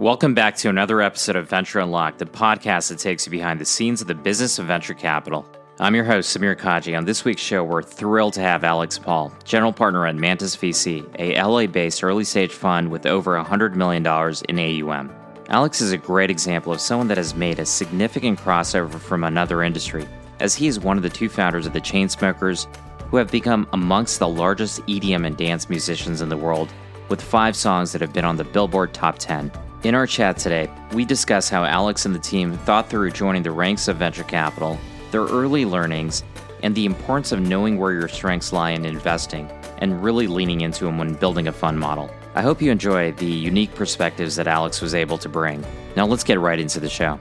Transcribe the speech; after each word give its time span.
Welcome 0.00 0.32
back 0.32 0.56
to 0.56 0.70
another 0.70 1.02
episode 1.02 1.36
of 1.36 1.46
Venture 1.46 1.78
Unlocked, 1.78 2.20
the 2.20 2.24
podcast 2.24 2.88
that 2.88 2.98
takes 2.98 3.26
you 3.26 3.30
behind 3.30 3.60
the 3.60 3.66
scenes 3.66 4.00
of 4.00 4.06
the 4.06 4.14
business 4.14 4.58
of 4.58 4.64
venture 4.64 4.94
capital. 4.94 5.46
I'm 5.78 5.94
your 5.94 6.04
host, 6.04 6.34
Samir 6.34 6.56
Kaji. 6.56 6.96
On 6.96 7.04
this 7.04 7.22
week's 7.22 7.42
show, 7.42 7.62
we're 7.62 7.82
thrilled 7.82 8.32
to 8.32 8.40
have 8.40 8.64
Alex 8.64 8.98
Pall, 8.98 9.30
general 9.44 9.74
partner 9.74 10.06
at 10.06 10.16
Mantis 10.16 10.56
VC, 10.56 11.06
a 11.18 11.38
LA 11.42 11.66
based 11.66 12.02
early 12.02 12.24
stage 12.24 12.50
fund 12.50 12.90
with 12.90 13.04
over 13.04 13.38
$100 13.38 13.74
million 13.74 14.02
in 14.48 14.88
AUM. 14.88 15.14
Alex 15.50 15.82
is 15.82 15.92
a 15.92 15.98
great 15.98 16.30
example 16.30 16.72
of 16.72 16.80
someone 16.80 17.08
that 17.08 17.18
has 17.18 17.34
made 17.34 17.58
a 17.58 17.66
significant 17.66 18.38
crossover 18.38 18.98
from 18.98 19.22
another 19.22 19.62
industry, 19.62 20.08
as 20.38 20.54
he 20.54 20.66
is 20.66 20.80
one 20.80 20.96
of 20.96 21.02
the 21.02 21.10
two 21.10 21.28
founders 21.28 21.66
of 21.66 21.74
the 21.74 21.78
Chainsmokers, 21.78 22.74
who 23.10 23.18
have 23.18 23.30
become 23.30 23.68
amongst 23.74 24.18
the 24.18 24.28
largest 24.28 24.80
EDM 24.86 25.26
and 25.26 25.36
dance 25.36 25.68
musicians 25.68 26.22
in 26.22 26.30
the 26.30 26.38
world, 26.38 26.72
with 27.10 27.20
five 27.20 27.54
songs 27.54 27.92
that 27.92 28.00
have 28.00 28.14
been 28.14 28.24
on 28.24 28.38
the 28.38 28.44
Billboard 28.44 28.94
Top 28.94 29.18
10. 29.18 29.52
In 29.82 29.94
our 29.94 30.06
chat 30.06 30.36
today, 30.36 30.68
we 30.92 31.06
discuss 31.06 31.48
how 31.48 31.64
Alex 31.64 32.04
and 32.04 32.14
the 32.14 32.18
team 32.18 32.58
thought 32.58 32.90
through 32.90 33.12
joining 33.12 33.42
the 33.42 33.50
ranks 33.50 33.88
of 33.88 33.96
venture 33.96 34.24
capital, 34.24 34.78
their 35.10 35.22
early 35.22 35.64
learnings, 35.64 36.22
and 36.62 36.74
the 36.74 36.84
importance 36.84 37.32
of 37.32 37.40
knowing 37.40 37.78
where 37.78 37.92
your 37.92 38.06
strengths 38.06 38.52
lie 38.52 38.72
in 38.72 38.84
investing 38.84 39.50
and 39.78 40.04
really 40.04 40.26
leaning 40.26 40.60
into 40.60 40.84
them 40.84 40.98
when 40.98 41.14
building 41.14 41.48
a 41.48 41.52
fund 41.52 41.80
model. 41.80 42.10
I 42.34 42.42
hope 42.42 42.60
you 42.60 42.70
enjoy 42.70 43.12
the 43.12 43.24
unique 43.24 43.74
perspectives 43.74 44.36
that 44.36 44.46
Alex 44.46 44.82
was 44.82 44.94
able 44.94 45.16
to 45.16 45.30
bring. 45.30 45.64
Now 45.96 46.04
let's 46.04 46.24
get 46.24 46.38
right 46.38 46.60
into 46.60 46.78
the 46.78 46.90
show. 46.90 47.18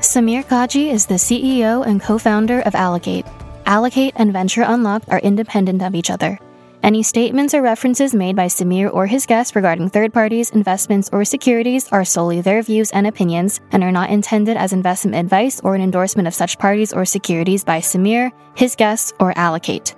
Samir 0.00 0.42
Kaji 0.42 0.90
is 0.90 1.04
the 1.04 1.16
CEO 1.16 1.86
and 1.86 2.00
co 2.00 2.16
founder 2.16 2.60
of 2.60 2.74
Allocate. 2.74 3.26
Allocate 3.66 4.14
and 4.16 4.32
Venture 4.32 4.62
Unlocked 4.62 5.10
are 5.10 5.18
independent 5.18 5.82
of 5.82 5.94
each 5.94 6.08
other. 6.08 6.38
Any 6.84 7.02
statements 7.02 7.54
or 7.54 7.62
references 7.62 8.14
made 8.14 8.36
by 8.36 8.44
Samir 8.44 8.92
or 8.92 9.06
his 9.06 9.24
guests 9.24 9.56
regarding 9.56 9.88
third 9.88 10.12
parties, 10.12 10.50
investments, 10.50 11.08
or 11.14 11.24
securities 11.24 11.88
are 11.90 12.04
solely 12.04 12.42
their 12.42 12.60
views 12.60 12.90
and 12.90 13.06
opinions 13.06 13.58
and 13.72 13.82
are 13.82 13.90
not 13.90 14.10
intended 14.10 14.58
as 14.58 14.74
investment 14.74 15.16
advice 15.16 15.62
or 15.62 15.74
an 15.74 15.80
endorsement 15.80 16.28
of 16.28 16.34
such 16.34 16.58
parties 16.58 16.92
or 16.92 17.06
securities 17.06 17.64
by 17.64 17.80
Samir, 17.80 18.32
his 18.54 18.76
guests, 18.76 19.14
or 19.18 19.32
Allocate. 19.38 19.94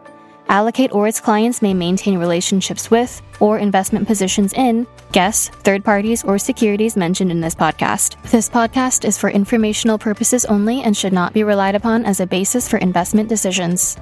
Allocate 0.48 0.92
or 0.92 1.08
its 1.08 1.18
clients 1.18 1.60
may 1.60 1.74
maintain 1.74 2.20
relationships 2.20 2.88
with 2.88 3.20
or 3.40 3.58
investment 3.58 4.06
positions 4.06 4.52
in 4.52 4.86
guests, 5.10 5.48
third 5.64 5.84
parties, 5.84 6.22
or 6.22 6.38
securities 6.38 6.96
mentioned 6.96 7.32
in 7.32 7.40
this 7.40 7.56
podcast. 7.56 8.14
This 8.30 8.48
podcast 8.48 9.04
is 9.04 9.18
for 9.18 9.28
informational 9.28 9.98
purposes 9.98 10.44
only 10.44 10.82
and 10.82 10.96
should 10.96 11.12
not 11.12 11.32
be 11.32 11.42
relied 11.42 11.74
upon 11.74 12.04
as 12.04 12.20
a 12.20 12.28
basis 12.28 12.68
for 12.68 12.76
investment 12.76 13.28
decisions. 13.28 13.98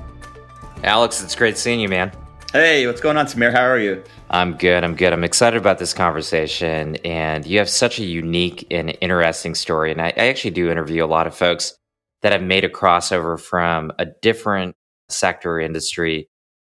Alex, 0.83 1.23
it's 1.25 1.35
great 1.35 1.57
seeing 1.57 1.81
you, 1.81 1.89
man. 1.89 2.13
Hey, 2.55 2.87
what's 2.87 3.01
going 3.01 3.17
on, 3.17 3.27
Samir? 3.27 3.51
How 3.51 3.65
are 3.65 3.81
you? 3.81 4.05
I'm 4.31 4.57
good. 4.57 4.85
I'm 4.85 4.95
good. 4.95 5.13
I'm 5.13 5.25
excited 5.25 5.57
about 5.57 5.81
this 5.81 5.93
conversation. 5.93 6.95
And 7.05 7.45
you 7.45 7.59
have 7.59 7.69
such 7.69 7.99
a 7.99 8.05
unique 8.05 8.65
and 8.71 8.97
interesting 9.01 9.57
story. 9.57 9.91
And 9.91 10.01
I, 10.01 10.13
I 10.17 10.29
actually 10.29 10.53
do 10.53 10.71
interview 10.71 11.05
a 11.05 11.07
lot 11.07 11.27
of 11.27 11.35
folks 11.35 11.77
that 12.23 12.31
have 12.31 12.43
made 12.43 12.63
a 12.63 12.69
crossover 12.69 13.41
from 13.41 13.91
a 13.99 14.07
different 14.23 14.77
sector 15.09 15.55
or 15.55 15.61
industry. 15.61 16.29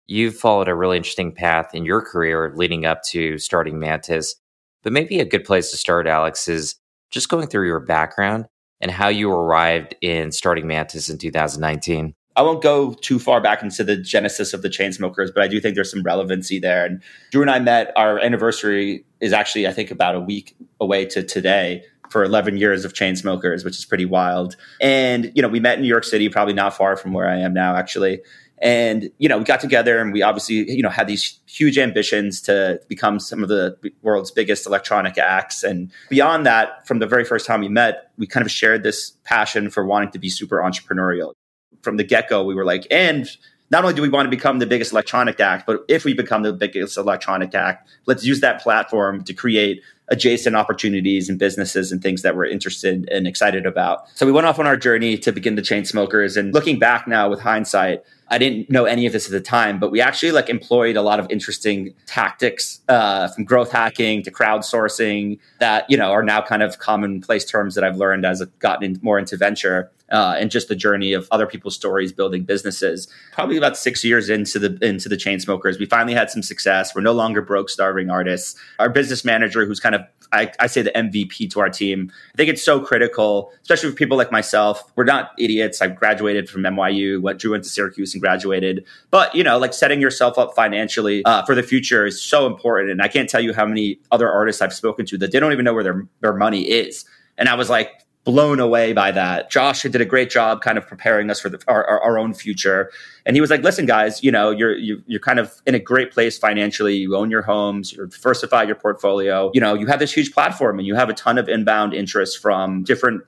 You've 0.07 0.37
followed 0.37 0.69
a 0.69 0.73
really 0.73 0.95
interesting 0.95 1.33
path 1.33 1.75
in 1.75 1.83
your 1.83 2.01
career 2.01 2.53
leading 2.55 2.85
up 2.85 3.03
to 3.09 3.37
starting 3.37 3.77
Mantis. 3.77 4.35
But 4.83 4.93
maybe 4.93 5.19
a 5.19 5.25
good 5.25 5.43
place 5.43 5.69
to 5.71 5.75
start, 5.75 6.07
Alex, 6.07 6.47
is 6.47 6.75
just 7.11 7.27
going 7.27 7.47
through 7.47 7.67
your 7.67 7.81
background 7.81 8.45
and 8.79 8.89
how 8.89 9.09
you 9.09 9.29
arrived 9.29 9.97
in 9.99 10.31
starting 10.31 10.65
Mantis 10.65 11.09
in 11.09 11.17
2019. 11.17 12.15
I 12.35 12.41
won't 12.41 12.63
go 12.63 12.93
too 12.93 13.19
far 13.19 13.41
back 13.41 13.61
into 13.61 13.83
the 13.83 13.95
genesis 13.95 14.53
of 14.53 14.61
the 14.61 14.69
Chainsmokers, 14.69 15.33
but 15.33 15.43
I 15.43 15.47
do 15.47 15.59
think 15.59 15.75
there's 15.75 15.91
some 15.91 16.03
relevancy 16.03 16.59
there. 16.59 16.85
And 16.85 17.01
Drew 17.31 17.41
and 17.41 17.51
I 17.51 17.59
met. 17.59 17.93
Our 17.95 18.19
anniversary 18.19 19.05
is 19.19 19.33
actually, 19.33 19.67
I 19.67 19.71
think, 19.71 19.91
about 19.91 20.15
a 20.15 20.19
week 20.19 20.55
away 20.79 21.05
to 21.07 21.23
today 21.23 21.83
for 22.09 22.23
11 22.23 22.57
years 22.57 22.85
of 22.85 22.93
Chainsmokers, 22.93 23.63
which 23.63 23.77
is 23.77 23.85
pretty 23.85 24.05
wild. 24.05 24.55
And 24.81 25.31
you 25.35 25.41
know, 25.41 25.47
we 25.47 25.59
met 25.59 25.75
in 25.75 25.81
New 25.81 25.87
York 25.87 26.03
City, 26.03 26.27
probably 26.29 26.53
not 26.53 26.75
far 26.75 26.95
from 26.95 27.13
where 27.13 27.29
I 27.29 27.37
am 27.37 27.53
now, 27.53 27.75
actually. 27.75 28.21
And 28.59 29.11
you 29.17 29.27
know, 29.27 29.37
we 29.37 29.43
got 29.43 29.59
together 29.59 29.99
and 29.99 30.13
we 30.13 30.21
obviously, 30.21 30.71
you 30.71 30.81
know, 30.81 30.89
had 30.89 31.07
these 31.07 31.39
huge 31.47 31.77
ambitions 31.77 32.41
to 32.43 32.79
become 32.87 33.19
some 33.19 33.43
of 33.43 33.49
the 33.49 33.77
world's 34.01 34.31
biggest 34.31 34.65
electronic 34.65 35.17
acts. 35.17 35.63
And 35.63 35.91
beyond 36.09 36.45
that, 36.45 36.87
from 36.87 36.99
the 36.99 37.07
very 37.07 37.25
first 37.25 37.45
time 37.45 37.61
we 37.61 37.67
met, 37.67 38.11
we 38.17 38.25
kind 38.25 38.45
of 38.45 38.51
shared 38.51 38.83
this 38.83 39.11
passion 39.23 39.69
for 39.69 39.85
wanting 39.85 40.11
to 40.11 40.19
be 40.19 40.29
super 40.29 40.59
entrepreneurial 40.59 41.33
from 41.83 41.97
the 41.97 42.03
get 42.03 42.29
go, 42.29 42.43
we 42.43 42.55
were 42.55 42.65
like, 42.65 42.87
and 42.89 43.29
not 43.69 43.83
only 43.83 43.95
do 43.95 44.01
we 44.01 44.09
want 44.09 44.25
to 44.25 44.29
become 44.29 44.59
the 44.59 44.67
biggest 44.67 44.91
electronic 44.91 45.39
act, 45.39 45.65
but 45.65 45.83
if 45.87 46.05
we 46.05 46.13
become 46.13 46.43
the 46.43 46.53
biggest 46.53 46.97
electronic 46.97 47.55
act, 47.55 47.89
let's 48.05 48.23
use 48.23 48.39
that 48.41 48.61
platform 48.61 49.23
to 49.23 49.33
create 49.33 49.81
adjacent 50.09 50.55
opportunities 50.55 51.29
and 51.29 51.39
businesses 51.39 51.91
and 51.91 52.01
things 52.01 52.21
that 52.21 52.35
we're 52.35 52.45
interested 52.45 53.09
and 53.09 53.25
excited 53.25 53.65
about. 53.65 54.07
So 54.15 54.25
we 54.25 54.31
went 54.31 54.45
off 54.45 54.59
on 54.59 54.67
our 54.67 54.77
journey 54.77 55.17
to 55.17 55.31
begin 55.31 55.55
the 55.55 55.61
Chainsmokers. 55.61 56.37
And 56.37 56.53
looking 56.53 56.77
back 56.77 57.07
now 57.07 57.29
with 57.29 57.39
hindsight, 57.39 58.03
I 58.27 58.37
didn't 58.37 58.69
know 58.69 58.85
any 58.85 59.05
of 59.05 59.13
this 59.13 59.25
at 59.25 59.31
the 59.31 59.41
time, 59.41 59.79
but 59.79 59.91
we 59.91 60.01
actually 60.01 60.31
like 60.31 60.49
employed 60.49 60.95
a 60.95 61.01
lot 61.01 61.19
of 61.19 61.27
interesting 61.29 61.93
tactics 62.05 62.81
uh, 62.89 63.27
from 63.29 63.43
growth 63.43 63.71
hacking 63.71 64.23
to 64.23 64.31
crowdsourcing 64.31 65.39
that 65.59 65.85
you 65.89 65.97
know 65.97 66.11
are 66.11 66.23
now 66.23 66.41
kind 66.41 66.63
of 66.63 66.79
commonplace 66.79 67.45
terms 67.45 67.75
that 67.75 67.83
I've 67.83 67.97
learned 67.97 68.25
as 68.25 68.41
I've 68.41 68.57
gotten 68.59 68.83
in, 68.83 68.99
more 69.01 69.19
into 69.19 69.37
venture 69.37 69.91
uh, 70.13 70.35
and 70.37 70.51
just 70.51 70.69
the 70.69 70.75
journey 70.75 71.11
of 71.11 71.27
other 71.31 71.47
people's 71.47 71.75
stories 71.75 72.13
building 72.13 72.43
businesses. 72.43 73.07
Probably 73.33 73.57
about 73.57 73.75
six 73.75 74.03
years 74.03 74.29
into 74.29 74.59
the 74.59 74.77
into 74.85 75.09
the 75.09 75.17
Chainsmokers, 75.17 75.79
we 75.79 75.85
finally 75.85 76.13
had 76.13 76.29
some 76.29 76.43
success. 76.43 76.95
We're 76.95 77.01
no 77.01 77.11
longer 77.11 77.41
broke, 77.41 77.69
starving 77.69 78.09
artists. 78.09 78.55
Our 78.79 78.89
business 78.89 79.25
manager, 79.25 79.65
who's 79.65 79.79
kind 79.79 79.95
of 79.95 80.01
I, 80.31 80.51
I, 80.59 80.67
say 80.67 80.81
the 80.81 80.91
MVP 80.91 81.51
to 81.51 81.59
our 81.59 81.69
team. 81.69 82.11
I 82.33 82.37
think 82.37 82.49
it's 82.49 82.63
so 82.63 82.79
critical, 82.79 83.51
especially 83.61 83.91
for 83.91 83.95
people 83.95 84.17
like 84.17 84.31
myself. 84.31 84.83
We're 84.95 85.03
not 85.03 85.31
idiots. 85.37 85.81
I 85.81 85.87
graduated 85.87 86.49
from 86.49 86.63
NYU, 86.63 87.21
went 87.21 87.39
drew 87.39 87.53
into 87.53 87.69
Syracuse 87.69 88.13
and 88.13 88.21
graduated. 88.21 88.85
But 89.11 89.33
you 89.35 89.43
know, 89.43 89.57
like 89.57 89.73
setting 89.73 90.01
yourself 90.01 90.37
up 90.37 90.55
financially 90.55 91.23
uh, 91.25 91.43
for 91.45 91.55
the 91.55 91.63
future 91.63 92.05
is 92.05 92.21
so 92.21 92.47
important. 92.47 92.91
And 92.91 93.01
I 93.01 93.07
can't 93.07 93.29
tell 93.29 93.41
you 93.41 93.53
how 93.53 93.65
many 93.65 93.99
other 94.11 94.29
artists 94.29 94.61
I've 94.61 94.73
spoken 94.73 95.05
to 95.07 95.17
that 95.19 95.31
they 95.31 95.39
don't 95.39 95.51
even 95.51 95.65
know 95.65 95.73
where 95.73 95.83
their 95.83 96.07
their 96.21 96.33
money 96.33 96.61
is. 96.63 97.05
And 97.37 97.49
I 97.49 97.55
was 97.55 97.69
like, 97.69 97.91
blown 98.23 98.59
away 98.59 98.93
by 98.93 99.11
that. 99.11 99.49
Josh 99.49 99.83
did 99.83 99.99
a 99.99 100.05
great 100.05 100.29
job 100.29 100.61
kind 100.61 100.77
of 100.77 100.87
preparing 100.87 101.29
us 101.29 101.39
for 101.39 101.49
the, 101.49 101.61
our, 101.67 101.85
our, 101.85 102.01
our, 102.01 102.17
own 102.17 102.33
future. 102.33 102.89
And 103.25 103.35
he 103.35 103.41
was 103.41 103.49
like, 103.49 103.63
listen, 103.63 103.85
guys, 103.85 104.23
you 104.23 104.31
know, 104.31 104.49
you're, 104.49 104.77
you, 104.77 104.97
are 104.97 105.03
you 105.07 105.15
are 105.17 105.19
kind 105.19 105.39
of 105.39 105.61
in 105.65 105.75
a 105.75 105.79
great 105.79 106.11
place 106.11 106.37
financially. 106.37 106.95
You 106.95 107.17
own 107.17 107.29
your 107.29 107.41
homes, 107.41 107.91
you're 107.91 108.07
diversified 108.07 108.67
your 108.67 108.77
portfolio. 108.77 109.51
You 109.53 109.59
know, 109.59 109.73
you 109.73 109.87
have 109.87 109.99
this 109.99 110.13
huge 110.13 110.33
platform 110.33 110.79
and 110.79 110.87
you 110.87 110.95
have 110.95 111.09
a 111.09 111.13
ton 111.13 111.37
of 111.37 111.49
inbound 111.49 111.93
interest 111.93 112.39
from 112.39 112.83
different 112.83 113.23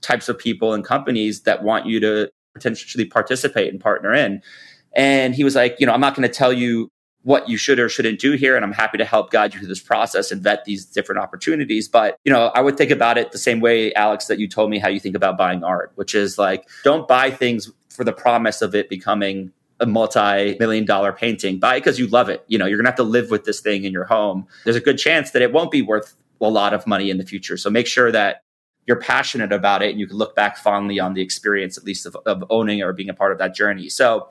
types 0.00 0.28
of 0.28 0.38
people 0.38 0.74
and 0.74 0.84
companies 0.84 1.42
that 1.42 1.62
want 1.62 1.86
you 1.86 2.00
to 2.00 2.30
potentially 2.54 3.04
participate 3.04 3.72
and 3.72 3.80
partner 3.80 4.12
in. 4.12 4.42
And 4.94 5.34
he 5.34 5.44
was 5.44 5.54
like, 5.54 5.76
you 5.78 5.86
know, 5.86 5.92
I'm 5.92 6.00
not 6.00 6.14
going 6.14 6.28
to 6.28 6.34
tell 6.34 6.52
you 6.52 6.90
what 7.24 7.48
you 7.48 7.56
should 7.56 7.78
or 7.78 7.88
shouldn't 7.88 8.18
do 8.18 8.32
here 8.32 8.56
and 8.56 8.64
i'm 8.64 8.72
happy 8.72 8.98
to 8.98 9.04
help 9.04 9.30
guide 9.30 9.54
you 9.54 9.60
through 9.60 9.68
this 9.68 9.80
process 9.80 10.30
and 10.32 10.42
vet 10.42 10.64
these 10.64 10.84
different 10.84 11.20
opportunities. 11.20 11.88
But 11.88 12.18
you 12.24 12.32
know 12.32 12.50
i 12.54 12.60
would 12.60 12.76
think 12.76 12.90
about 12.90 13.18
it 13.18 13.32
the 13.32 13.38
same 13.38 13.60
way 13.60 13.92
alex 13.94 14.26
that 14.26 14.38
you 14.38 14.48
told 14.48 14.70
me 14.70 14.78
how 14.78 14.88
you 14.88 15.00
think 15.00 15.14
about 15.14 15.38
buying 15.38 15.62
art 15.64 15.92
which 15.94 16.14
is 16.14 16.38
like 16.38 16.68
don't 16.84 17.06
buy 17.06 17.30
things 17.30 17.70
for 17.90 18.04
the 18.04 18.12
promise 18.12 18.62
of 18.62 18.74
it 18.74 18.88
becoming 18.88 19.52
a 19.80 19.86
multi-million 19.86 20.84
dollar 20.84 21.12
painting. 21.12 21.58
Buy 21.58 21.76
it 21.76 21.80
because 21.80 21.98
you 21.98 22.06
love 22.06 22.28
it. 22.28 22.44
You 22.46 22.56
know 22.56 22.66
you're 22.66 22.78
gonna 22.78 22.88
have 22.88 22.96
to 22.96 23.02
live 23.02 23.30
with 23.30 23.44
this 23.44 23.60
thing 23.60 23.84
in 23.84 23.92
your 23.92 24.04
home. 24.04 24.46
There's 24.64 24.76
a 24.76 24.80
good 24.80 24.96
chance 24.96 25.32
that 25.32 25.42
it 25.42 25.52
won't 25.52 25.70
be 25.70 25.82
worth 25.82 26.14
a 26.40 26.48
lot 26.48 26.72
of 26.72 26.86
money 26.86 27.10
in 27.10 27.18
the 27.18 27.26
future. 27.26 27.56
So 27.56 27.68
make 27.68 27.86
sure 27.86 28.10
that 28.12 28.42
you're 28.86 28.98
passionate 28.98 29.52
about 29.52 29.82
it 29.82 29.90
and 29.90 30.00
you 30.00 30.06
can 30.06 30.16
look 30.16 30.34
back 30.34 30.56
fondly 30.56 30.98
on 30.98 31.14
the 31.14 31.22
experience 31.22 31.78
at 31.78 31.84
least 31.84 32.04
of, 32.06 32.16
of 32.26 32.44
owning 32.50 32.82
or 32.82 32.92
being 32.92 33.08
a 33.08 33.14
part 33.14 33.32
of 33.32 33.38
that 33.38 33.54
journey. 33.54 33.88
So 33.88 34.28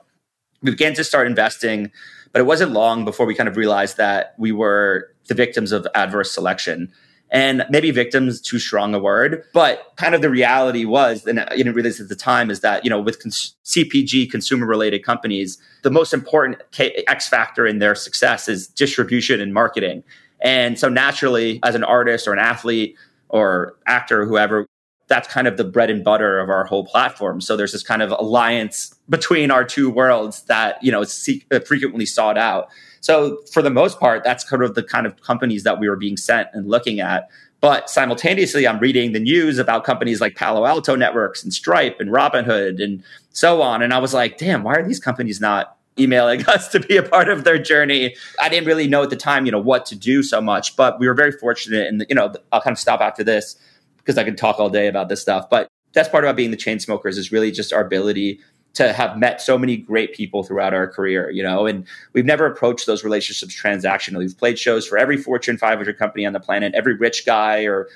we 0.62 0.70
began 0.70 0.94
to 0.94 1.04
start 1.04 1.26
investing 1.26 1.90
but 2.32 2.40
it 2.40 2.44
wasn't 2.44 2.72
long 2.72 3.04
before 3.04 3.26
we 3.26 3.34
kind 3.34 3.48
of 3.48 3.56
realized 3.56 3.96
that 3.96 4.34
we 4.38 4.52
were 4.52 5.12
the 5.28 5.34
victims 5.34 5.72
of 5.72 5.86
adverse 5.94 6.32
selection. 6.32 6.92
And 7.30 7.64
maybe 7.70 7.90
victims 7.90 8.42
too 8.42 8.58
strong 8.58 8.94
a 8.94 8.98
word, 8.98 9.42
but 9.54 9.92
kind 9.96 10.14
of 10.14 10.20
the 10.20 10.28
reality 10.28 10.84
was, 10.84 11.26
and 11.26 11.38
uh, 11.38 11.46
I 11.50 11.56
didn't 11.56 11.72
realize 11.72 11.98
at 11.98 12.10
the 12.10 12.14
time, 12.14 12.50
is 12.50 12.60
that 12.60 12.84
you 12.84 12.90
know 12.90 13.00
with 13.00 13.22
cons- 13.22 13.56
CPG 13.64 14.30
consumer 14.30 14.66
related 14.66 15.02
companies, 15.02 15.56
the 15.82 15.90
most 15.90 16.12
important 16.12 16.60
K- 16.72 17.04
X 17.08 17.28
factor 17.28 17.66
in 17.66 17.78
their 17.78 17.94
success 17.94 18.50
is 18.50 18.66
distribution 18.66 19.40
and 19.40 19.54
marketing. 19.54 20.04
And 20.42 20.78
so 20.78 20.90
naturally, 20.90 21.58
as 21.62 21.74
an 21.74 21.84
artist 21.84 22.28
or 22.28 22.34
an 22.34 22.38
athlete 22.38 22.96
or 23.30 23.76
actor, 23.86 24.22
or 24.22 24.26
whoever, 24.26 24.66
that's 25.12 25.28
kind 25.28 25.46
of 25.46 25.58
the 25.58 25.64
bread 25.64 25.90
and 25.90 26.02
butter 26.02 26.40
of 26.40 26.48
our 26.48 26.64
whole 26.64 26.86
platform. 26.86 27.38
So 27.42 27.54
there's 27.54 27.72
this 27.72 27.82
kind 27.82 28.00
of 28.00 28.12
alliance 28.12 28.94
between 29.10 29.50
our 29.50 29.62
two 29.62 29.90
worlds 29.90 30.44
that 30.44 30.82
you 30.82 30.90
know 30.90 31.02
is 31.02 31.28
uh, 31.50 31.60
frequently 31.60 32.06
sought 32.06 32.38
out. 32.38 32.70
So 33.02 33.42
for 33.52 33.60
the 33.60 33.68
most 33.68 34.00
part, 34.00 34.24
that's 34.24 34.42
kind 34.42 34.62
of 34.62 34.74
the 34.74 34.82
kind 34.82 35.04
of 35.04 35.20
companies 35.20 35.64
that 35.64 35.78
we 35.78 35.86
were 35.86 35.96
being 35.96 36.16
sent 36.16 36.48
and 36.54 36.66
looking 36.66 36.98
at. 37.00 37.28
But 37.60 37.90
simultaneously, 37.90 38.66
I'm 38.66 38.78
reading 38.78 39.12
the 39.12 39.20
news 39.20 39.58
about 39.58 39.84
companies 39.84 40.18
like 40.18 40.34
Palo 40.34 40.64
Alto 40.64 40.96
Networks 40.96 41.44
and 41.44 41.52
Stripe 41.52 42.00
and 42.00 42.08
Robinhood 42.08 42.82
and 42.82 43.04
so 43.32 43.60
on. 43.60 43.82
And 43.82 43.92
I 43.92 43.98
was 43.98 44.14
like, 44.14 44.38
damn, 44.38 44.62
why 44.62 44.76
are 44.76 44.86
these 44.86 44.98
companies 44.98 45.42
not 45.42 45.76
emailing 45.98 46.46
us 46.48 46.68
to 46.68 46.80
be 46.80 46.96
a 46.96 47.02
part 47.02 47.28
of 47.28 47.44
their 47.44 47.58
journey. 47.58 48.16
I 48.40 48.48
didn't 48.48 48.66
really 48.66 48.88
know 48.88 49.02
at 49.02 49.10
the 49.10 49.16
time, 49.16 49.44
you 49.44 49.52
know, 49.52 49.60
what 49.60 49.84
to 49.86 49.94
do 49.94 50.22
so 50.22 50.40
much, 50.40 50.74
but 50.74 50.98
we 50.98 51.06
were 51.06 51.12
very 51.14 51.32
fortunate. 51.32 51.86
And, 51.86 52.06
you 52.08 52.14
know, 52.14 52.32
I'll 52.50 52.62
kind 52.62 52.74
of 52.74 52.78
stop 52.78 53.02
after 53.02 53.22
this 53.22 53.56
because 54.04 54.18
I 54.18 54.24
could 54.24 54.38
talk 54.38 54.58
all 54.58 54.70
day 54.70 54.88
about 54.88 55.08
this 55.08 55.22
stuff. 55.22 55.48
But 55.50 55.68
that's 55.92 56.08
part 56.08 56.24
about 56.24 56.36
being 56.36 56.50
the 56.50 56.56
Chainsmokers 56.56 57.18
is 57.18 57.32
really 57.32 57.50
just 57.50 57.72
our 57.72 57.80
ability 57.80 58.40
to 58.74 58.92
have 58.92 59.18
met 59.18 59.40
so 59.40 59.58
many 59.58 59.76
great 59.76 60.14
people 60.14 60.42
throughout 60.42 60.72
our 60.72 60.88
career, 60.88 61.30
you 61.30 61.42
know, 61.42 61.66
and 61.66 61.86
we've 62.14 62.24
never 62.24 62.46
approached 62.46 62.86
those 62.86 63.04
relationships 63.04 63.60
transactionally. 63.60 64.18
We've 64.18 64.38
played 64.38 64.58
shows 64.58 64.86
for 64.86 64.96
every 64.96 65.18
Fortune 65.18 65.58
500 65.58 65.98
company 65.98 66.24
on 66.24 66.32
the 66.32 66.40
planet, 66.40 66.72
every 66.74 66.96
rich 66.96 67.26
guy 67.26 67.64
or 67.64 67.88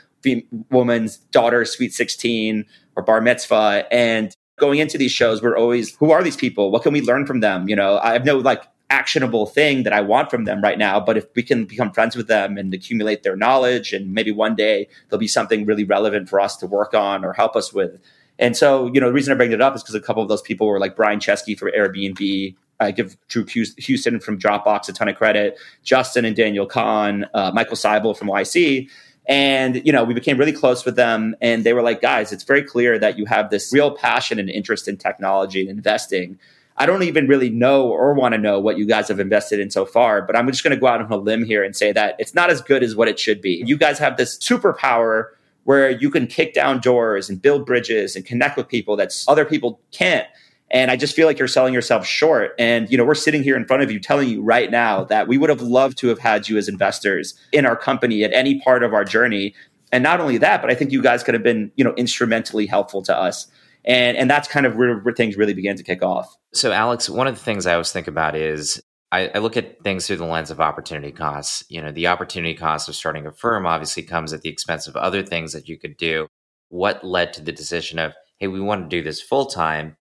woman's 0.70 1.16
daughter, 1.16 1.64
sweet 1.64 1.94
16 1.94 2.66
or 2.94 3.02
bar 3.02 3.22
mitzvah. 3.22 3.86
And 3.90 4.34
going 4.58 4.78
into 4.78 4.98
these 4.98 5.12
shows, 5.12 5.40
we're 5.40 5.56
always, 5.56 5.96
who 5.96 6.10
are 6.10 6.22
these 6.22 6.36
people? 6.36 6.70
What 6.70 6.82
can 6.82 6.92
we 6.92 7.00
learn 7.00 7.26
from 7.26 7.40
them? 7.40 7.68
You 7.68 7.76
know, 7.76 7.98
I 7.98 8.12
have 8.12 8.26
no 8.26 8.36
like 8.36 8.64
actionable 8.90 9.46
thing 9.46 9.82
that 9.82 9.92
I 9.92 10.00
want 10.00 10.30
from 10.30 10.44
them 10.44 10.60
right 10.60 10.78
now. 10.78 11.00
But 11.00 11.16
if 11.16 11.26
we 11.34 11.42
can 11.42 11.64
become 11.64 11.92
friends 11.92 12.16
with 12.16 12.28
them 12.28 12.56
and 12.56 12.72
accumulate 12.72 13.22
their 13.22 13.36
knowledge, 13.36 13.92
and 13.92 14.12
maybe 14.12 14.30
one 14.30 14.54
day 14.54 14.88
there'll 15.08 15.20
be 15.20 15.28
something 15.28 15.66
really 15.66 15.84
relevant 15.84 16.28
for 16.28 16.40
us 16.40 16.56
to 16.58 16.66
work 16.66 16.94
on 16.94 17.24
or 17.24 17.32
help 17.32 17.56
us 17.56 17.72
with. 17.72 17.98
And 18.38 18.56
so, 18.56 18.90
you 18.92 19.00
know, 19.00 19.08
the 19.08 19.12
reason 19.12 19.32
I 19.32 19.36
bring 19.36 19.52
it 19.52 19.60
up 19.60 19.74
is 19.74 19.82
because 19.82 19.94
a 19.94 20.00
couple 20.00 20.22
of 20.22 20.28
those 20.28 20.42
people 20.42 20.66
were 20.66 20.78
like 20.78 20.94
Brian 20.94 21.18
Chesky 21.18 21.58
from 21.58 21.70
Airbnb. 21.76 22.54
I 22.78 22.90
give 22.90 23.16
Drew 23.28 23.46
Houston 23.46 24.20
from 24.20 24.38
Dropbox 24.38 24.88
a 24.88 24.92
ton 24.92 25.08
of 25.08 25.16
credit, 25.16 25.58
Justin 25.82 26.26
and 26.26 26.36
Daniel 26.36 26.66
Kan, 26.66 27.26
uh, 27.32 27.50
Michael 27.54 27.76
Seibel 27.76 28.16
from 28.16 28.28
YC. 28.28 28.88
And, 29.28 29.84
you 29.84 29.92
know, 29.92 30.04
we 30.04 30.14
became 30.14 30.38
really 30.38 30.52
close 30.52 30.84
with 30.84 30.94
them. 30.94 31.34
And 31.40 31.64
they 31.64 31.72
were 31.72 31.82
like, 31.82 32.00
guys, 32.00 32.32
it's 32.32 32.44
very 32.44 32.62
clear 32.62 32.98
that 32.98 33.18
you 33.18 33.24
have 33.24 33.50
this 33.50 33.72
real 33.72 33.90
passion 33.90 34.38
and 34.38 34.48
interest 34.48 34.86
in 34.86 34.98
technology 34.98 35.62
and 35.62 35.70
investing. 35.70 36.38
I 36.78 36.86
don't 36.86 37.02
even 37.02 37.26
really 37.26 37.48
know 37.48 37.88
or 37.88 38.12
want 38.12 38.34
to 38.34 38.38
know 38.38 38.60
what 38.60 38.76
you 38.76 38.86
guys 38.86 39.08
have 39.08 39.18
invested 39.18 39.60
in 39.60 39.70
so 39.70 39.86
far, 39.86 40.22
but 40.22 40.36
I'm 40.36 40.46
just 40.48 40.62
going 40.62 40.74
to 40.74 40.80
go 40.80 40.86
out 40.86 41.00
on 41.00 41.10
a 41.10 41.16
limb 41.16 41.44
here 41.44 41.64
and 41.64 41.74
say 41.74 41.92
that 41.92 42.16
it's 42.18 42.34
not 42.34 42.50
as 42.50 42.60
good 42.60 42.82
as 42.82 42.94
what 42.94 43.08
it 43.08 43.18
should 43.18 43.40
be. 43.40 43.62
You 43.66 43.78
guys 43.78 43.98
have 43.98 44.16
this 44.16 44.38
superpower 44.38 45.28
where 45.64 45.90
you 45.90 46.10
can 46.10 46.26
kick 46.26 46.54
down 46.54 46.80
doors 46.80 47.28
and 47.28 47.40
build 47.40 47.66
bridges 47.66 48.14
and 48.14 48.24
connect 48.24 48.56
with 48.56 48.68
people 48.68 48.96
that 48.96 49.12
other 49.26 49.44
people 49.44 49.80
can't. 49.90 50.26
And 50.70 50.90
I 50.90 50.96
just 50.96 51.14
feel 51.14 51.26
like 51.26 51.38
you're 51.38 51.48
selling 51.48 51.72
yourself 51.72 52.06
short. 52.06 52.54
And, 52.58 52.90
you 52.90 52.98
know, 52.98 53.04
we're 53.04 53.14
sitting 53.14 53.42
here 53.42 53.56
in 53.56 53.64
front 53.64 53.82
of 53.82 53.90
you 53.90 53.98
telling 53.98 54.28
you 54.28 54.42
right 54.42 54.70
now 54.70 55.04
that 55.04 55.28
we 55.28 55.38
would 55.38 55.48
have 55.48 55.60
loved 55.60 55.96
to 55.98 56.08
have 56.08 56.18
had 56.18 56.48
you 56.48 56.58
as 56.58 56.68
investors 56.68 57.34
in 57.52 57.64
our 57.64 57.76
company 57.76 58.22
at 58.22 58.32
any 58.32 58.60
part 58.60 58.82
of 58.82 58.92
our 58.92 59.04
journey. 59.04 59.54
And 59.92 60.02
not 60.02 60.20
only 60.20 60.38
that, 60.38 60.60
but 60.60 60.70
I 60.70 60.74
think 60.74 60.92
you 60.92 61.02
guys 61.02 61.22
could 61.22 61.34
have 61.34 61.44
been, 61.44 61.70
you 61.76 61.84
know, 61.84 61.94
instrumentally 61.94 62.66
helpful 62.66 63.02
to 63.02 63.16
us 63.16 63.46
and 63.86 64.16
and 64.16 64.28
that's 64.28 64.48
kind 64.48 64.66
of 64.66 64.76
where, 64.76 64.98
where 64.98 65.14
things 65.14 65.36
really 65.36 65.54
began 65.54 65.76
to 65.76 65.82
kick 65.82 66.02
off. 66.02 66.34
So, 66.52 66.72
Alex, 66.72 67.08
one 67.08 67.26
of 67.26 67.34
the 67.34 67.42
things 67.42 67.66
I 67.66 67.72
always 67.72 67.92
think 67.92 68.08
about 68.08 68.34
is 68.34 68.82
I, 69.12 69.30
I, 69.34 69.38
look 69.38 69.56
at 69.56 69.82
things 69.84 70.06
through 70.06 70.16
the 70.16 70.26
lens 70.26 70.50
of 70.50 70.60
opportunity 70.60 71.12
costs. 71.12 71.64
You 71.68 71.80
know, 71.80 71.92
the 71.92 72.08
opportunity 72.08 72.54
cost 72.54 72.88
of 72.88 72.96
starting 72.96 73.26
a 73.26 73.32
firm 73.32 73.66
obviously 73.66 74.02
comes 74.02 74.32
at 74.32 74.42
the 74.42 74.48
expense 74.48 74.86
of 74.86 74.96
other 74.96 75.22
things 75.22 75.52
that 75.52 75.68
you 75.68 75.78
could 75.78 75.96
do. 75.96 76.26
What 76.68 77.04
led 77.04 77.32
to 77.34 77.42
the 77.42 77.52
decision 77.52 77.98
of, 77.98 78.14
hey, 78.38 78.48
we 78.48 78.60
want 78.60 78.82
to 78.82 78.96
do 78.96 79.02
this 79.02 79.22
full 79.22 79.46
time 79.46 79.96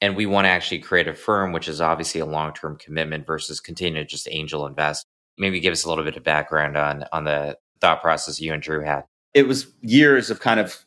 and 0.00 0.16
we 0.16 0.26
want 0.26 0.46
to 0.46 0.50
actually 0.50 0.80
create 0.80 1.06
a 1.06 1.14
firm, 1.14 1.52
which 1.52 1.68
is 1.68 1.80
obviously 1.80 2.20
a 2.20 2.26
long 2.26 2.52
term 2.52 2.76
commitment 2.76 3.26
versus 3.26 3.60
continue 3.60 4.02
to 4.02 4.08
just 4.08 4.28
angel 4.30 4.66
invest? 4.66 5.06
Maybe 5.38 5.60
give 5.60 5.72
us 5.72 5.84
a 5.84 5.88
little 5.88 6.04
bit 6.04 6.16
of 6.16 6.24
background 6.24 6.76
on 6.76 7.04
on 7.12 7.24
the 7.24 7.56
thought 7.80 8.02
process 8.02 8.40
you 8.40 8.52
and 8.52 8.62
Drew 8.62 8.82
had. 8.82 9.04
It 9.34 9.46
was 9.46 9.72
years 9.82 10.30
of 10.30 10.40
kind 10.40 10.58
of 10.58 10.84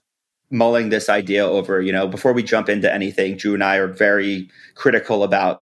mulling 0.51 0.89
this 0.89 1.09
idea 1.09 1.45
over, 1.45 1.81
you 1.81 1.91
know, 1.91 2.07
before 2.07 2.33
we 2.33 2.43
jump 2.43 2.69
into 2.69 2.93
anything, 2.93 3.37
Drew 3.37 3.53
and 3.53 3.63
I 3.63 3.77
are 3.77 3.87
very 3.87 4.49
critical 4.75 5.23
about 5.23 5.61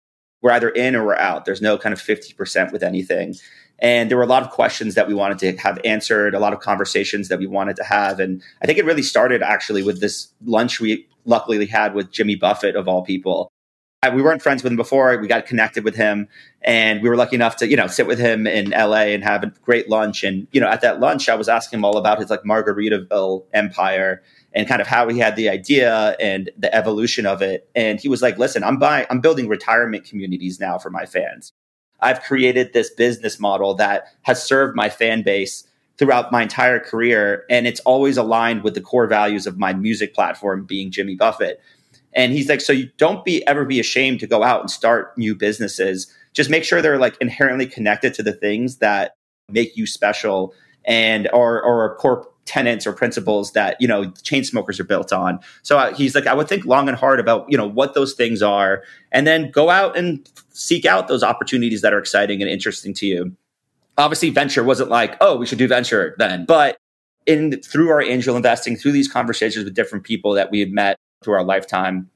we're 0.42 0.52
either 0.52 0.70
in 0.70 0.96
or 0.96 1.06
we're 1.06 1.16
out. 1.16 1.46
There's 1.46 1.62
no 1.62 1.78
kind 1.78 1.94
of 1.94 2.02
50% 2.02 2.72
with 2.72 2.82
anything. 2.82 3.36
And 3.80 4.10
there 4.10 4.18
were 4.18 4.24
a 4.24 4.28
lot 4.28 4.44
of 4.44 4.50
questions 4.50 4.96
that 4.96 5.08
we 5.08 5.14
wanted 5.14 5.40
to 5.40 5.58
have 5.58 5.80
answered, 5.84 6.36
a 6.36 6.40
lot 6.40 6.54
of 6.54 6.60
conversations 6.60 7.30
that 7.30 7.40
we 7.40 7.48
wanted 7.48 7.76
to 7.78 7.84
have. 7.84 8.20
And 8.20 8.42
I 8.62 8.66
think 8.66 8.78
it 8.78 8.86
really 8.86 9.02
started 9.02 9.42
actually 9.42 9.84
with 9.84 10.02
this 10.02 10.32
lunch 10.46 10.80
we 10.80 11.08
luckily 11.26 11.66
had 11.66 11.94
with 11.94 12.12
Jimmy 12.12 12.36
Buffett, 12.36 12.76
of 12.76 12.88
all 12.88 13.04
people. 13.04 13.52
Uh, 14.04 14.12
we 14.16 14.22
weren't 14.24 14.42
friends 14.42 14.64
with 14.64 14.72
him 14.72 14.78
before. 14.78 15.16
We 15.18 15.28
got 15.28 15.46
connected 15.46 15.84
with 15.84 15.96
him, 15.96 16.28
and 16.64 17.04
we 17.04 17.10
were 17.10 17.16
lucky 17.16 17.36
enough 17.36 17.58
to, 17.58 17.70
you 17.70 17.76
know, 17.76 17.86
sit 17.86 18.08
with 18.08 18.18
him 18.18 18.48
in 18.48 18.72
LA 18.72 19.12
and 19.14 19.24
have 19.24 19.44
a 19.44 19.54
great 19.64 19.90
lunch. 19.90 20.24
And 20.24 20.48
you 20.52 20.60
know, 20.60 20.68
at 20.68 20.82
that 20.82 21.00
lunch, 21.00 21.30
I 21.30 21.36
was 21.36 21.48
asking 21.48 21.80
him 21.80 21.86
all 21.86 21.98
about 21.98 22.18
his 22.18 22.32
like 22.32 22.42
Margaritaville 22.42 23.44
empire 23.54 24.24
and 24.54 24.68
kind 24.68 24.82
of 24.82 24.88
how 24.88 25.08
he 25.08 25.18
had 25.18 25.36
the 25.36 25.50
idea 25.50 26.16
and 26.20 26.50
the 26.58 26.74
evolution 26.76 27.26
of 27.26 27.42
it. 27.42 27.70
And 27.76 28.00
he 28.00 28.10
was 28.10 28.22
like, 28.22 28.38
listen, 28.38 28.64
I'm 28.64 28.78
buying, 28.78 29.06
I'm 29.10 29.22
building 29.22 29.48
retirement 29.48 30.06
communities 30.06 30.60
now 30.60 30.78
for 30.78 30.90
my 30.90 31.06
fans. 31.06 31.54
I've 32.02 32.22
created 32.22 32.74
this 32.74 32.90
business 32.90 33.40
model 33.40 33.76
that 33.76 34.06
has 34.24 34.44
served 34.44 34.76
my 34.76 34.90
fan 34.90 35.22
base 35.22 35.64
throughout 35.98 36.32
my 36.32 36.42
entire 36.42 36.80
career. 36.80 37.46
And 37.50 37.68
it's 37.68 37.80
always 37.82 38.18
aligned 38.18 38.64
with 38.64 38.74
the 38.74 38.82
core 38.82 39.08
values 39.08 39.46
of 39.46 39.58
my 39.58 39.74
music 39.74 40.14
platform 40.14 40.66
being 40.66 40.92
Jimmy 40.92 41.16
Buffett. 41.16 41.62
And 42.14 42.34
he's 42.34 42.50
like, 42.50 42.60
so 42.60 42.74
you 42.74 42.90
don't 42.98 43.24
be 43.24 43.46
ever 43.48 43.66
be 43.66 43.80
ashamed 43.80 44.20
to 44.22 44.28
go 44.28 44.44
out 44.44 44.62
and 44.62 44.70
start 44.70 45.18
new 45.18 45.36
businesses. 45.36 46.14
Just 46.34 46.50
make 46.50 46.64
sure 46.64 46.82
they're 46.82 46.98
like 46.98 47.16
inherently 47.22 47.68
connected 47.68 48.14
to 48.16 48.24
the 48.24 48.34
things 48.34 48.78
that 48.78 49.16
make 49.50 49.78
you 49.78 49.86
special 49.86 50.54
and 50.86 51.30
or 51.34 51.62
or 51.62 51.86
a 51.86 51.96
core 51.96 52.28
tenets 52.46 52.88
or 52.88 52.94
principles 52.94 53.52
that 53.54 53.78
you 53.80 53.88
know 53.88 54.06
Chainsmokers 54.06 54.80
are 54.80 54.84
built 54.84 55.14
on. 55.14 55.40
So 55.64 55.78
uh, 55.78 55.94
he's 55.94 56.16
like 56.16 56.28
i 56.28 56.34
would 56.34 56.48
think 56.48 56.66
long 56.66 56.88
and 56.88 56.98
hard 56.98 57.20
about 57.20 57.46
you 57.50 57.58
know 57.58 57.68
what 57.68 57.94
those 57.94 58.14
things 58.14 58.42
are 58.42 58.84
and 59.12 59.28
then 59.28 59.52
go 59.52 59.70
out 59.70 59.98
and 59.98 60.28
seek 60.50 60.86
out 60.86 61.08
those 61.08 61.24
opportunities 61.24 61.82
that 61.82 61.94
are 61.94 62.00
exciting 62.00 62.42
and 62.42 62.50
interesting 62.50 62.94
to 62.96 63.06
you. 63.06 63.36
Obviously 63.98 64.30
venture 64.30 64.64
wasn't 64.64 64.90
like 64.90 65.16
oh 65.22 65.38
we 65.38 65.46
should 65.46 65.60
do 65.60 65.68
venture 65.68 66.16
then. 66.18 66.46
But 66.46 66.78
in 67.26 67.62
through 67.62 67.90
our 67.90 68.02
angel 68.02 68.36
investing 68.36 68.76
through 68.76 68.94
these 68.94 69.08
conversations 69.08 69.64
with 69.64 69.76
different 69.76 70.04
people 70.04 70.34
that 70.34 70.50
we 70.50 70.60
had 70.60 70.72
met 70.72 70.98
through 71.24 71.36
our 71.36 71.44
lifetime 71.44 72.10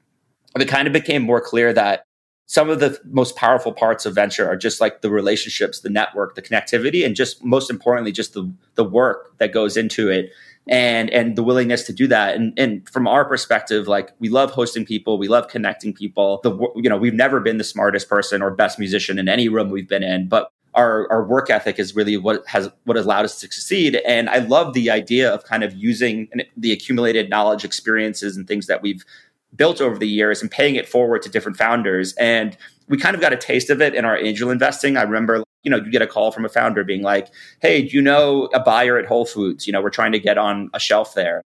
it 0.60 0.68
kind 0.68 0.86
of 0.86 0.92
became 0.92 1.22
more 1.22 1.40
clear 1.40 1.72
that 1.72 2.05
some 2.46 2.70
of 2.70 2.78
the 2.78 2.98
most 3.04 3.34
powerful 3.34 3.72
parts 3.72 4.06
of 4.06 4.14
venture 4.14 4.48
are 4.48 4.56
just 4.56 4.80
like 4.80 5.02
the 5.02 5.10
relationships, 5.10 5.80
the 5.80 5.90
network, 5.90 6.36
the 6.36 6.42
connectivity, 6.42 7.04
and 7.04 7.16
just 7.16 7.44
most 7.44 7.70
importantly, 7.70 8.12
just 8.12 8.34
the 8.34 8.50
the 8.76 8.84
work 8.84 9.36
that 9.38 9.52
goes 9.52 9.76
into 9.76 10.08
it 10.08 10.30
and 10.68 11.10
and 11.10 11.36
the 11.36 11.42
willingness 11.42 11.82
to 11.84 11.92
do 11.92 12.06
that. 12.06 12.36
And 12.36 12.56
and 12.56 12.88
from 12.88 13.08
our 13.08 13.24
perspective, 13.24 13.88
like 13.88 14.12
we 14.20 14.28
love 14.28 14.52
hosting 14.52 14.84
people, 14.84 15.18
we 15.18 15.28
love 15.28 15.48
connecting 15.48 15.92
people. 15.92 16.40
The 16.44 16.56
you 16.76 16.88
know 16.88 16.96
we've 16.96 17.14
never 17.14 17.40
been 17.40 17.58
the 17.58 17.64
smartest 17.64 18.08
person 18.08 18.42
or 18.42 18.52
best 18.52 18.78
musician 18.78 19.18
in 19.18 19.28
any 19.28 19.48
room 19.48 19.70
we've 19.70 19.88
been 19.88 20.04
in, 20.04 20.28
but 20.28 20.52
our, 20.76 21.10
our 21.10 21.24
work 21.24 21.48
ethic 21.48 21.78
is 21.78 21.96
really 21.96 22.18
what 22.18 22.46
has 22.46 22.70
what 22.84 22.96
has 22.96 23.06
allowed 23.06 23.24
us 23.24 23.34
to 23.34 23.40
succeed. 23.40 23.96
And 24.06 24.28
I 24.28 24.38
love 24.38 24.74
the 24.74 24.90
idea 24.90 25.32
of 25.32 25.42
kind 25.44 25.64
of 25.64 25.74
using 25.74 26.28
the 26.56 26.70
accumulated 26.70 27.30
knowledge, 27.30 27.64
experiences, 27.64 28.36
and 28.36 28.46
things 28.46 28.66
that 28.66 28.82
we've 28.82 29.04
built 29.56 29.80
over 29.80 29.98
the 29.98 30.08
years 30.08 30.42
and 30.42 30.50
paying 30.50 30.76
it 30.76 30.88
forward 30.88 31.22
to 31.22 31.28
different 31.28 31.56
founders. 31.56 32.14
And 32.14 32.56
we 32.88 32.98
kind 32.98 33.14
of 33.14 33.20
got 33.20 33.32
a 33.32 33.36
taste 33.36 33.70
of 33.70 33.80
it 33.80 33.94
in 33.94 34.04
our 34.04 34.16
angel 34.16 34.50
investing. 34.50 34.96
I 34.96 35.02
remember, 35.02 35.42
you 35.62 35.70
know, 35.70 35.78
you 35.78 35.90
get 35.90 36.02
a 36.02 36.06
call 36.06 36.30
from 36.30 36.44
a 36.44 36.48
founder 36.48 36.84
being 36.84 37.02
like, 37.02 37.28
Hey, 37.60 37.82
do 37.82 37.96
you 37.96 38.02
know 38.02 38.48
a 38.54 38.60
buyer 38.60 38.98
at 38.98 39.06
Whole 39.06 39.26
Foods? 39.26 39.66
You 39.66 39.72
know, 39.72 39.82
we're 39.82 39.90
trying 39.90 40.12
to 40.12 40.20
get 40.20 40.38
on 40.38 40.70
a 40.74 40.80
shelf 40.80 41.14
there. 41.14 41.42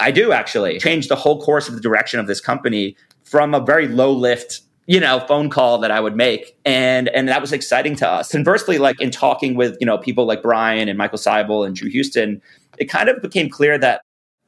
I 0.00 0.10
do 0.10 0.32
actually 0.32 0.78
change 0.78 1.08
the 1.08 1.16
whole 1.16 1.42
course 1.42 1.68
of 1.68 1.74
the 1.74 1.80
direction 1.80 2.20
of 2.20 2.26
this 2.26 2.40
company 2.40 2.96
from 3.24 3.54
a 3.54 3.60
very 3.60 3.88
low 3.88 4.12
lift 4.12 4.60
you 4.88 4.98
know 4.98 5.20
phone 5.20 5.50
call 5.50 5.78
that 5.78 5.90
i 5.90 6.00
would 6.00 6.16
make 6.16 6.56
and 6.64 7.08
and 7.10 7.28
that 7.28 7.40
was 7.40 7.52
exciting 7.52 7.94
to 7.94 8.08
us 8.08 8.32
conversely 8.32 8.78
like 8.78 9.00
in 9.00 9.10
talking 9.10 9.54
with 9.54 9.76
you 9.80 9.86
know 9.86 9.98
people 9.98 10.24
like 10.24 10.42
brian 10.42 10.88
and 10.88 10.96
michael 10.96 11.18
seibel 11.18 11.64
and 11.64 11.76
drew 11.76 11.90
houston 11.90 12.40
it 12.78 12.86
kind 12.86 13.08
of 13.08 13.20
became 13.20 13.50
clear 13.50 13.78
that 13.78 14.00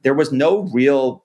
there 0.03 0.15
was 0.15 0.33
no 0.33 0.63
real 0.73 1.25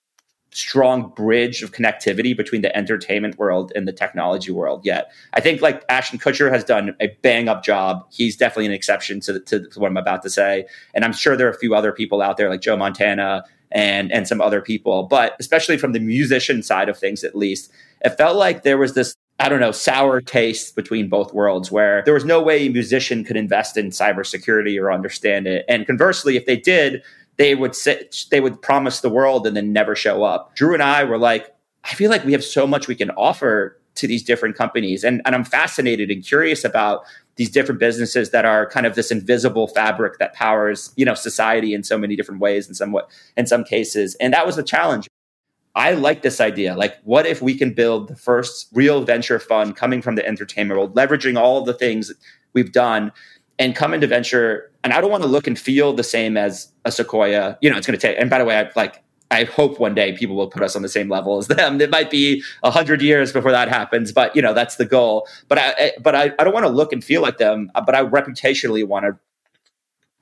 strong 0.55 1.09
bridge 1.09 1.61
of 1.61 1.73
connectivity 1.73 2.35
between 2.35 2.61
the 2.61 2.75
entertainment 2.75 3.37
world 3.37 3.73
and 3.75 3.85
the 3.85 3.91
technology 3.91 4.51
world 4.51 4.85
yet. 4.85 5.11
I 5.33 5.41
think 5.41 5.61
like 5.61 5.83
Ashton 5.89 6.17
Kutcher 6.17 6.49
has 6.49 6.63
done 6.63 6.95
a 7.01 7.07
bang 7.21 7.49
up 7.49 7.61
job. 7.61 8.05
He's 8.09 8.37
definitely 8.37 8.67
an 8.67 8.71
exception 8.71 9.19
to, 9.21 9.41
to, 9.41 9.67
to 9.67 9.79
what 9.79 9.91
I'm 9.91 9.97
about 9.97 10.23
to 10.23 10.29
say. 10.29 10.65
And 10.93 11.03
I'm 11.03 11.11
sure 11.11 11.35
there 11.35 11.47
are 11.47 11.51
a 11.51 11.57
few 11.57 11.75
other 11.75 11.91
people 11.91 12.21
out 12.21 12.37
there 12.37 12.49
like 12.49 12.61
Joe 12.61 12.77
Montana 12.77 13.43
and 13.71 14.13
and 14.13 14.27
some 14.27 14.39
other 14.39 14.61
people, 14.61 15.03
but 15.03 15.35
especially 15.39 15.77
from 15.77 15.91
the 15.91 15.99
musician 15.99 16.63
side 16.63 16.87
of 16.87 16.97
things 16.97 17.25
at 17.25 17.35
least, 17.35 17.69
it 18.05 18.11
felt 18.11 18.37
like 18.37 18.63
there 18.63 18.77
was 18.77 18.93
this 18.93 19.13
I 19.37 19.49
don't 19.49 19.59
know, 19.59 19.73
sour 19.73 20.21
taste 20.21 20.77
between 20.77 21.09
both 21.09 21.33
worlds 21.33 21.69
where 21.69 22.01
there 22.05 22.13
was 22.13 22.23
no 22.23 22.41
way 22.41 22.65
a 22.65 22.69
musician 22.69 23.25
could 23.25 23.35
invest 23.35 23.75
in 23.75 23.89
cybersecurity 23.89 24.81
or 24.81 24.93
understand 24.93 25.45
it. 25.45 25.65
And 25.67 25.85
conversely, 25.85 26.37
if 26.37 26.45
they 26.45 26.55
did, 26.55 27.03
they 27.37 27.55
would 27.55 27.75
sit, 27.75 28.25
they 28.31 28.41
would 28.41 28.61
promise 28.61 29.01
the 29.01 29.09
world 29.09 29.45
and 29.45 29.55
then 29.55 29.73
never 29.73 29.95
show 29.95 30.23
up. 30.23 30.55
Drew 30.55 30.73
and 30.73 30.83
I 30.83 31.03
were 31.03 31.17
like, 31.17 31.53
I 31.83 31.93
feel 31.93 32.09
like 32.09 32.25
we 32.25 32.31
have 32.31 32.43
so 32.43 32.65
much 32.65 32.87
we 32.87 32.95
can 32.95 33.11
offer 33.11 33.77
to 33.95 34.07
these 34.07 34.23
different 34.23 34.55
companies. 34.55 35.03
And, 35.03 35.21
and 35.25 35.35
I'm 35.35 35.45
fascinated 35.45 36.11
and 36.11 36.23
curious 36.25 36.63
about 36.63 37.05
these 37.37 37.49
different 37.49 37.79
businesses 37.79 38.31
that 38.31 38.45
are 38.45 38.69
kind 38.69 38.85
of 38.85 38.95
this 38.95 39.11
invisible 39.11 39.67
fabric 39.67 40.19
that 40.19 40.33
powers, 40.33 40.91
you 40.95 41.05
know, 41.05 41.13
society 41.13 41.73
in 41.73 41.83
so 41.83 41.97
many 41.97 42.15
different 42.15 42.41
ways 42.41 42.67
in 42.67 42.73
some 42.73 42.91
way, 42.91 43.03
in 43.37 43.45
some 43.45 43.63
cases. 43.63 44.15
And 44.15 44.33
that 44.33 44.45
was 44.45 44.55
the 44.55 44.63
challenge. 44.63 45.07
I 45.75 45.91
like 45.91 46.21
this 46.21 46.39
idea. 46.39 46.75
Like, 46.75 46.97
what 47.03 47.25
if 47.25 47.41
we 47.41 47.53
can 47.53 47.73
build 47.73 48.07
the 48.07 48.15
first 48.15 48.69
real 48.73 49.03
venture 49.03 49.39
fund 49.39 49.75
coming 49.75 50.01
from 50.01 50.15
the 50.15 50.25
entertainment 50.25 50.77
world, 50.77 50.95
leveraging 50.95 51.37
all 51.37 51.63
the 51.63 51.73
things 51.73 52.13
we've 52.53 52.71
done 52.71 53.11
and 53.59 53.75
come 53.75 53.93
into 53.93 54.07
venture? 54.07 54.71
And 54.83 54.93
I 54.93 55.01
don't 55.01 55.11
want 55.11 55.23
to 55.23 55.29
look 55.29 55.47
and 55.47 55.57
feel 55.57 55.93
the 55.93 56.03
same 56.03 56.37
as 56.37 56.71
a 56.85 56.91
Sequoia. 56.91 57.57
You 57.61 57.69
know, 57.69 57.77
it's 57.77 57.87
going 57.87 57.97
to 57.97 58.07
take, 58.07 58.17
and 58.19 58.29
by 58.29 58.39
the 58.39 58.45
way, 58.45 58.57
I 58.57 58.69
like, 58.75 59.01
I 59.31 59.45
hope 59.45 59.79
one 59.79 59.95
day 59.95 60.13
people 60.13 60.35
will 60.35 60.49
put 60.49 60.61
us 60.61 60.75
on 60.75 60.83
the 60.83 60.89
same 60.89 61.09
level 61.09 61.37
as 61.37 61.47
them. 61.47 61.81
It 61.81 61.89
might 61.89 62.11
be 62.11 62.43
a 62.63 62.69
hundred 62.69 63.01
years 63.01 63.31
before 63.31 63.51
that 63.51 63.67
happens, 63.67 64.11
but 64.11 64.35
you 64.35 64.41
know 64.41 64.53
that's 64.53 64.75
the 64.75 64.85
goal. 64.85 65.27
But 65.47 65.57
I, 65.57 65.91
but 66.01 66.15
I, 66.15 66.31
I 66.37 66.43
don't 66.43 66.53
want 66.53 66.65
to 66.65 66.71
look 66.71 66.93
and 66.93 67.03
feel 67.03 67.21
like 67.21 67.37
them. 67.37 67.71
But 67.73 67.95
I 67.95 68.03
reputationally 68.03 68.87
want 68.87 69.05
to 69.05 69.17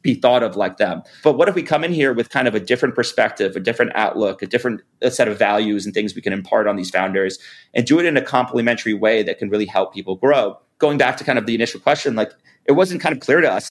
be 0.04 0.16
thought 0.16 0.44
of 0.44 0.56
like 0.56 0.78
them. 0.78 1.02
But 1.24 1.34
what 1.38 1.50
if 1.50 1.56
we 1.56 1.64
come 1.64 1.84
in 1.84 1.92
here 1.92 2.14
with 2.14 2.30
kind 2.30 2.48
of 2.48 2.54
a 2.54 2.60
different 2.60 2.94
perspective, 2.94 3.56
a 3.56 3.60
different 3.60 3.94
outlook, 3.96 4.42
a 4.42 4.46
different 4.46 4.82
a 5.02 5.10
set 5.10 5.28
of 5.28 5.40
values 5.40 5.86
and 5.86 5.94
things 5.94 6.14
we 6.14 6.22
can 6.22 6.34
impart 6.34 6.68
on 6.68 6.76
these 6.76 6.90
founders 6.90 7.40
and 7.74 7.86
do 7.86 8.00
it 8.00 8.06
in 8.06 8.16
a 8.18 8.22
complementary 8.22 8.94
way 8.94 9.24
that 9.24 9.40
can 9.40 9.50
really 9.50 9.66
help 9.66 9.94
people 9.94 10.16
grow? 10.16 10.60
Going 10.78 10.98
back 10.98 11.18
to 11.18 11.24
kind 11.24 11.40
of 11.40 11.46
the 11.46 11.56
initial 11.56 11.80
question, 11.80 12.16
like 12.16 12.32
it 12.66 12.74
wasn't 12.74 13.02
kind 13.02 13.14
of 13.14 13.22
clear 13.22 13.42
to 13.42 13.52
us 13.52 13.70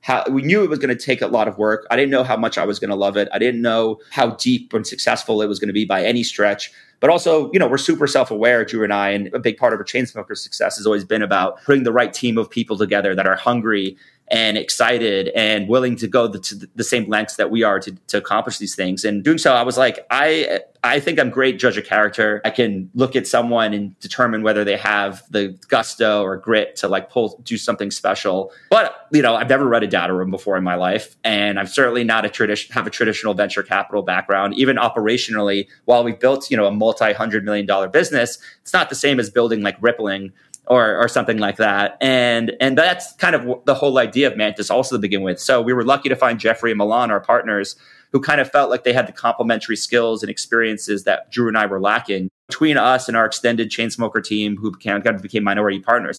how 0.00 0.22
we 0.28 0.42
knew 0.42 0.62
it 0.62 0.68
was 0.68 0.78
going 0.78 0.94
to 0.94 1.02
take 1.02 1.22
a 1.22 1.26
lot 1.26 1.48
of 1.48 1.56
work. 1.56 1.86
I 1.90 1.96
didn't 1.96 2.10
know 2.10 2.24
how 2.24 2.36
much 2.36 2.58
I 2.58 2.66
was 2.66 2.78
going 2.78 2.90
to 2.90 2.96
love 2.96 3.16
it. 3.16 3.26
I 3.32 3.38
didn't 3.38 3.62
know 3.62 4.00
how 4.10 4.32
deep 4.32 4.74
and 4.74 4.86
successful 4.86 5.40
it 5.40 5.46
was 5.46 5.58
going 5.58 5.68
to 5.68 5.72
be 5.72 5.86
by 5.86 6.04
any 6.04 6.22
stretch. 6.22 6.70
But 7.00 7.08
also, 7.08 7.50
you 7.52 7.58
know, 7.58 7.66
we're 7.66 7.78
super 7.78 8.06
self-aware, 8.06 8.66
Drew 8.66 8.84
and 8.84 8.92
I, 8.92 9.10
and 9.10 9.34
a 9.34 9.38
big 9.38 9.56
part 9.56 9.72
of 9.72 9.80
a 9.80 9.84
Chainsmoker's 9.84 10.42
success 10.42 10.76
has 10.76 10.84
always 10.84 11.04
been 11.04 11.22
about 11.22 11.62
putting 11.64 11.84
the 11.84 11.92
right 11.92 12.12
team 12.12 12.36
of 12.36 12.50
people 12.50 12.76
together 12.76 13.14
that 13.14 13.26
are 13.26 13.36
hungry 13.36 13.96
and 14.28 14.56
excited 14.56 15.28
and 15.28 15.68
willing 15.68 15.96
to 15.96 16.08
go 16.08 16.26
the, 16.26 16.38
to 16.38 16.68
the 16.74 16.84
same 16.84 17.08
lengths 17.08 17.36
that 17.36 17.50
we 17.50 17.62
are 17.62 17.78
to, 17.78 17.92
to 18.06 18.16
accomplish 18.16 18.58
these 18.58 18.74
things. 18.74 19.04
And 19.04 19.22
doing 19.22 19.38
so, 19.38 19.54
I 19.54 19.62
was 19.62 19.76
like, 19.76 20.06
I 20.10 20.60
I 20.82 21.00
think 21.00 21.18
I'm 21.18 21.30
great 21.30 21.58
judge 21.58 21.78
of 21.78 21.84
character. 21.84 22.42
I 22.44 22.50
can 22.50 22.90
look 22.94 23.16
at 23.16 23.26
someone 23.26 23.72
and 23.72 23.98
determine 24.00 24.42
whether 24.42 24.64
they 24.64 24.76
have 24.76 25.22
the 25.30 25.58
gusto 25.68 26.22
or 26.22 26.36
grit 26.36 26.76
to 26.76 26.88
like 26.88 27.10
pull 27.10 27.40
do 27.42 27.56
something 27.56 27.90
special. 27.90 28.52
But 28.70 29.08
you 29.10 29.22
know, 29.22 29.34
I've 29.34 29.48
never 29.48 29.66
read 29.66 29.82
a 29.82 29.86
data 29.86 30.12
room 30.12 30.30
before 30.30 30.56
in 30.56 30.64
my 30.64 30.74
life, 30.74 31.16
and 31.24 31.58
I'm 31.58 31.66
certainly 31.66 32.04
not 32.04 32.24
a 32.24 32.28
tradition 32.28 32.72
have 32.74 32.86
a 32.86 32.90
traditional 32.90 33.34
venture 33.34 33.62
capital 33.62 34.02
background. 34.02 34.54
Even 34.54 34.76
operationally, 34.76 35.68
while 35.86 36.04
we 36.04 36.12
built 36.12 36.50
you 36.50 36.56
know 36.56 36.66
a 36.66 36.72
multi 36.72 37.12
hundred 37.12 37.44
million 37.44 37.66
dollar 37.66 37.88
business, 37.88 38.38
it's 38.62 38.72
not 38.72 38.88
the 38.88 38.94
same 38.94 39.18
as 39.18 39.30
building 39.30 39.62
like 39.62 39.76
Rippling 39.80 40.32
or 40.66 40.96
or 40.96 41.08
something 41.08 41.38
like 41.38 41.56
that. 41.56 41.96
And 42.00 42.52
and 42.60 42.76
that's 42.78 43.12
kind 43.14 43.34
of 43.34 43.64
the 43.64 43.74
whole 43.74 43.98
idea 43.98 44.26
of 44.26 44.36
Mantis 44.36 44.70
also 44.70 44.96
to 44.96 45.00
begin 45.00 45.22
with. 45.22 45.40
So 45.40 45.60
we 45.60 45.72
were 45.72 45.84
lucky 45.84 46.08
to 46.08 46.16
find 46.16 46.38
Jeffrey 46.38 46.70
and 46.70 46.78
Milan, 46.78 47.10
our 47.10 47.20
partners, 47.20 47.76
who 48.12 48.20
kind 48.20 48.40
of 48.40 48.50
felt 48.50 48.70
like 48.70 48.84
they 48.84 48.92
had 48.92 49.06
the 49.06 49.12
complementary 49.12 49.76
skills 49.76 50.22
and 50.22 50.30
experiences 50.30 51.04
that 51.04 51.30
Drew 51.30 51.48
and 51.48 51.58
I 51.58 51.66
were 51.66 51.80
lacking 51.80 52.28
between 52.48 52.76
us 52.76 53.08
and 53.08 53.16
our 53.16 53.26
extended 53.26 53.70
Chainsmoker 53.70 54.22
team, 54.22 54.56
who 54.56 54.70
became, 54.70 55.00
kind 55.02 55.16
of 55.16 55.22
became 55.22 55.44
minority 55.44 55.80
partners. 55.80 56.18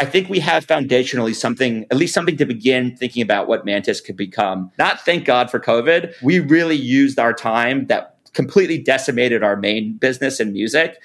I 0.00 0.04
think 0.04 0.28
we 0.28 0.38
have 0.40 0.66
foundationally 0.66 1.34
something, 1.34 1.84
at 1.90 1.96
least 1.96 2.14
something 2.14 2.36
to 2.36 2.46
begin 2.46 2.96
thinking 2.96 3.22
about 3.22 3.48
what 3.48 3.64
Mantis 3.64 4.00
could 4.00 4.16
become. 4.16 4.70
Not 4.78 5.00
thank 5.00 5.24
God 5.24 5.50
for 5.50 5.58
COVID. 5.58 6.14
We 6.22 6.38
really 6.38 6.76
used 6.76 7.18
our 7.18 7.32
time 7.32 7.86
that 7.86 8.16
completely 8.32 8.78
decimated 8.78 9.42
our 9.42 9.56
main 9.56 9.96
business 9.96 10.38
in 10.38 10.52
music 10.52 11.00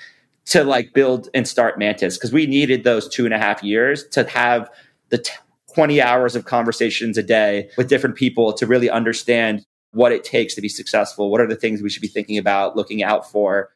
to 0.46 0.64
like 0.64 0.94
build 0.94 1.30
and 1.34 1.48
start 1.48 1.80
Mantis 1.80 2.18
because 2.18 2.34
we 2.34 2.46
needed 2.46 2.84
those 2.84 3.08
two 3.08 3.26
and 3.26 3.34
a 3.34 3.38
half 3.38 3.64
years 3.64 4.08
to 4.10 4.28
have 4.30 4.70
the 5.10 5.20
t- 5.20 5.34
20 5.74 6.02
hours 6.02 6.36
of 6.36 6.46
conversations 6.46 7.18
a 7.18 7.24
day 7.24 7.70
with 7.78 7.88
different 7.88 8.16
people 8.16 8.54
to 8.54 8.68
really 8.68 8.90
understand 8.90 9.66
what 9.92 10.12
it 10.12 10.24
takes 10.24 10.56
to 10.56 10.62
be 10.62 10.70
successful. 10.70 11.32
What 11.32 11.42
are 11.42 11.48
the 11.48 11.56
things 11.56 11.82
we 11.82 11.90
should 11.90 12.02
be 12.02 12.08
thinking 12.08 12.38
about, 12.38 12.76
looking 12.76 13.04
out 13.04 13.30
for? 13.30 13.74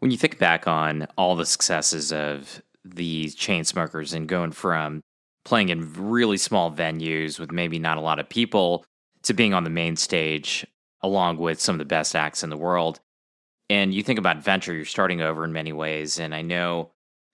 When 0.00 0.10
you 0.10 0.16
think 0.16 0.38
back 0.38 0.66
on 0.66 1.06
all 1.16 1.36
the 1.36 1.46
successes 1.46 2.12
of 2.12 2.62
the 2.84 3.26
Chainsmokers 3.26 4.14
and 4.14 4.28
going 4.28 4.52
from 4.52 5.02
playing 5.44 5.68
in 5.68 5.92
really 5.94 6.36
small 6.36 6.70
venues 6.70 7.38
with 7.38 7.52
maybe 7.52 7.78
not 7.78 7.98
a 7.98 8.02
lot 8.02 8.18
of 8.18 8.28
people 8.28 8.84
to 9.22 9.34
being 9.34 9.54
on 9.54 9.64
the 9.64 9.70
main 9.70 9.96
stage 9.96 10.66
along 11.02 11.38
with 11.38 11.60
some 11.60 11.74
of 11.74 11.78
the 11.78 11.84
best 11.84 12.14
acts 12.14 12.42
in 12.42 12.50
the 12.50 12.56
world, 12.56 13.00
and 13.70 13.94
you 13.94 14.02
think 14.02 14.18
about 14.18 14.42
venture, 14.42 14.74
you're 14.74 14.84
starting 14.84 15.22
over 15.22 15.44
in 15.44 15.52
many 15.52 15.72
ways. 15.72 16.18
And 16.18 16.34
I 16.34 16.42
know 16.42 16.90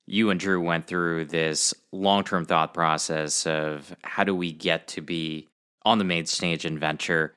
you 0.07 0.29
and 0.29 0.39
Drew 0.39 0.61
went 0.61 0.87
through 0.87 1.25
this 1.25 1.75
long 1.93 2.25
term 2.25 2.45
thought 2.45 2.75
process 2.75 3.47
of 3.47 3.97
how 4.05 4.23
do 4.23 4.35
we 4.35 4.53
get 4.53 4.87
to 4.89 5.01
be 5.01 5.49
on 5.83 5.97
the 5.99 6.05
main 6.05 6.27
stage 6.27 6.67
in 6.67 6.79
venture. 6.79 7.33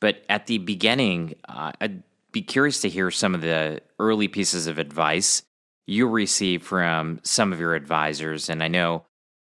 But 0.00 0.24
at 0.28 0.48
the 0.48 0.58
beginning, 0.58 1.36
uh, 1.48 1.72
I'd 1.80 2.02
be 2.32 2.42
curious 2.42 2.80
to 2.80 2.88
hear 2.88 3.12
some 3.12 3.36
of 3.36 3.40
the 3.40 3.82
early 4.00 4.26
pieces 4.26 4.66
of 4.66 4.78
advice 4.78 5.42
you 5.86 6.08
received 6.08 6.64
from 6.64 7.20
some 7.22 7.52
of 7.52 7.60
your 7.60 7.74
advisors. 7.74 8.48
And 8.48 8.64
I 8.64 8.68
know 8.68 9.04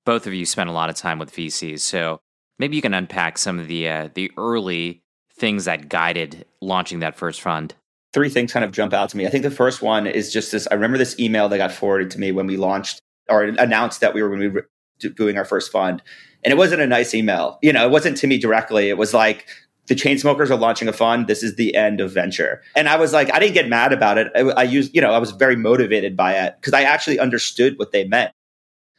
both 0.05 0.27
of 0.27 0.33
you 0.33 0.45
spent 0.45 0.69
a 0.69 0.73
lot 0.73 0.91
of 0.91 0.95
time 0.95 1.17
with 1.17 1.33
VCs. 1.33 1.79
So 1.79 2.19
maybe 2.59 2.75
you 2.75 2.81
can 2.83 2.93
unpack 2.93 3.39
some 3.39 3.57
of 3.57 3.67
the 3.67 3.89
uh, 3.89 4.09
the 4.13 4.31
early 4.37 5.01
things 5.33 5.65
that 5.65 5.89
guided 5.89 6.45
launching 6.61 6.99
that 6.99 7.15
first 7.15 7.41
fund 7.41 7.73
three 8.13 8.29
things 8.29 8.51
kind 8.51 8.65
of 8.65 8.71
jump 8.71 8.93
out 8.93 9.09
to 9.09 9.17
me. 9.17 9.25
I 9.25 9.29
think 9.29 9.43
the 9.43 9.51
first 9.51 9.81
one 9.81 10.07
is 10.07 10.31
just 10.31 10.51
this. 10.51 10.67
I 10.69 10.73
remember 10.73 10.97
this 10.97 11.19
email 11.19 11.49
that 11.49 11.57
got 11.57 11.71
forwarded 11.71 12.11
to 12.11 12.19
me 12.19 12.31
when 12.31 12.47
we 12.47 12.57
launched 12.57 13.01
or 13.29 13.43
announced 13.43 14.01
that 14.01 14.13
we 14.13 14.21
were 14.21 14.29
going 14.29 14.41
to 14.41 14.61
be 15.01 15.09
doing 15.15 15.37
our 15.37 15.45
first 15.45 15.71
fund. 15.71 16.01
And 16.43 16.51
it 16.51 16.57
wasn't 16.57 16.81
a 16.81 16.87
nice 16.87 17.13
email. 17.13 17.59
You 17.61 17.71
know, 17.71 17.85
it 17.85 17.91
wasn't 17.91 18.17
to 18.17 18.27
me 18.27 18.37
directly. 18.37 18.89
It 18.89 18.97
was 18.97 19.13
like, 19.13 19.47
the 19.87 19.95
Chainsmokers 19.95 20.49
are 20.49 20.55
launching 20.55 20.87
a 20.87 20.93
fund. 20.93 21.27
This 21.27 21.43
is 21.43 21.55
the 21.55 21.75
end 21.75 21.99
of 21.99 22.13
venture. 22.13 22.61
And 22.75 22.87
I 22.87 22.97
was 22.97 23.13
like, 23.13 23.33
I 23.33 23.39
didn't 23.39 23.55
get 23.55 23.67
mad 23.67 23.91
about 23.91 24.17
it. 24.17 24.31
I, 24.35 24.39
I 24.39 24.63
used, 24.63 24.95
you 24.95 25.01
know, 25.01 25.11
I 25.11 25.17
was 25.17 25.31
very 25.31 25.55
motivated 25.55 26.15
by 26.15 26.33
it 26.33 26.55
because 26.59 26.73
I 26.73 26.83
actually 26.83 27.19
understood 27.19 27.77
what 27.77 27.91
they 27.91 28.05
meant. 28.05 28.31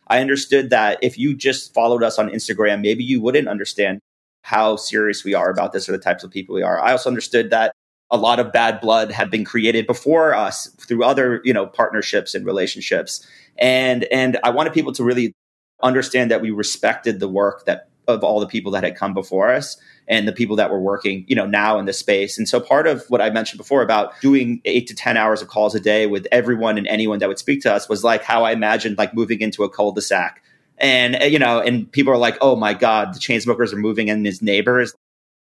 I 0.09 0.21
understood 0.21 0.71
that 0.71 0.99
if 1.01 1.17
you 1.17 1.35
just 1.35 1.73
followed 1.73 2.03
us 2.03 2.19
on 2.19 2.29
Instagram, 2.29 2.83
maybe 2.83 3.05
you 3.05 3.21
wouldn't 3.23 3.49
understand 3.49 4.01
how 4.43 4.77
serious 4.77 5.25
we 5.25 5.35
are 5.35 5.51
about 5.51 5.73
this 5.73 5.89
or 5.89 5.93
the 5.93 5.99
types 5.99 6.25
of 6.25 6.31
people 6.31 6.55
we 6.55 6.63
are. 6.63 6.81
I 6.81 6.91
also 6.93 7.09
understood 7.09 7.51
that 7.51 7.73
a 8.13 8.19
lot 8.19 8.39
of 8.39 8.53
bad 8.53 8.81
blood 8.81 9.11
had 9.11 9.31
been 9.31 9.45
created 9.45 9.87
before 9.87 10.35
us 10.35 10.69
through 10.79 11.03
other 11.03 11.41
you 11.45 11.53
know 11.53 11.67
partnerships 11.67 12.35
and 12.35 12.47
relationships. 12.47 13.27
And 13.59 14.05
and 14.05 14.39
i 14.45 14.51
wanted 14.51 14.73
people 14.73 14.93
to 14.93 15.03
really 15.03 15.35
understand 15.83 16.31
that 16.31 16.41
we 16.41 16.51
respected 16.51 17.19
the 17.19 17.29
work 17.29 17.65
that 17.65 17.89
of 18.09 18.23
all 18.23 18.41
the 18.41 18.47
people 18.47 18.73
that 18.73 18.83
had 18.83 18.97
come 18.97 19.15
before 19.15 19.53
us 19.53 19.77
and 20.09 20.27
the 20.27 20.33
people 20.33 20.57
that 20.57 20.71
were 20.71 20.81
working 20.81 21.25
you 21.29 21.35
know 21.35 21.47
now 21.47 21.79
in 21.79 21.87
the 21.87 21.93
space. 21.93 22.37
And 22.39 22.49
so 22.49 22.61
part 22.61 22.87
of 22.87 23.05
what 23.09 23.23
i 23.23 23.31
mentioned 23.31 23.59
before 23.59 23.83
about 23.83 24.21
doing 24.21 24.61
eight 24.67 24.87
to 24.89 24.95
ten 24.95 25.17
hours 25.17 25.41
of 25.41 25.49
calls 25.49 25.75
a 25.75 25.81
day 25.81 26.07
with 26.07 26.27
everyone 26.31 26.77
and 26.79 26.87
anyone 26.87 27.19
that 27.21 27.29
would 27.29 27.39
speak 27.39 27.63
to 27.63 27.73
us 27.73 27.89
was 27.89 28.05
like 28.05 28.23
how 28.23 28.45
i 28.45 28.53
imagined 28.53 28.99
like 28.99 29.15
moving 29.15 29.41
into 29.41 29.65
a 29.65 29.71
cul-de-sac. 29.71 30.43
And 30.79 31.17
you 31.33 31.39
know 31.39 31.61
and 31.61 31.91
people 31.91 32.13
are 32.13 32.19
like 32.19 32.37
oh 32.43 32.57
my 32.57 32.75
god 32.75 33.15
the 33.15 33.21
Chainsmokers 33.21 33.73
are 33.73 33.77
moving 33.77 34.09
in 34.09 34.25
his 34.25 34.43
neighbors 34.43 34.95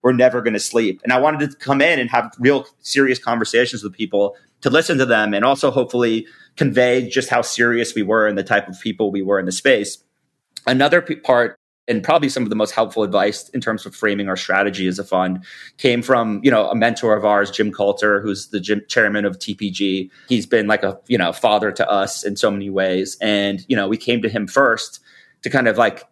we're 0.03 0.13
never 0.13 0.41
going 0.41 0.55
to 0.55 0.61
sleep. 0.61 1.01
And 1.05 1.13
I 1.13 1.19
wanted 1.19 1.51
to 1.51 1.57
come 1.57 1.81
in 1.81 1.99
and 1.99 2.11
have 2.11 2.35
real 2.39 2.67
serious 2.81 3.19
conversations 3.19 3.83
with 3.83 3.93
people 3.93 4.37
to 4.63 4.71
listen 4.71 4.99
to 4.99 5.07
them 5.07 5.35
and 5.35 5.45
also 5.45 5.71
hopefully 5.71 6.27
convey 6.57 7.09
just 7.09 7.29
how 7.29 7.43
serious 7.43 7.95
we 7.95 8.03
were 8.03 8.27
and 8.27 8.37
the 8.37 8.43
type 8.43 8.69
of 8.69 8.79
people 8.81 9.11
we 9.11 9.23
were 9.23 9.39
in 9.39 9.47
the 9.47 9.53
space. 9.53 9.99
Another 10.67 11.01
p- 11.01 11.17
part 11.17 11.57
and 11.89 12.05
probably 12.05 12.29
some 12.29 12.45
of 12.45 12.51
the 12.51 12.57
most 12.57 12.71
helpful 12.71 13.03
advice 13.03 13.49
in 13.51 13.61
terms 13.61 13.85
of 13.85 13.95
framing 13.95 14.29
our 14.29 14.37
strategy 14.37 14.87
as 14.87 14.99
a 14.99 15.05
fund 15.05 15.45
came 15.79 16.03
from 16.03 16.41
you 16.45 16.51
know 16.51 16.69
a 16.71 16.75
mentor 16.75 17.17
of 17.17 17.25
ours 17.25 17.51
jim 17.51 17.73
coulter 17.73 18.21
who's 18.21 18.49
the 18.49 18.61
gym, 18.61 18.83
chairman 18.89 19.25
of 19.25 19.39
tpg 19.39 20.09
he's 20.29 20.47
been 20.47 20.67
like 20.67 20.83
a 20.83 20.99
you 21.09 21.19
know 21.19 21.33
father 21.33 21.73
to 21.73 21.89
us 21.91 22.23
in 22.23 22.37
so 22.37 22.51
many 22.51 22.71
ways 22.71 23.17
and 23.21 23.65
you 23.69 23.75
know 23.75 23.89
we 23.89 23.97
came 23.97 24.23
to 24.23 24.29
him 24.29 24.47
first 24.47 25.01
to 25.43 25.51
kind 25.51 25.67
of 25.67 25.79
like 25.79 26.05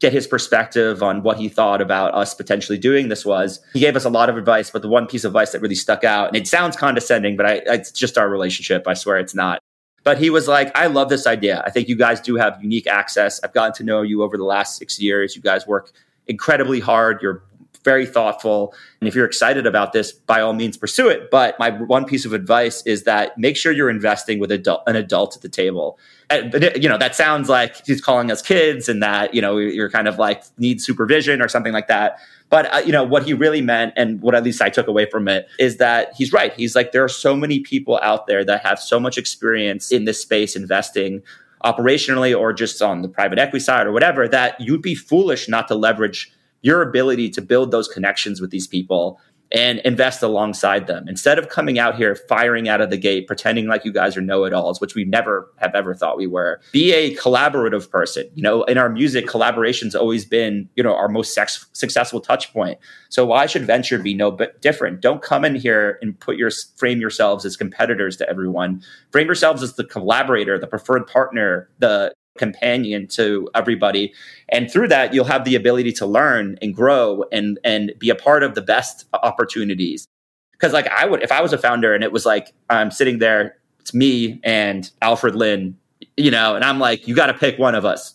get 0.00 0.12
his 0.12 0.26
perspective 0.26 1.02
on 1.02 1.22
what 1.22 1.36
he 1.36 1.48
thought 1.48 1.80
about 1.80 2.14
us 2.14 2.34
potentially 2.34 2.78
doing 2.78 3.08
this 3.08 3.24
was. 3.24 3.60
He 3.72 3.80
gave 3.80 3.96
us 3.96 4.04
a 4.04 4.10
lot 4.10 4.28
of 4.28 4.36
advice 4.36 4.70
but 4.70 4.82
the 4.82 4.88
one 4.88 5.06
piece 5.06 5.24
of 5.24 5.30
advice 5.30 5.52
that 5.52 5.60
really 5.60 5.74
stuck 5.74 6.04
out 6.04 6.28
and 6.28 6.36
it 6.36 6.48
sounds 6.48 6.76
condescending 6.76 7.36
but 7.36 7.46
I, 7.46 7.60
it's 7.66 7.92
just 7.92 8.18
our 8.18 8.28
relationship. 8.28 8.88
I 8.88 8.94
swear 8.94 9.18
it's 9.18 9.34
not. 9.34 9.60
But 10.02 10.16
he 10.18 10.30
was 10.30 10.48
like 10.48 10.76
i 10.76 10.86
love 10.86 11.10
this 11.10 11.26
idea. 11.26 11.62
I 11.64 11.70
think 11.70 11.88
you 11.88 11.96
guys 11.96 12.20
do 12.20 12.36
have 12.36 12.60
unique 12.62 12.86
access. 12.86 13.40
I've 13.44 13.52
gotten 13.52 13.74
to 13.74 13.84
know 13.84 14.02
you 14.02 14.22
over 14.22 14.36
the 14.36 14.44
last 14.44 14.78
six 14.78 14.98
years. 14.98 15.36
You 15.36 15.42
guys 15.42 15.66
work 15.66 15.92
incredibly 16.26 16.80
hard. 16.80 17.20
You're 17.20 17.42
very 17.84 18.06
thoughtful. 18.06 18.74
And 19.00 19.08
if 19.08 19.14
you're 19.14 19.26
excited 19.26 19.66
about 19.66 19.92
this, 19.92 20.12
by 20.12 20.40
all 20.40 20.52
means 20.52 20.76
pursue 20.76 21.08
it. 21.08 21.30
But 21.30 21.58
my 21.58 21.70
one 21.70 22.04
piece 22.04 22.24
of 22.24 22.32
advice 22.32 22.82
is 22.86 23.04
that 23.04 23.38
make 23.38 23.56
sure 23.56 23.72
you're 23.72 23.90
investing 23.90 24.38
with 24.38 24.50
adult, 24.52 24.82
an 24.86 24.96
adult 24.96 25.36
at 25.36 25.42
the 25.42 25.48
table. 25.48 25.98
And, 26.28 26.52
you 26.80 26.88
know, 26.88 26.98
that 26.98 27.16
sounds 27.16 27.48
like 27.48 27.84
he's 27.86 28.00
calling 28.00 28.30
us 28.30 28.42
kids 28.42 28.88
and 28.88 29.02
that, 29.02 29.34
you 29.34 29.42
know, 29.42 29.58
you're 29.58 29.90
kind 29.90 30.06
of 30.06 30.18
like 30.18 30.44
need 30.58 30.80
supervision 30.80 31.42
or 31.42 31.48
something 31.48 31.72
like 31.72 31.88
that. 31.88 32.18
But, 32.50 32.72
uh, 32.72 32.78
you 32.78 32.92
know, 32.92 33.04
what 33.04 33.24
he 33.24 33.32
really 33.32 33.60
meant 33.60 33.94
and 33.96 34.20
what 34.20 34.34
at 34.34 34.42
least 34.42 34.60
I 34.60 34.68
took 34.68 34.86
away 34.86 35.06
from 35.06 35.26
it 35.28 35.48
is 35.58 35.78
that 35.78 36.12
he's 36.16 36.32
right. 36.32 36.52
He's 36.52 36.76
like, 36.76 36.92
there 36.92 37.04
are 37.04 37.08
so 37.08 37.34
many 37.34 37.60
people 37.60 37.98
out 38.02 38.26
there 38.26 38.44
that 38.44 38.64
have 38.64 38.78
so 38.78 39.00
much 39.00 39.18
experience 39.18 39.90
in 39.90 40.04
this 40.04 40.20
space 40.20 40.54
investing 40.54 41.22
operationally 41.64 42.38
or 42.38 42.52
just 42.52 42.80
on 42.80 43.02
the 43.02 43.08
private 43.08 43.38
equity 43.38 43.62
side 43.62 43.86
or 43.86 43.92
whatever 43.92 44.26
that 44.26 44.60
you'd 44.60 44.82
be 44.82 44.94
foolish 44.94 45.48
not 45.48 45.68
to 45.68 45.74
leverage 45.74 46.32
your 46.62 46.82
ability 46.82 47.30
to 47.30 47.42
build 47.42 47.70
those 47.70 47.88
connections 47.88 48.40
with 48.40 48.50
these 48.50 48.66
people 48.66 49.18
and 49.52 49.80
invest 49.80 50.22
alongside 50.22 50.86
them. 50.86 51.08
Instead 51.08 51.38
of 51.38 51.48
coming 51.48 51.78
out 51.78 51.96
here 51.96 52.14
firing 52.14 52.68
out 52.68 52.80
of 52.80 52.90
the 52.90 52.96
gate 52.96 53.26
pretending 53.26 53.66
like 53.66 53.84
you 53.84 53.92
guys 53.92 54.16
are 54.16 54.20
know-it-alls 54.20 54.80
which 54.80 54.94
we 54.94 55.04
never 55.04 55.50
have 55.56 55.74
ever 55.74 55.94
thought 55.94 56.16
we 56.16 56.26
were 56.26 56.60
be 56.72 56.92
a 56.92 57.14
collaborative 57.16 57.90
person. 57.90 58.28
You 58.34 58.42
know 58.42 58.62
in 58.64 58.78
our 58.78 58.88
music 58.88 59.26
collaboration's 59.26 59.94
always 59.94 60.24
been 60.24 60.68
you 60.76 60.82
know 60.82 60.94
our 60.94 61.08
most 61.08 61.34
sex- 61.34 61.66
successful 61.72 62.20
touch 62.20 62.52
point. 62.52 62.78
So 63.08 63.26
why 63.26 63.46
should 63.46 63.64
venture 63.66 63.98
be 63.98 64.14
no 64.14 64.30
but 64.30 64.62
different? 64.62 65.00
Don't 65.00 65.22
come 65.22 65.44
in 65.44 65.56
here 65.56 65.98
and 66.00 66.18
put 66.18 66.36
your 66.36 66.50
frame 66.76 67.00
yourselves 67.00 67.44
as 67.44 67.56
competitors 67.56 68.16
to 68.18 68.28
everyone. 68.28 68.82
Frame 69.10 69.26
yourselves 69.26 69.62
as 69.62 69.74
the 69.74 69.84
collaborator 69.84 70.58
the 70.58 70.66
preferred 70.66 71.06
partner 71.06 71.68
the 71.78 72.12
companion 72.40 73.06
to 73.06 73.48
everybody. 73.54 74.12
And 74.48 74.68
through 74.68 74.88
that 74.88 75.14
you'll 75.14 75.26
have 75.26 75.44
the 75.44 75.54
ability 75.54 75.92
to 75.92 76.06
learn 76.06 76.58
and 76.60 76.74
grow 76.74 77.24
and 77.30 77.60
and 77.62 77.92
be 77.98 78.10
a 78.10 78.16
part 78.16 78.42
of 78.42 78.56
the 78.56 78.62
best 78.62 79.06
opportunities. 79.12 80.08
Because 80.52 80.72
like 80.72 80.88
i 80.88 81.06
would 81.06 81.22
if 81.22 81.30
i 81.30 81.40
was 81.40 81.52
a 81.52 81.58
founder 81.58 81.94
and 81.94 82.02
it 82.02 82.10
was 82.10 82.26
like 82.26 82.52
i'm 82.68 82.90
sitting 82.90 83.18
there 83.18 83.56
it's 83.78 83.94
me 83.94 84.40
and 84.42 84.90
alfred 85.00 85.36
Lin, 85.36 85.76
you 86.16 86.30
know 86.30 86.56
and 86.56 86.64
i'm 86.64 86.78
like 86.80 87.06
you 87.06 87.14
got 87.14 87.26
to 87.26 87.34
pick 87.34 87.58
one 87.58 87.76
of 87.76 87.84
us. 87.84 88.14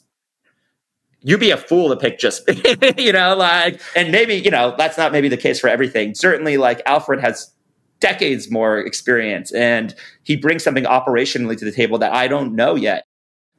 You'd 1.28 1.40
be 1.40 1.50
a 1.50 1.58
fool 1.58 1.90
to 1.90 1.96
pick 1.96 2.20
just 2.20 2.44
you 2.98 3.14
know 3.14 3.36
like 3.36 3.80
and 3.96 4.12
maybe 4.12 4.36
you 4.36 4.52
know 4.52 4.76
that's 4.78 4.98
not 4.98 5.12
maybe 5.12 5.30
the 5.30 5.38
case 5.38 5.60
for 5.60 5.70
everything. 5.70 6.14
Certainly 6.14 6.58
like 6.58 6.82
alfred 6.86 7.20
has 7.22 7.56
decades 8.00 8.52
more 8.52 8.80
experience 8.80 9.52
and 9.54 9.96
he 10.24 10.36
brings 10.36 10.64
something 10.64 10.84
operationally 10.84 11.58
to 11.58 11.66
the 11.66 11.72
table 11.72 11.98
that 11.98 12.14
i 12.14 12.28
don't 12.28 12.54
know 12.54 12.76
yet 12.76 13.06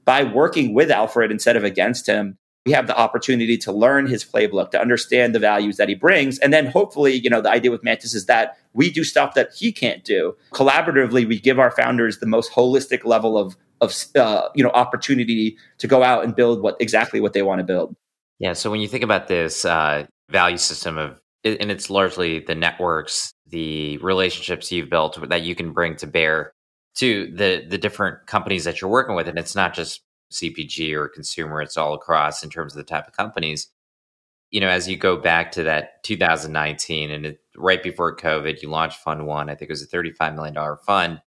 by 0.06 0.24
working 0.24 0.72
with 0.72 0.90
Alfred 0.90 1.30
instead 1.30 1.56
of 1.56 1.64
against 1.64 2.06
him, 2.06 2.38
we 2.64 2.72
have 2.72 2.86
the 2.86 2.96
opportunity 2.96 3.58
to 3.58 3.70
learn 3.70 4.06
his 4.06 4.24
playbook, 4.24 4.70
to 4.70 4.80
understand 4.80 5.34
the 5.34 5.38
values 5.38 5.76
that 5.76 5.88
he 5.88 5.94
brings. 5.94 6.38
And 6.38 6.52
then 6.52 6.66
hopefully, 6.66 7.12
you 7.12 7.28
know, 7.28 7.40
the 7.40 7.50
idea 7.50 7.70
with 7.70 7.84
Mantis 7.84 8.14
is 8.14 8.26
that 8.26 8.56
we 8.72 8.90
do 8.90 9.04
stuff 9.04 9.34
that 9.34 9.50
he 9.54 9.70
can't 9.70 10.02
do. 10.02 10.34
Collaboratively, 10.52 11.28
we 11.28 11.38
give 11.38 11.58
our 11.58 11.70
founders 11.70 12.18
the 12.18 12.26
most 12.26 12.50
holistic 12.52 13.04
level 13.04 13.36
of 13.36 13.56
of 13.82 13.94
uh, 14.14 14.48
you 14.54 14.64
know 14.64 14.70
opportunity 14.70 15.56
to 15.78 15.86
go 15.86 16.02
out 16.02 16.24
and 16.24 16.34
build 16.34 16.62
what 16.62 16.76
exactly 16.80 17.20
what 17.20 17.34
they 17.34 17.42
want 17.42 17.58
to 17.58 17.64
build. 17.64 17.94
Yeah. 18.38 18.54
So 18.54 18.70
when 18.70 18.80
you 18.80 18.88
think 18.88 19.04
about 19.04 19.28
this 19.28 19.64
uh, 19.64 20.06
value 20.30 20.56
system 20.56 20.98
of, 20.98 21.20
and 21.44 21.70
it's 21.70 21.90
largely 21.90 22.40
the 22.40 22.54
networks, 22.54 23.32
the 23.48 23.98
relationships 23.98 24.72
you've 24.72 24.90
built 24.90 25.28
that 25.28 25.42
you 25.42 25.54
can 25.54 25.72
bring 25.72 25.96
to 25.96 26.06
bear 26.06 26.52
to 26.96 27.30
the 27.34 27.64
the 27.68 27.78
different 27.78 28.26
companies 28.26 28.64
that 28.64 28.80
you're 28.80 28.90
working 28.90 29.14
with 29.14 29.28
and 29.28 29.38
it's 29.38 29.54
not 29.54 29.74
just 29.74 30.02
cpg 30.32 30.92
or 30.94 31.08
consumer 31.08 31.62
it's 31.62 31.76
all 31.76 31.94
across 31.94 32.42
in 32.42 32.50
terms 32.50 32.72
of 32.72 32.78
the 32.78 32.84
type 32.84 33.06
of 33.06 33.16
companies. 33.16 33.68
You 34.50 34.60
know 34.60 34.68
as 34.68 34.88
you 34.88 34.96
go 34.96 35.16
back 35.16 35.52
to 35.52 35.64
that 35.64 36.02
2019 36.04 37.10
and 37.10 37.26
it, 37.26 37.40
right 37.56 37.82
before 37.82 38.16
covid 38.16 38.62
you 38.62 38.70
launched 38.70 38.98
fund 38.98 39.26
one 39.26 39.50
i 39.50 39.54
think 39.54 39.70
it 39.70 39.72
was 39.72 39.82
a 39.82 39.86
$35 39.86 40.34
million 40.34 40.76
fund 40.84 41.20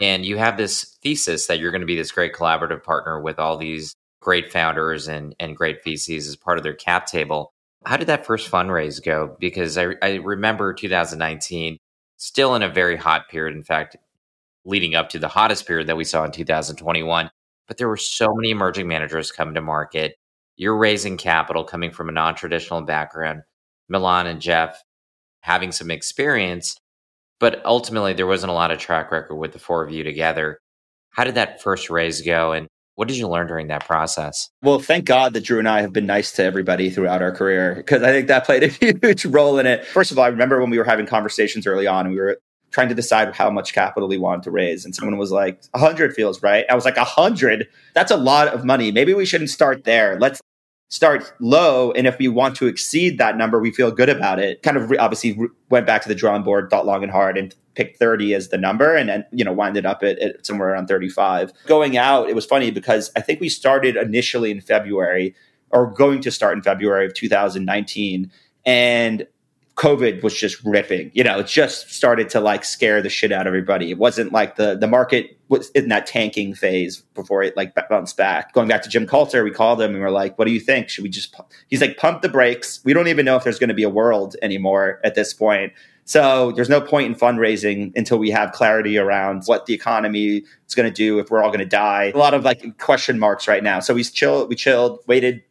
and 0.00 0.24
you 0.24 0.36
have 0.36 0.56
this 0.56 0.96
thesis 1.02 1.46
that 1.46 1.58
you're 1.58 1.72
going 1.72 1.80
to 1.80 1.86
be 1.86 1.96
this 1.96 2.12
great 2.12 2.32
collaborative 2.32 2.84
partner 2.84 3.20
with 3.20 3.38
all 3.38 3.56
these 3.56 3.94
great 4.20 4.52
founders 4.52 5.08
and, 5.08 5.34
and 5.40 5.56
great 5.56 5.84
vcs 5.84 6.28
as 6.28 6.36
part 6.36 6.58
of 6.58 6.64
their 6.64 6.74
cap 6.74 7.06
table. 7.06 7.52
How 7.84 7.96
did 7.96 8.08
that 8.08 8.26
first 8.26 8.50
fundraise 8.50 9.02
go? 9.02 9.36
Because 9.38 9.78
I, 9.78 9.94
I 10.02 10.14
remember 10.16 10.72
2019 10.74 11.78
still 12.16 12.54
in 12.54 12.62
a 12.62 12.68
very 12.68 12.96
hot 12.96 13.28
period. 13.28 13.56
In 13.56 13.62
fact 13.64 13.96
leading 14.68 14.94
up 14.94 15.08
to 15.08 15.18
the 15.18 15.28
hottest 15.28 15.66
period 15.66 15.88
that 15.88 15.96
we 15.96 16.04
saw 16.04 16.24
in 16.24 16.30
2021. 16.30 17.30
But 17.66 17.76
there 17.76 17.88
were 17.88 17.96
so 17.96 18.34
many 18.34 18.50
emerging 18.50 18.86
managers 18.86 19.32
coming 19.32 19.54
to 19.54 19.60
market. 19.60 20.14
You're 20.56 20.76
raising 20.76 21.16
capital 21.16 21.64
coming 21.64 21.90
from 21.90 22.08
a 22.08 22.12
non 22.12 22.34
traditional 22.34 22.82
background. 22.82 23.42
Milan 23.88 24.26
and 24.26 24.40
Jeff 24.40 24.82
having 25.40 25.72
some 25.72 25.90
experience, 25.90 26.76
but 27.40 27.64
ultimately 27.64 28.12
there 28.12 28.26
wasn't 28.26 28.50
a 28.50 28.54
lot 28.54 28.70
of 28.70 28.78
track 28.78 29.10
record 29.10 29.36
with 29.36 29.52
the 29.52 29.58
four 29.58 29.82
of 29.82 29.90
you 29.90 30.04
together. 30.04 30.58
How 31.10 31.24
did 31.24 31.36
that 31.36 31.62
first 31.62 31.88
raise 31.88 32.20
go? 32.22 32.52
And 32.52 32.68
what 32.96 33.08
did 33.08 33.16
you 33.16 33.28
learn 33.28 33.46
during 33.46 33.68
that 33.68 33.86
process? 33.86 34.50
Well, 34.62 34.80
thank 34.80 35.04
God 35.04 35.32
that 35.34 35.44
Drew 35.44 35.58
and 35.58 35.68
I 35.68 35.80
have 35.82 35.92
been 35.92 36.06
nice 36.06 36.32
to 36.32 36.42
everybody 36.42 36.90
throughout 36.90 37.22
our 37.22 37.32
career 37.32 37.76
because 37.76 38.02
I 38.02 38.10
think 38.10 38.28
that 38.28 38.44
played 38.44 38.64
a 38.64 38.68
huge 39.06 39.24
role 39.24 39.58
in 39.58 39.66
it. 39.66 39.86
First 39.86 40.10
of 40.10 40.18
all, 40.18 40.24
I 40.24 40.28
remember 40.28 40.60
when 40.60 40.70
we 40.70 40.78
were 40.78 40.84
having 40.84 41.06
conversations 41.06 41.66
early 41.66 41.86
on 41.86 42.06
and 42.06 42.14
we 42.14 42.20
were 42.20 42.38
trying 42.78 42.88
to 42.88 42.94
decide 42.94 43.34
how 43.34 43.50
much 43.50 43.72
capital 43.72 44.08
we 44.08 44.18
wanted 44.18 44.44
to 44.44 44.52
raise. 44.52 44.84
And 44.84 44.94
someone 44.94 45.18
was 45.18 45.32
like, 45.32 45.60
100 45.72 46.14
feels 46.14 46.44
right. 46.44 46.64
I 46.70 46.76
was 46.76 46.84
like, 46.84 46.96
100? 46.96 47.66
That's 47.92 48.12
a 48.12 48.16
lot 48.16 48.46
of 48.46 48.64
money. 48.64 48.92
Maybe 48.92 49.14
we 49.14 49.26
shouldn't 49.26 49.50
start 49.50 49.82
there. 49.82 50.16
Let's 50.20 50.40
start 50.88 51.32
low. 51.40 51.90
And 51.90 52.06
if 52.06 52.18
we 52.18 52.28
want 52.28 52.54
to 52.58 52.68
exceed 52.68 53.18
that 53.18 53.36
number, 53.36 53.58
we 53.58 53.72
feel 53.72 53.90
good 53.90 54.08
about 54.08 54.38
it. 54.38 54.62
Kind 54.62 54.76
of 54.76 54.90
re- 54.90 54.96
obviously 54.96 55.32
re- 55.32 55.48
went 55.70 55.88
back 55.88 56.02
to 56.02 56.08
the 56.08 56.14
drawing 56.14 56.44
board, 56.44 56.70
thought 56.70 56.86
long 56.86 57.02
and 57.02 57.10
hard, 57.10 57.36
and 57.36 57.52
picked 57.74 57.98
30 57.98 58.32
as 58.34 58.50
the 58.50 58.58
number 58.58 58.94
and 58.94 59.08
then, 59.08 59.24
you 59.32 59.44
know, 59.44 59.52
winded 59.52 59.84
up 59.84 60.04
at, 60.04 60.16
at 60.20 60.46
somewhere 60.46 60.68
around 60.68 60.86
35. 60.86 61.50
Going 61.66 61.96
out, 61.96 62.28
it 62.28 62.36
was 62.36 62.46
funny 62.46 62.70
because 62.70 63.10
I 63.16 63.22
think 63.22 63.40
we 63.40 63.48
started 63.48 63.96
initially 63.96 64.52
in 64.52 64.60
February 64.60 65.34
or 65.70 65.90
going 65.90 66.20
to 66.20 66.30
start 66.30 66.56
in 66.56 66.62
February 66.62 67.06
of 67.06 67.14
2019. 67.14 68.30
And 68.64 69.26
COVID 69.78 70.24
was 70.24 70.34
just 70.34 70.62
ripping. 70.64 71.12
You 71.14 71.22
know, 71.22 71.38
it 71.38 71.46
just 71.46 71.92
started 71.92 72.28
to 72.30 72.40
like 72.40 72.64
scare 72.64 73.00
the 73.00 73.08
shit 73.08 73.30
out 73.30 73.42
of 73.42 73.52
everybody. 73.52 73.90
It 73.90 73.96
wasn't 73.96 74.32
like 74.32 74.56
the 74.56 74.76
the 74.76 74.88
market 74.88 75.38
was 75.48 75.70
in 75.70 75.88
that 75.88 76.04
tanking 76.04 76.52
phase 76.52 76.98
before 77.14 77.44
it 77.44 77.56
like 77.56 77.74
bounced 77.88 78.16
back. 78.16 78.52
Going 78.52 78.66
back 78.66 78.82
to 78.82 78.88
Jim 78.88 79.06
Coulter, 79.06 79.44
we 79.44 79.52
called 79.52 79.80
him 79.80 79.92
and 79.92 80.00
we 80.00 80.04
are 80.04 80.10
like, 80.10 80.36
"What 80.36 80.46
do 80.46 80.52
you 80.52 80.58
think? 80.58 80.88
Should 80.88 81.04
we 81.04 81.10
just?" 81.10 81.32
He's 81.68 81.80
like, 81.80 81.96
"Pump 81.96 82.22
the 82.22 82.28
brakes. 82.28 82.80
We 82.84 82.92
don't 82.92 83.06
even 83.06 83.24
know 83.24 83.36
if 83.36 83.44
there's 83.44 83.60
going 83.60 83.68
to 83.68 83.74
be 83.74 83.84
a 83.84 83.88
world 83.88 84.34
anymore 84.42 85.00
at 85.04 85.14
this 85.14 85.32
point." 85.32 85.72
So 86.04 86.50
there's 86.52 86.70
no 86.70 86.80
point 86.80 87.06
in 87.06 87.14
fundraising 87.14 87.92
until 87.94 88.18
we 88.18 88.30
have 88.30 88.50
clarity 88.52 88.98
around 88.98 89.44
what 89.44 89.66
the 89.66 89.74
economy 89.74 90.42
is 90.66 90.74
going 90.74 90.88
to 90.88 90.94
do, 90.94 91.20
if 91.20 91.30
we're 91.30 91.42
all 91.42 91.50
going 91.50 91.60
to 91.60 91.66
die. 91.66 92.10
A 92.14 92.18
lot 92.18 92.34
of 92.34 92.44
like 92.44 92.78
question 92.78 93.18
marks 93.18 93.46
right 93.46 93.62
now. 93.62 93.78
So 93.78 93.94
we 93.94 94.02
chilled, 94.02 94.48
we 94.48 94.56
chilled, 94.56 95.00
waited, 95.06 95.42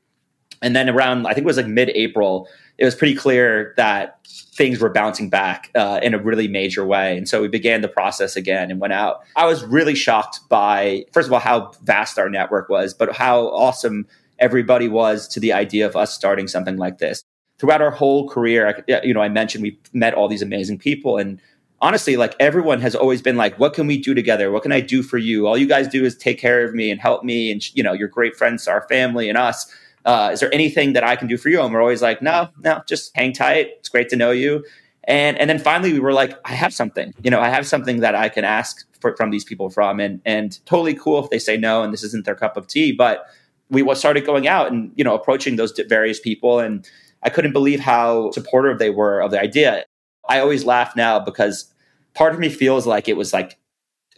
and 0.62 0.76
then 0.76 0.90
around 0.90 1.28
I 1.28 1.34
think 1.34 1.46
it 1.46 1.48
was 1.48 1.58
like 1.58 1.68
mid-April 1.68 2.50
it 2.78 2.86
was 2.86 2.96
pretty 2.96 3.16
clear 3.16 3.74
that 3.78 4.20
things 4.28 4.80
were 4.80 4.90
bouncing 4.90 5.30
back 5.30 5.72
uh, 5.76 6.00
in 6.02 6.14
a 6.14 6.20
really 6.20 6.48
major 6.48 6.86
way. 6.86 7.18
And 7.18 7.28
so 7.28 7.42
we 7.42 7.48
began 7.48 7.82
the 7.82 7.88
process 7.88 8.36
again 8.36 8.72
and 8.72 8.80
went 8.80 8.94
out. 8.94 9.22
I 9.36 9.46
was 9.46 9.64
really 9.64 9.96
shocked 9.96 10.40
by, 10.50 11.06
first 11.12 11.28
of 11.28 11.34
all, 11.34 11.40
how 11.40 11.72
vast 11.84 12.18
our 12.18 12.30
network 12.30 12.70
was, 12.70 12.94
but 12.94 13.16
how 13.16 13.48
awesome 13.48 14.08
everybody 14.40 14.88
was 14.88 15.28
to 15.30 15.40
the 15.40 15.54
idea 15.54 15.86
of 15.86 15.96
us 15.96 16.14
starting 16.14 16.48
something 16.48 16.78
like 16.78 16.98
this. 16.98 17.24
Throughout 17.60 17.82
our 17.82 17.92
whole 17.92 18.30
career, 18.30 18.84
you 19.04 19.14
know, 19.14 19.22
I 19.22 19.30
mentioned 19.30 19.64
we 19.64 19.80
met 19.94 20.14
all 20.14 20.28
these 20.28 20.44
amazing 20.44 20.78
people 20.78 21.18
and 21.18 21.42
honestly, 21.82 22.18
like 22.18 22.36
everyone 22.40 22.82
has 22.82 22.96
always 22.96 23.22
been 23.22 23.38
like, 23.38 23.58
what 23.60 23.74
can 23.74 23.88
we 23.88 23.98
do 23.98 24.14
together? 24.14 24.52
What 24.52 24.64
can 24.64 24.72
I 24.72 24.82
do 24.82 25.04
for 25.04 25.18
you? 25.18 25.48
All 25.48 25.58
you 25.58 25.68
guys 25.68 25.88
do 25.88 26.04
is 26.04 26.16
take 26.16 26.40
care 26.40 26.64
of 26.64 26.74
me 26.74 26.90
and 26.92 27.00
help 27.00 27.24
me. 27.24 27.52
And, 27.52 27.76
you 27.76 27.84
know, 27.84 27.94
you're 27.94 28.08
great 28.08 28.36
friends 28.36 28.66
to 28.66 28.72
our 28.72 28.88
family 28.88 29.30
and 29.30 29.38
us 29.38 29.72
uh, 30.08 30.30
is 30.32 30.40
there 30.40 30.54
anything 30.54 30.94
that 30.94 31.04
I 31.04 31.18
can 31.18 31.28
do 31.28 31.38
for 31.38 31.50
you? 31.50 31.62
And 31.62 31.72
we're 31.74 31.82
always 31.82 32.02
like, 32.02 32.22
no, 32.22 32.50
no, 32.64 32.82
just 32.88 33.12
hang 33.14 33.34
tight. 33.34 33.72
It's 33.78 33.90
great 33.90 34.08
to 34.10 34.16
know 34.16 34.32
you. 34.32 34.66
And 35.04 35.38
and 35.38 35.50
then 35.50 35.60
finally 35.60 35.94
we 35.94 36.00
were 36.00 36.14
like, 36.14 36.34
I 36.46 36.54
have 36.54 36.74
something. 36.74 37.14
You 37.22 37.30
know, 37.30 37.42
I 37.42 37.50
have 37.50 37.68
something 37.68 38.00
that 38.00 38.16
I 38.16 38.30
can 38.30 38.46
ask 38.46 38.86
for, 39.00 39.16
from 39.16 39.32
these 39.32 39.44
people 39.44 39.70
from, 39.70 40.00
and 40.00 40.22
and 40.26 40.66
totally 40.66 40.96
cool 40.96 41.24
if 41.24 41.30
they 41.30 41.40
say 41.40 41.58
no 41.58 41.84
and 41.84 41.94
this 41.94 42.04
isn't 42.04 42.26
their 42.26 42.36
cup 42.36 42.58
of 42.58 42.68
tea. 42.68 42.94
But 42.94 43.26
we 43.70 43.84
started 43.96 44.26
going 44.26 44.48
out 44.48 44.72
and 44.72 44.92
you 44.96 45.04
know 45.04 45.14
approaching 45.14 45.58
those 45.58 45.78
various 45.88 46.20
people, 46.20 46.60
and 46.60 46.90
I 47.24 47.30
couldn't 47.30 47.54
believe 47.54 47.82
how 47.82 48.32
supportive 48.32 48.80
they 48.80 48.90
were 48.90 49.22
of 49.22 49.32
the 49.32 49.42
idea. 49.42 49.84
I 50.30 50.40
always 50.40 50.66
laugh 50.66 50.96
now 50.96 51.20
because 51.20 51.74
part 52.14 52.34
of 52.34 52.40
me 52.40 52.50
feels 52.50 52.88
like 52.88 53.08
it 53.10 53.18
was 53.18 53.34
like 53.34 53.58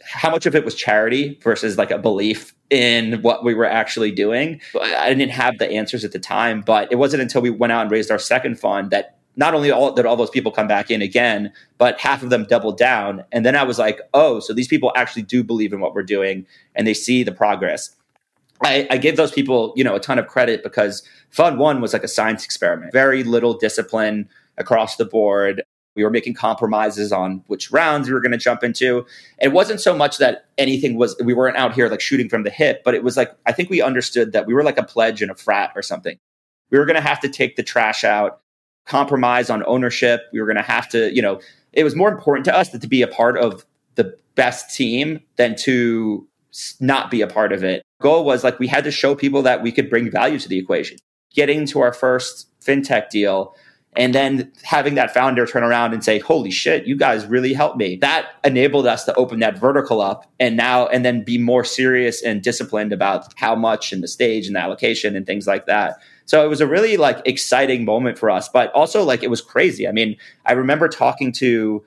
how 0.04 0.30
much 0.30 0.46
of 0.46 0.54
it 0.54 0.64
was 0.64 0.74
charity 0.74 1.38
versus 1.42 1.78
like 1.78 1.90
a 1.90 1.98
belief 1.98 2.54
in 2.70 3.20
what 3.22 3.44
we 3.44 3.54
were 3.54 3.66
actually 3.66 4.10
doing. 4.10 4.60
I 4.80 5.12
didn't 5.12 5.32
have 5.32 5.58
the 5.58 5.70
answers 5.70 6.04
at 6.04 6.12
the 6.12 6.18
time, 6.18 6.62
but 6.62 6.90
it 6.90 6.96
wasn't 6.96 7.22
until 7.22 7.42
we 7.42 7.50
went 7.50 7.72
out 7.72 7.82
and 7.82 7.90
raised 7.90 8.10
our 8.10 8.18
second 8.18 8.58
fund 8.58 8.90
that 8.90 9.16
not 9.36 9.54
only 9.54 9.70
all 9.70 9.92
that 9.92 10.06
all 10.06 10.16
those 10.16 10.30
people 10.30 10.52
come 10.52 10.68
back 10.68 10.90
in 10.90 11.02
again, 11.02 11.52
but 11.78 11.98
half 12.00 12.22
of 12.22 12.30
them 12.30 12.44
doubled 12.44 12.78
down. 12.78 13.24
And 13.32 13.44
then 13.44 13.56
I 13.56 13.62
was 13.62 13.78
like, 13.78 14.00
oh, 14.12 14.40
so 14.40 14.52
these 14.52 14.68
people 14.68 14.92
actually 14.96 15.22
do 15.22 15.44
believe 15.44 15.72
in 15.72 15.80
what 15.80 15.94
we're 15.94 16.02
doing 16.02 16.46
and 16.74 16.86
they 16.86 16.94
see 16.94 17.22
the 17.22 17.32
progress. 17.32 17.94
I, 18.62 18.86
I 18.90 18.98
give 18.98 19.16
those 19.16 19.32
people, 19.32 19.72
you 19.76 19.84
know, 19.84 19.94
a 19.94 20.00
ton 20.00 20.18
of 20.18 20.26
credit 20.26 20.62
because 20.62 21.02
Fund 21.30 21.58
One 21.58 21.80
was 21.80 21.92
like 21.92 22.04
a 22.04 22.08
science 22.08 22.44
experiment, 22.44 22.92
very 22.92 23.24
little 23.24 23.54
discipline 23.54 24.28
across 24.58 24.96
the 24.96 25.06
board. 25.06 25.62
We 25.96 26.04
were 26.04 26.10
making 26.10 26.34
compromises 26.34 27.12
on 27.12 27.42
which 27.48 27.70
rounds 27.72 28.08
we 28.08 28.14
were 28.14 28.20
going 28.20 28.32
to 28.32 28.38
jump 28.38 28.62
into. 28.62 29.04
It 29.40 29.52
wasn't 29.52 29.80
so 29.80 29.96
much 29.96 30.18
that 30.18 30.46
anything 30.56 30.96
was, 30.96 31.16
we 31.22 31.34
weren't 31.34 31.56
out 31.56 31.74
here 31.74 31.88
like 31.88 32.00
shooting 32.00 32.28
from 32.28 32.44
the 32.44 32.50
hip, 32.50 32.82
but 32.84 32.94
it 32.94 33.02
was 33.02 33.16
like, 33.16 33.34
I 33.46 33.52
think 33.52 33.70
we 33.70 33.82
understood 33.82 34.32
that 34.32 34.46
we 34.46 34.54
were 34.54 34.62
like 34.62 34.78
a 34.78 34.84
pledge 34.84 35.20
in 35.20 35.30
a 35.30 35.34
frat 35.34 35.72
or 35.74 35.82
something. 35.82 36.16
We 36.70 36.78
were 36.78 36.84
going 36.84 36.96
to 36.96 37.06
have 37.06 37.18
to 37.20 37.28
take 37.28 37.56
the 37.56 37.64
trash 37.64 38.04
out, 38.04 38.40
compromise 38.86 39.50
on 39.50 39.64
ownership. 39.66 40.22
We 40.32 40.40
were 40.40 40.46
going 40.46 40.56
to 40.56 40.62
have 40.62 40.88
to, 40.90 41.12
you 41.12 41.22
know, 41.22 41.40
it 41.72 41.84
was 41.84 41.96
more 41.96 42.08
important 42.08 42.44
to 42.46 42.54
us 42.54 42.68
that 42.70 42.82
to 42.82 42.88
be 42.88 43.02
a 43.02 43.08
part 43.08 43.36
of 43.36 43.66
the 43.96 44.16
best 44.36 44.74
team 44.74 45.20
than 45.36 45.56
to 45.56 46.26
not 46.80 47.10
be 47.10 47.20
a 47.20 47.26
part 47.26 47.52
of 47.52 47.64
it. 47.64 47.82
Goal 48.00 48.24
was 48.24 48.44
like 48.44 48.58
we 48.58 48.66
had 48.66 48.84
to 48.84 48.90
show 48.90 49.14
people 49.14 49.42
that 49.42 49.62
we 49.62 49.72
could 49.72 49.90
bring 49.90 50.10
value 50.10 50.38
to 50.38 50.48
the 50.48 50.58
equation. 50.58 50.98
Getting 51.32 51.66
to 51.66 51.80
our 51.80 51.92
first 51.92 52.48
fintech 52.60 53.10
deal, 53.10 53.54
and 53.96 54.14
then 54.14 54.52
having 54.62 54.94
that 54.94 55.12
founder 55.12 55.46
turn 55.46 55.62
around 55.62 55.92
and 55.92 56.04
say 56.04 56.18
holy 56.18 56.50
shit 56.50 56.86
you 56.86 56.96
guys 56.96 57.26
really 57.26 57.52
helped 57.52 57.76
me. 57.76 57.96
That 57.96 58.28
enabled 58.44 58.86
us 58.86 59.04
to 59.04 59.14
open 59.14 59.40
that 59.40 59.58
vertical 59.58 60.00
up 60.00 60.30
and 60.38 60.56
now 60.56 60.86
and 60.86 61.04
then 61.04 61.24
be 61.24 61.38
more 61.38 61.64
serious 61.64 62.22
and 62.22 62.42
disciplined 62.42 62.92
about 62.92 63.32
how 63.36 63.54
much 63.54 63.92
and 63.92 64.02
the 64.02 64.08
stage 64.08 64.46
and 64.46 64.56
the 64.56 64.60
allocation 64.60 65.16
and 65.16 65.26
things 65.26 65.46
like 65.46 65.66
that. 65.66 65.98
So 66.26 66.44
it 66.44 66.48
was 66.48 66.60
a 66.60 66.66
really 66.66 66.96
like 66.96 67.20
exciting 67.24 67.84
moment 67.84 68.18
for 68.18 68.30
us 68.30 68.48
but 68.48 68.70
also 68.72 69.02
like 69.02 69.22
it 69.22 69.30
was 69.30 69.40
crazy. 69.40 69.88
I 69.88 69.92
mean 69.92 70.16
i 70.46 70.52
remember 70.52 70.88
talking 70.88 71.32
to 71.32 71.84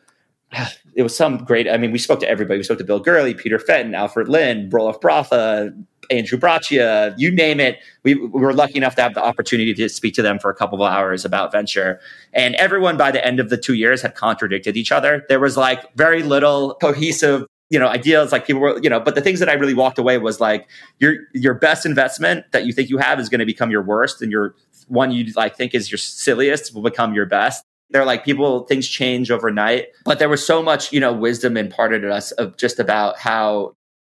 it 0.95 1.03
was 1.03 1.15
some 1.15 1.43
great 1.43 1.69
i 1.69 1.77
mean 1.77 1.91
we 1.91 1.99
spoke 1.99 2.19
to 2.19 2.27
everybody 2.27 2.57
we 2.57 2.63
spoke 2.63 2.77
to 2.77 2.83
bill 2.83 2.99
gurley 2.99 3.33
peter 3.33 3.59
fenton 3.59 3.95
alfred 3.95 4.27
Lin, 4.27 4.69
Roelof 4.69 5.01
Botha 5.01 5.73
Andrew 6.09 6.37
Braccia, 6.37 7.13
you 7.17 7.31
name 7.31 7.59
it. 7.59 7.79
We, 8.03 8.15
we, 8.15 8.27
were 8.27 8.53
lucky 8.53 8.77
enough 8.77 8.95
to 8.95 9.01
have 9.01 9.13
the 9.13 9.23
opportunity 9.23 9.73
to 9.73 9.89
speak 9.89 10.13
to 10.15 10.21
them 10.21 10.39
for 10.39 10.51
a 10.51 10.55
couple 10.55 10.83
of 10.83 10.91
hours 10.91 11.25
about 11.25 11.51
venture. 11.51 11.99
And 12.33 12.55
everyone 12.55 12.97
by 12.97 13.11
the 13.11 13.25
end 13.25 13.39
of 13.39 13.49
the 13.49 13.57
two 13.57 13.73
years 13.73 14.01
had 14.01 14.15
contradicted 14.15 14.75
each 14.75 14.91
other. 14.91 15.25
There 15.29 15.39
was 15.39 15.57
like 15.57 15.95
very 15.95 16.23
little 16.23 16.75
cohesive 16.75 17.45
you 17.69 17.79
know 17.79 17.87
ideas 17.87 18.31
like 18.31 18.45
people 18.45 18.61
were 18.61 18.77
you 18.83 18.89
know 18.89 18.99
but 18.99 19.15
the 19.15 19.21
things 19.21 19.39
that 19.39 19.49
i 19.49 19.53
really 19.53 19.73
walked 19.73 19.97
away 19.97 20.17
was 20.17 20.39
like 20.39 20.69
your 20.99 21.15
your 21.33 21.55
best 21.55 21.85
investment 21.85 22.45
that 22.51 22.67
you 22.67 22.73
think 22.73 22.89
you 22.89 22.97
have 22.97 23.19
is 23.19 23.29
going 23.29 23.39
to 23.39 23.45
become 23.45 23.71
your 23.71 23.81
worst 23.81 24.21
and 24.21 24.31
your 24.31 24.53
one 24.89 25.11
you 25.11 25.31
like 25.35 25.55
think 25.55 25.73
is 25.73 25.89
your 25.89 25.97
silliest 25.97 26.75
will 26.75 26.83
become 26.83 27.15
your 27.15 27.25
best 27.25 27.63
they're 27.93 28.05
like 28.05 28.25
people 28.25 28.65
things 28.65 28.87
change 28.87 29.31
overnight 29.31 29.87
but 30.03 30.19
there 30.19 30.27
was 30.27 30.45
so 30.45 30.61
much 30.61 30.91
you 30.91 30.99
know 30.99 31.13
wisdom 31.13 31.55
imparted 31.55 32.01
to 32.01 32.13
us 32.13 32.31
of 32.33 32.57
just 32.57 32.79
about 32.79 33.17
how 33.17 33.73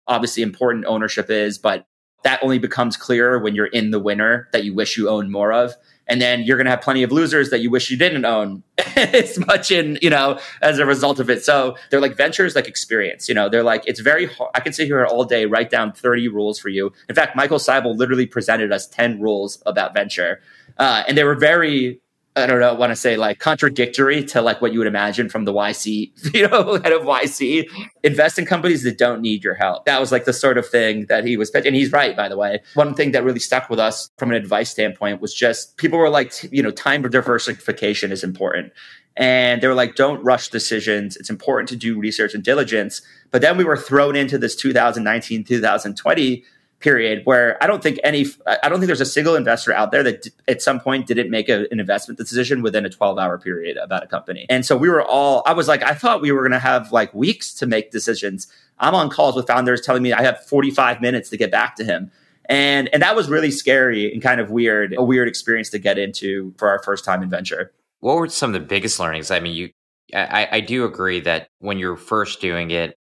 obviously 0.07 0.43
important 0.43 0.85
ownership 0.87 1.31
is, 1.31 1.59
but 1.59 1.87
that 2.23 2.43
only 2.43 2.59
becomes 2.59 2.97
clearer 2.97 3.39
when 3.39 3.55
you're 3.55 3.67
in 3.67 3.91
the 3.91 4.01
winner 4.01 4.49
that 4.53 4.65
you 4.65 4.75
wish 4.75 4.97
you 4.97 5.09
owned 5.09 5.31
more 5.31 5.53
of. 5.53 5.75
And 6.07 6.21
then 6.21 6.43
you're 6.43 6.59
going 6.59 6.67
to 6.67 6.71
have 6.71 6.83
plenty 6.83 7.03
of 7.03 7.13
losers 7.13 7.49
that 7.49 7.61
you 7.61 7.71
wish 7.71 7.91
you 7.91 7.97
didn't 7.97 8.27
own 8.27 8.63
as 8.97 9.39
much 9.47 9.71
in, 9.71 9.99
you 10.03 10.11
know, 10.11 10.39
as 10.61 10.79
a 10.79 10.85
result 10.85 11.19
of 11.19 11.31
it. 11.31 11.43
So 11.43 11.77
they're 11.91 12.01
like 12.01 12.15
ventures 12.15 12.55
like 12.55 12.69
experience, 12.69 13.27
you 13.27 13.35
know, 13.35 13.49
they're 13.49 13.63
like, 13.63 13.85
it's 13.87 14.01
very 14.01 14.27
hard. 14.27 14.51
I 14.55 14.61
can 14.61 14.75
sit 14.75 14.87
here 14.87 15.05
all 15.07 15.25
day, 15.25 15.47
write 15.47 15.71
down 15.71 15.93
30 15.93 16.29
rules 16.29 16.59
for 16.59 16.69
you. 16.69 16.93
In 17.09 17.15
fact, 17.15 17.35
Michael 17.37 17.59
Seibel 17.59 17.97
literally 17.97 18.27
presented 18.27 18.71
us 18.71 18.87
10 18.87 19.21
rules 19.21 19.63
about 19.65 19.95
venture. 19.95 20.41
Uh, 20.77 21.05
and 21.09 21.17
they 21.17 21.25
were 21.25 21.37
very 21.37 22.01
I 22.37 22.47
don't 22.47 22.59
know, 22.59 22.75
want 22.75 22.91
to 22.91 22.97
say 22.97 23.17
like 23.17 23.39
contradictory 23.39 24.25
to 24.25 24.43
like 24.43 24.61
what 24.61 24.73
you 24.73 24.81
would 24.81 24.89
imagine 24.89 25.29
from 25.29 25.45
the 25.45 25.53
YC, 25.53 26.11
you 26.35 26.49
know, 26.49 26.75
head 26.75 26.93
of 26.93 27.03
YC. 27.03 27.69
Invest 28.03 28.39
in 28.41 28.47
companies 28.47 28.83
that 28.83 28.99
don't 28.99 29.21
need 29.21 29.45
your 29.45 29.55
help. 29.55 29.85
That 29.85 30.01
was 30.01 30.11
like 30.11 30.25
the 30.25 30.33
sort 30.33 30.59
of 30.59 30.67
thing 30.67 31.07
that 31.07 31.25
he 31.25 31.37
was. 31.37 31.51
And 31.51 31.77
he's 31.77 31.93
right, 31.93 32.17
by 32.17 32.29
the 32.29 32.37
way. 32.37 32.61
One 32.75 32.95
thing 32.95 33.13
that 33.13 33.23
really 33.23 33.39
stuck 33.39 33.71
with 33.71 33.79
us 33.79 34.11
from 34.19 34.31
an 34.31 34.37
advice 34.37 34.71
standpoint 34.71 35.21
was 35.21 35.33
just 35.33 35.77
people 35.77 35.99
were 35.99 36.11
like, 36.11 36.33
you 36.51 36.63
know, 36.63 36.73
time 36.73 37.03
diversification 37.03 38.11
is 38.11 38.25
important. 38.25 38.73
And 39.17 39.63
they 39.63 39.69
were 39.69 39.75
like, 39.75 39.95
don't 39.95 40.23
rush 40.25 40.49
decisions. 40.49 41.17
It's 41.17 41.31
important 41.31 41.69
to 41.69 41.77
do 41.77 41.97
research 41.97 42.35
and 42.35 42.43
diligence. 42.43 43.01
But 43.31 43.43
then 43.43 43.57
we 43.57 43.63
were 43.63 43.77
thrown 43.77 44.17
into 44.17 44.39
this 44.39 44.57
2019, 44.57 45.45
2020 45.45 46.45
period 46.81 47.23
where 47.25 47.63
I 47.63 47.67
don't 47.67 47.83
think 47.83 47.99
any, 48.05 48.27
I 48.63 48.69
don't 48.69 48.79
think 48.79 48.89
there's 48.89 49.01
a 49.01 49.07
single 49.07 49.37
investor 49.37 49.73
out 49.73 49.91
there 49.91 50.03
that 50.03 50.29
at 50.49 50.61
some 50.61 50.81
point 50.81 51.07
didn't 51.07 51.31
make 51.31 51.49
a, 51.49 51.67
an 51.71 51.81
investment 51.81 52.19
decision 52.19 52.63
within 52.63 52.85
a 52.85 52.91
12 52.91 53.19
hour 53.19 53.39
period 53.39 53.77
about 53.77 54.03
a 54.05 54.07
company. 54.07 54.47
And 54.51 54.67
so 54.67 54.77
we 54.77 54.89
were 54.89 55.03
all, 55.03 55.43
I 55.47 55.53
was 55.55 55.67
like, 55.67 55.83
I 55.83 55.95
thought 55.95 56.21
we 56.21 56.31
were 56.31 56.43
going 56.43 56.53
to 56.53 56.59
have 56.59 56.93
like 56.93 57.13
weeks 57.15 57.55
to 57.55 57.67
make 57.67 57.91
decisions. 57.91 58.49
I'm 58.79 58.95
on 58.95 59.09
calls 59.09 59.35
with 59.35 59.47
founders 59.47 59.81
telling 59.81 60.03
me 60.03 60.13
I 60.13 60.23
have 60.23 60.45
45 60.45 61.01
minutes 61.01 61.31
to 61.31 61.37
get 61.37 61.51
back 61.51 61.77
to 61.77 61.85
him. 61.85 62.11
And, 62.47 62.91
and 62.93 63.03
that 63.03 63.17
was 63.17 63.29
really 63.31 63.51
scary 63.51 64.13
and 64.13 64.23
kind 64.23 64.41
of 64.41 64.51
weird, 64.51 64.95
a 64.97 65.03
weird 65.03 65.29
experience 65.29 65.71
to 65.71 65.79
get 65.79 65.97
into 65.97 66.53
for 66.59 66.69
our 66.69 66.83
first 66.83 67.05
time 67.05 67.23
in 67.23 67.31
venture. 67.31 67.73
What 68.01 68.17
were 68.17 68.29
some 68.29 68.55
of 68.55 68.61
the 68.61 68.67
biggest 68.67 69.01
learnings? 69.01 69.31
I 69.31 69.41
mean, 69.41 69.55
you, 69.55 69.71
I, 70.15 70.49
I 70.53 70.61
do 70.61 70.85
agree 70.85 71.21
that 71.21 71.49
when 71.61 71.79
you're 71.79 71.97
first 71.97 72.43
doing 72.43 72.71
it, 72.71 72.95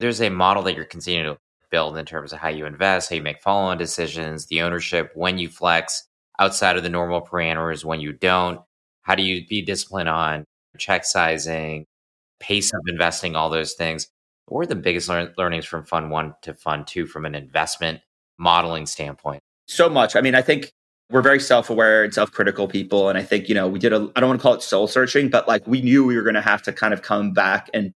there's 0.00 0.22
a 0.22 0.30
model 0.30 0.62
that 0.62 0.76
you're 0.76 0.84
continuing 0.84 1.34
to 1.34 1.38
build 1.70 1.96
in 1.96 2.04
terms 2.04 2.32
of 2.32 2.38
how 2.38 2.48
you 2.48 2.66
invest, 2.66 3.10
how 3.10 3.16
you 3.16 3.22
make 3.22 3.40
follow 3.40 3.66
on 3.66 3.78
decisions, 3.78 4.46
the 4.46 4.62
ownership, 4.62 5.10
when 5.14 5.38
you 5.38 5.48
flex 5.48 6.04
outside 6.38 6.76
of 6.76 6.82
the 6.82 6.88
normal 6.88 7.20
parameters, 7.20 7.84
when 7.84 8.00
you 8.00 8.12
don't. 8.12 8.60
How 9.02 9.14
do 9.14 9.22
you 9.22 9.46
be 9.46 9.62
disciplined 9.62 10.08
on 10.08 10.44
check 10.76 11.04
sizing, 11.04 11.86
pace 12.40 12.72
of 12.72 12.80
investing, 12.86 13.36
all 13.36 13.50
those 13.50 13.74
things? 13.74 14.08
What 14.46 14.58
were 14.58 14.66
the 14.66 14.76
biggest 14.76 15.08
lear- 15.08 15.34
learnings 15.36 15.64
from 15.64 15.84
fund 15.84 16.10
one 16.10 16.34
to 16.42 16.54
fund 16.54 16.86
two 16.86 17.06
from 17.06 17.24
an 17.24 17.34
investment 17.34 18.00
modeling 18.38 18.86
standpoint? 18.86 19.40
So 19.66 19.88
much. 19.88 20.16
I 20.16 20.20
mean, 20.20 20.34
I 20.34 20.42
think 20.42 20.70
we're 21.10 21.22
very 21.22 21.40
self-aware 21.40 22.04
and 22.04 22.12
self-critical 22.12 22.68
people 22.68 23.08
and 23.08 23.16
i 23.16 23.22
think 23.22 23.48
you 23.48 23.54
know 23.54 23.66
we 23.66 23.78
did 23.78 23.92
a 23.92 24.10
i 24.14 24.20
don't 24.20 24.28
want 24.28 24.38
to 24.38 24.42
call 24.42 24.54
it 24.54 24.62
soul 24.62 24.86
searching 24.86 25.28
but 25.28 25.48
like 25.48 25.66
we 25.66 25.80
knew 25.80 26.04
we 26.04 26.16
were 26.16 26.22
going 26.22 26.34
to 26.34 26.40
have 26.40 26.62
to 26.62 26.72
kind 26.72 26.92
of 26.92 27.02
come 27.02 27.32
back 27.32 27.70
and 27.72 27.92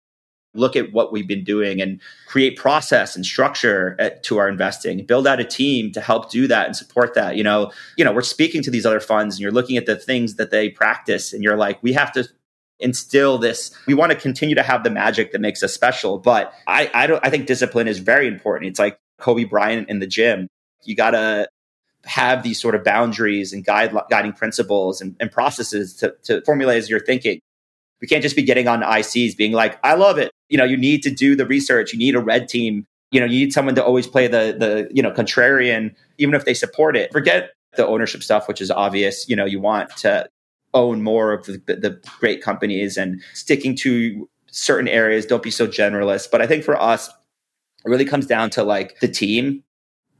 look 0.54 0.76
at 0.76 0.92
what 0.92 1.12
we've 1.12 1.28
been 1.28 1.44
doing 1.44 1.80
and 1.80 2.00
create 2.26 2.56
process 2.56 3.14
and 3.14 3.24
structure 3.24 3.96
at, 3.98 4.22
to 4.24 4.38
our 4.38 4.48
investing. 4.48 5.04
Build 5.06 5.26
out 5.26 5.40
a 5.40 5.44
team 5.44 5.92
to 5.92 6.00
help 6.00 6.30
do 6.30 6.46
that 6.48 6.66
and 6.66 6.76
support 6.76 7.14
that. 7.14 7.36
You 7.36 7.44
know 7.44 7.72
you 7.96 8.04
know 8.04 8.12
we're 8.12 8.22
speaking 8.22 8.62
to 8.62 8.70
these 8.70 8.86
other 8.86 9.00
funds 9.00 9.36
and 9.36 9.40
you're 9.40 9.52
looking 9.52 9.76
at 9.76 9.86
the 9.86 9.96
things 9.96 10.36
that 10.36 10.50
they 10.50 10.68
practice 10.68 11.32
and 11.32 11.42
you're 11.42 11.56
like 11.56 11.82
we 11.82 11.92
have 11.92 12.12
to 12.12 12.28
instill 12.78 13.38
this. 13.38 13.70
We 13.86 13.94
want 13.94 14.10
to 14.12 14.18
continue 14.18 14.54
to 14.54 14.62
have 14.62 14.84
the 14.84 14.90
magic 14.90 15.32
that 15.32 15.40
makes 15.40 15.62
us 15.62 15.72
special 15.72 16.18
but 16.18 16.52
i 16.66 16.90
i 16.94 17.06
don't 17.06 17.24
i 17.24 17.30
think 17.30 17.46
discipline 17.46 17.88
is 17.88 17.98
very 17.98 18.26
important. 18.26 18.70
It's 18.70 18.78
like 18.78 18.98
kobe 19.18 19.44
bryant 19.44 19.88
in 19.88 19.98
the 20.00 20.06
gym. 20.06 20.48
You 20.84 20.96
gotta 20.96 21.48
have 22.04 22.42
these 22.42 22.60
sort 22.60 22.74
of 22.74 22.84
boundaries 22.84 23.52
and 23.52 23.64
guide, 23.64 23.94
guiding 24.08 24.32
principles 24.32 25.00
and, 25.00 25.16
and 25.20 25.30
processes 25.30 25.94
to, 25.96 26.14
to 26.24 26.42
formulate 26.42 26.78
as 26.78 26.88
you're 26.88 27.00
thinking. 27.00 27.40
We 28.00 28.08
can't 28.08 28.22
just 28.22 28.36
be 28.36 28.42
getting 28.42 28.68
on 28.68 28.80
ICs 28.80 29.36
being 29.36 29.52
like, 29.52 29.78
I 29.84 29.94
love 29.94 30.18
it. 30.18 30.32
You 30.50 30.58
know, 30.58 30.64
you 30.64 30.76
need 30.76 31.02
to 31.04 31.10
do 31.10 31.34
the 31.34 31.46
research. 31.46 31.92
You 31.92 31.98
need 31.98 32.14
a 32.14 32.20
red 32.20 32.48
team. 32.48 32.86
You 33.10 33.20
know, 33.20 33.26
you 33.26 33.44
need 33.44 33.52
someone 33.52 33.74
to 33.74 33.84
always 33.84 34.06
play 34.06 34.26
the 34.26 34.54
the 34.58 34.88
you 34.92 35.02
know 35.02 35.10
contrarian, 35.10 35.94
even 36.18 36.34
if 36.34 36.44
they 36.44 36.54
support 36.54 36.96
it. 36.96 37.12
Forget 37.12 37.50
the 37.76 37.86
ownership 37.86 38.22
stuff, 38.22 38.48
which 38.48 38.60
is 38.60 38.70
obvious. 38.70 39.28
You 39.28 39.36
know, 39.36 39.46
you 39.46 39.60
want 39.60 39.96
to 39.98 40.28
own 40.74 41.02
more 41.02 41.32
of 41.32 41.46
the, 41.46 41.58
the 41.66 42.00
great 42.20 42.42
companies 42.42 42.96
and 42.96 43.20
sticking 43.34 43.74
to 43.76 44.28
certain 44.50 44.88
areas. 44.88 45.26
Don't 45.26 45.42
be 45.42 45.50
so 45.50 45.66
generalist. 45.66 46.30
But 46.30 46.42
I 46.42 46.46
think 46.46 46.64
for 46.64 46.80
us, 46.80 47.08
it 47.08 47.88
really 47.88 48.04
comes 48.04 48.26
down 48.26 48.50
to 48.50 48.62
like 48.62 49.00
the 49.00 49.08
team 49.08 49.64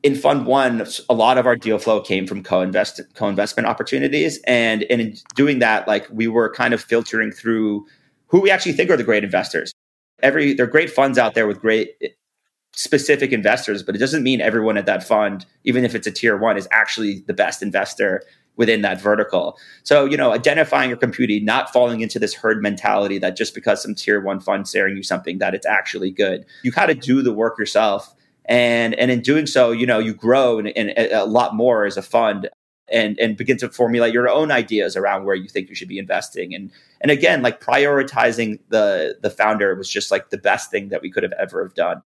in 0.03 0.15
fund 0.15 0.47
one, 0.47 0.87
a 1.09 1.15
lot 1.15 1.39
of 1.39 1.47
our 1.47 1.57
deal 1.57 1.79
flow 1.79 2.01
came 2.01 2.27
from 2.27 2.43
co-invest 2.43 3.01
co-investment 3.15 3.67
opportunities. 3.67 4.41
And, 4.47 4.85
and 4.85 5.01
in 5.01 5.17
doing 5.35 5.59
that, 5.59 5.87
like 5.87 6.07
we 6.11 6.27
were 6.27 6.53
kind 6.53 6.73
of 6.73 6.81
filtering 6.83 7.33
through 7.33 7.87
who 8.29 8.41
we 8.41 8.51
actually 8.51 8.73
think 8.73 8.91
are 8.91 8.97
the 8.97 9.05
great 9.05 9.25
investors. 9.25 9.73
Every 10.23 10.55
there 10.55 10.67
are 10.67 10.71
great 10.71 10.91
funds 10.91 11.19
out 11.19 11.35
there 11.35 11.47
with 11.47 11.61
great 11.61 11.95
eh, 12.03 12.09
specific 12.75 13.33
investors, 13.33 13.83
but 13.83 13.95
it 13.95 13.99
doesn't 13.99 14.23
mean 14.23 14.41
everyone 14.41 14.77
at 14.77 14.87
that 14.87 15.07
fund, 15.07 15.47
even 15.65 15.85
if 15.85 15.95
it's 15.95 16.07
a 16.07 16.11
tier 16.11 16.37
one, 16.37 16.57
is 16.57 16.69
actually 16.71 17.25
the 17.27 17.35
best 17.35 17.63
investor 17.63 18.23
within 18.57 18.83
that 18.83 19.01
vertical. 19.01 19.59
So, 19.85 20.05
you 20.05 20.17
know, 20.17 20.33
identifying 20.33 20.91
your 20.91 20.99
computing, 20.99 21.45
not 21.45 21.73
falling 21.73 22.03
into 22.03 22.19
this 22.19 22.35
herd 22.35 22.63
mentality 22.63 23.19
that 23.19 23.37
just 23.37 23.55
because 23.55 23.83
some 23.83 23.95
tier 23.95 24.21
one 24.21 24.41
fund 24.41 24.69
sharing 24.69 24.97
you 24.97 25.03
something 25.03 25.39
that 25.39 25.55
it's 25.55 25.67
actually 25.67 26.11
good. 26.11 26.45
You 26.63 26.71
got 26.71 26.87
to 26.87 26.95
do 26.95 27.23
the 27.23 27.33
work 27.33 27.59
yourself 27.59 28.15
and 28.47 28.95
and 28.95 29.11
in 29.11 29.21
doing 29.21 29.47
so 29.47 29.71
you 29.71 29.87
know 29.87 29.99
you 29.99 30.13
grow 30.13 30.59
and, 30.59 30.69
and 30.77 30.93
eh, 30.97 31.09
a 31.13 31.25
lot 31.25 31.55
more 31.55 31.85
as 31.85 31.97
a 31.97 32.03
fund 32.03 32.49
and 32.91 33.19
and 33.19 33.37
begin 33.37 33.57
to 33.59 33.69
formulate 33.69 34.13
your 34.13 34.29
own 34.29 34.51
ideas 34.51 34.97
around 34.97 35.25
where 35.25 35.35
you 35.35 35.49
think 35.49 35.69
you 35.69 35.75
should 35.75 35.89
be 35.89 35.99
investing. 35.99 36.55
And 36.55 36.71
and 37.01 37.11
again 37.11 37.43
like 37.43 37.61
prioritizing 37.61 38.59
the 38.69 39.17
the 39.21 39.31
founder 39.31 39.75
was 39.75 39.89
just 39.89 40.11
like 40.11 40.31
the 40.31 40.39
best 40.39 40.71
thing 40.71 40.89
that 40.89 41.03
we 41.03 41.11
could 41.11 41.23
have 41.23 41.33
ever 41.33 41.63
have 41.63 41.75
done. 41.75 42.03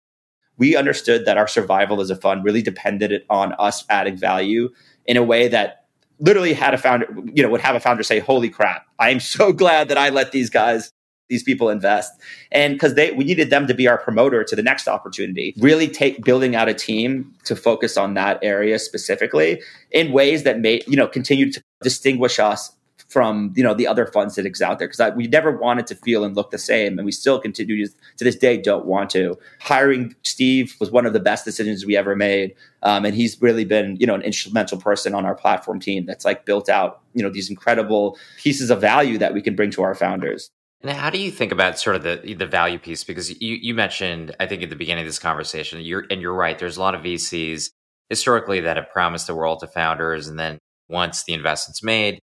We 0.56 0.76
understood 0.76 1.24
that 1.26 1.36
our 1.36 1.48
survival 1.48 2.00
as 2.00 2.10
a 2.10 2.16
fund 2.16 2.44
really 2.44 2.62
depended 2.62 3.24
on 3.28 3.54
us 3.54 3.84
adding 3.90 4.16
value 4.16 4.70
in 5.06 5.16
a 5.16 5.22
way 5.22 5.48
that 5.48 5.84
literally 6.20 6.52
had 6.54 6.74
a 6.74 6.78
founder 6.78 7.06
you 7.32 7.42
know 7.42 7.48
would 7.48 7.60
have 7.60 7.74
a 7.74 7.80
founder 7.80 8.02
say 8.02 8.20
holy 8.20 8.48
crap 8.48 8.86
i 8.98 9.10
am 9.10 9.18
so 9.20 9.52
glad 9.62 9.88
that 9.88 9.98
i 9.98 10.10
let 10.10 10.32
these 10.32 10.48
guys 10.48 10.92
these 11.28 11.42
people 11.42 11.70
invest. 11.70 12.12
And 12.52 12.74
because 12.74 12.94
they 12.94 13.12
we 13.12 13.24
needed 13.24 13.50
them 13.50 13.66
to 13.66 13.74
be 13.74 13.88
our 13.88 13.98
promoter 13.98 14.44
to 14.44 14.56
the 14.56 14.62
next 14.62 14.88
opportunity. 14.88 15.54
Really 15.58 15.88
take 15.88 16.24
building 16.24 16.54
out 16.54 16.68
a 16.68 16.74
team 16.74 17.32
to 17.44 17.56
focus 17.56 17.96
on 17.96 18.14
that 18.14 18.38
area 18.42 18.78
specifically 18.78 19.62
in 19.90 20.12
ways 20.12 20.42
that 20.42 20.60
may 20.60 20.82
you 20.86 20.96
know 20.96 21.06
continue 21.06 21.50
to 21.52 21.62
distinguish 21.82 22.38
us 22.38 22.72
from 23.08 23.52
you 23.56 23.62
know 23.62 23.74
the 23.74 23.86
other 23.86 24.06
funds 24.06 24.34
that 24.34 24.44
exist 24.44 24.68
out 24.68 24.78
there. 24.78 24.88
Because 24.88 25.14
we 25.14 25.26
never 25.26 25.56
wanted 25.56 25.86
to 25.88 25.94
feel 25.94 26.24
and 26.24 26.36
look 26.36 26.50
the 26.50 26.58
same 26.58 26.98
and 26.98 27.06
we 27.06 27.12
still 27.12 27.38
continue 27.38 27.86
to, 27.86 27.92
to 28.18 28.24
this 28.24 28.36
day 28.36 28.56
don't 28.56 28.86
want 28.86 29.10
to. 29.10 29.38
Hiring 29.60 30.14
steve 30.24 30.76
was 30.80 30.90
one 30.90 31.06
of 31.06 31.12
the 31.12 31.20
best 31.20 31.44
decisions 31.44 31.86
we 31.86 31.96
ever 31.96 32.14
made 32.14 32.54
um, 32.82 33.04
and 33.04 33.14
he's 33.14 33.40
really 33.40 33.64
been 33.64 33.96
you 33.96 34.06
know 34.06 34.14
an 34.14 34.22
instrumental 34.22 34.78
person 34.78 35.14
on 35.14 35.24
our 35.24 35.34
platform 35.34 35.80
team 35.80 36.04
that's 36.04 36.24
like 36.24 36.44
built 36.44 36.68
out 36.68 37.00
you 37.14 37.22
know 37.22 37.30
these 37.30 37.48
incredible 37.48 38.18
pieces 38.38 38.70
of 38.70 38.80
value 38.80 39.16
that 39.16 39.32
we 39.32 39.40
can 39.40 39.54
bring 39.54 39.70
to 39.70 39.82
our 39.82 39.94
founders 39.94 40.50
and 40.84 40.96
how 40.96 41.10
do 41.10 41.18
you 41.18 41.30
think 41.30 41.52
about 41.52 41.78
sort 41.78 41.96
of 41.96 42.02
the 42.02 42.34
the 42.34 42.46
value 42.46 42.78
piece? 42.78 43.04
Because 43.04 43.30
you 43.40 43.56
you 43.56 43.74
mentioned, 43.74 44.34
I 44.40 44.46
think 44.46 44.62
at 44.62 44.70
the 44.70 44.76
beginning 44.76 45.02
of 45.04 45.08
this 45.08 45.18
conversation, 45.18 45.80
you're 45.80 46.04
and 46.10 46.20
you're 46.20 46.34
right. 46.34 46.58
There's 46.58 46.76
a 46.76 46.80
lot 46.80 46.94
of 46.94 47.02
VCs 47.02 47.70
historically 48.10 48.60
that 48.60 48.76
have 48.76 48.90
promised 48.90 49.26
the 49.26 49.34
world 49.34 49.60
to 49.60 49.66
founders, 49.68 50.28
and 50.28 50.38
then 50.38 50.58
once 50.88 51.24
the 51.24 51.32
investment's 51.34 51.82
made, 51.82 52.20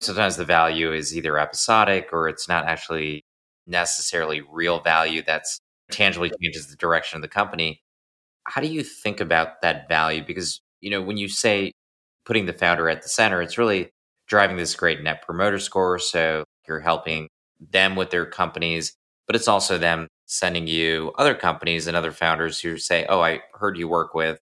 sometimes 0.00 0.36
the 0.36 0.44
value 0.44 0.92
is 0.92 1.16
either 1.16 1.38
episodic 1.38 2.08
or 2.12 2.28
it's 2.28 2.48
not 2.48 2.66
actually 2.66 3.24
necessarily 3.66 4.42
real 4.50 4.80
value 4.80 5.22
that's 5.22 5.60
tangibly 5.90 6.30
changes 6.42 6.68
the 6.68 6.76
direction 6.76 7.16
of 7.16 7.22
the 7.22 7.28
company. 7.28 7.80
How 8.46 8.60
do 8.60 8.68
you 8.68 8.82
think 8.82 9.20
about 9.20 9.62
that 9.62 9.88
value? 9.88 10.24
Because, 10.26 10.60
you 10.80 10.90
know, 10.90 11.02
when 11.02 11.16
you 11.18 11.28
say 11.28 11.72
putting 12.26 12.46
the 12.46 12.52
founder 12.54 12.88
at 12.88 13.02
the 13.02 13.08
center, 13.08 13.42
it's 13.42 13.58
really 13.58 13.90
driving 14.28 14.56
this 14.56 14.74
great 14.74 15.02
net 15.02 15.22
promoter 15.22 15.58
score. 15.58 15.98
So 15.98 16.44
you're 16.68 16.80
helping 16.80 17.28
them 17.60 17.96
with 17.96 18.10
their 18.10 18.26
companies, 18.26 18.94
but 19.26 19.36
it's 19.36 19.48
also 19.48 19.78
them 19.78 20.08
sending 20.26 20.66
you 20.66 21.12
other 21.18 21.34
companies 21.34 21.86
and 21.86 21.96
other 21.96 22.12
founders 22.12 22.60
who 22.60 22.76
say, 22.78 23.04
Oh, 23.08 23.20
I 23.20 23.40
heard 23.54 23.76
you 23.76 23.88
work 23.88 24.14
with 24.14 24.38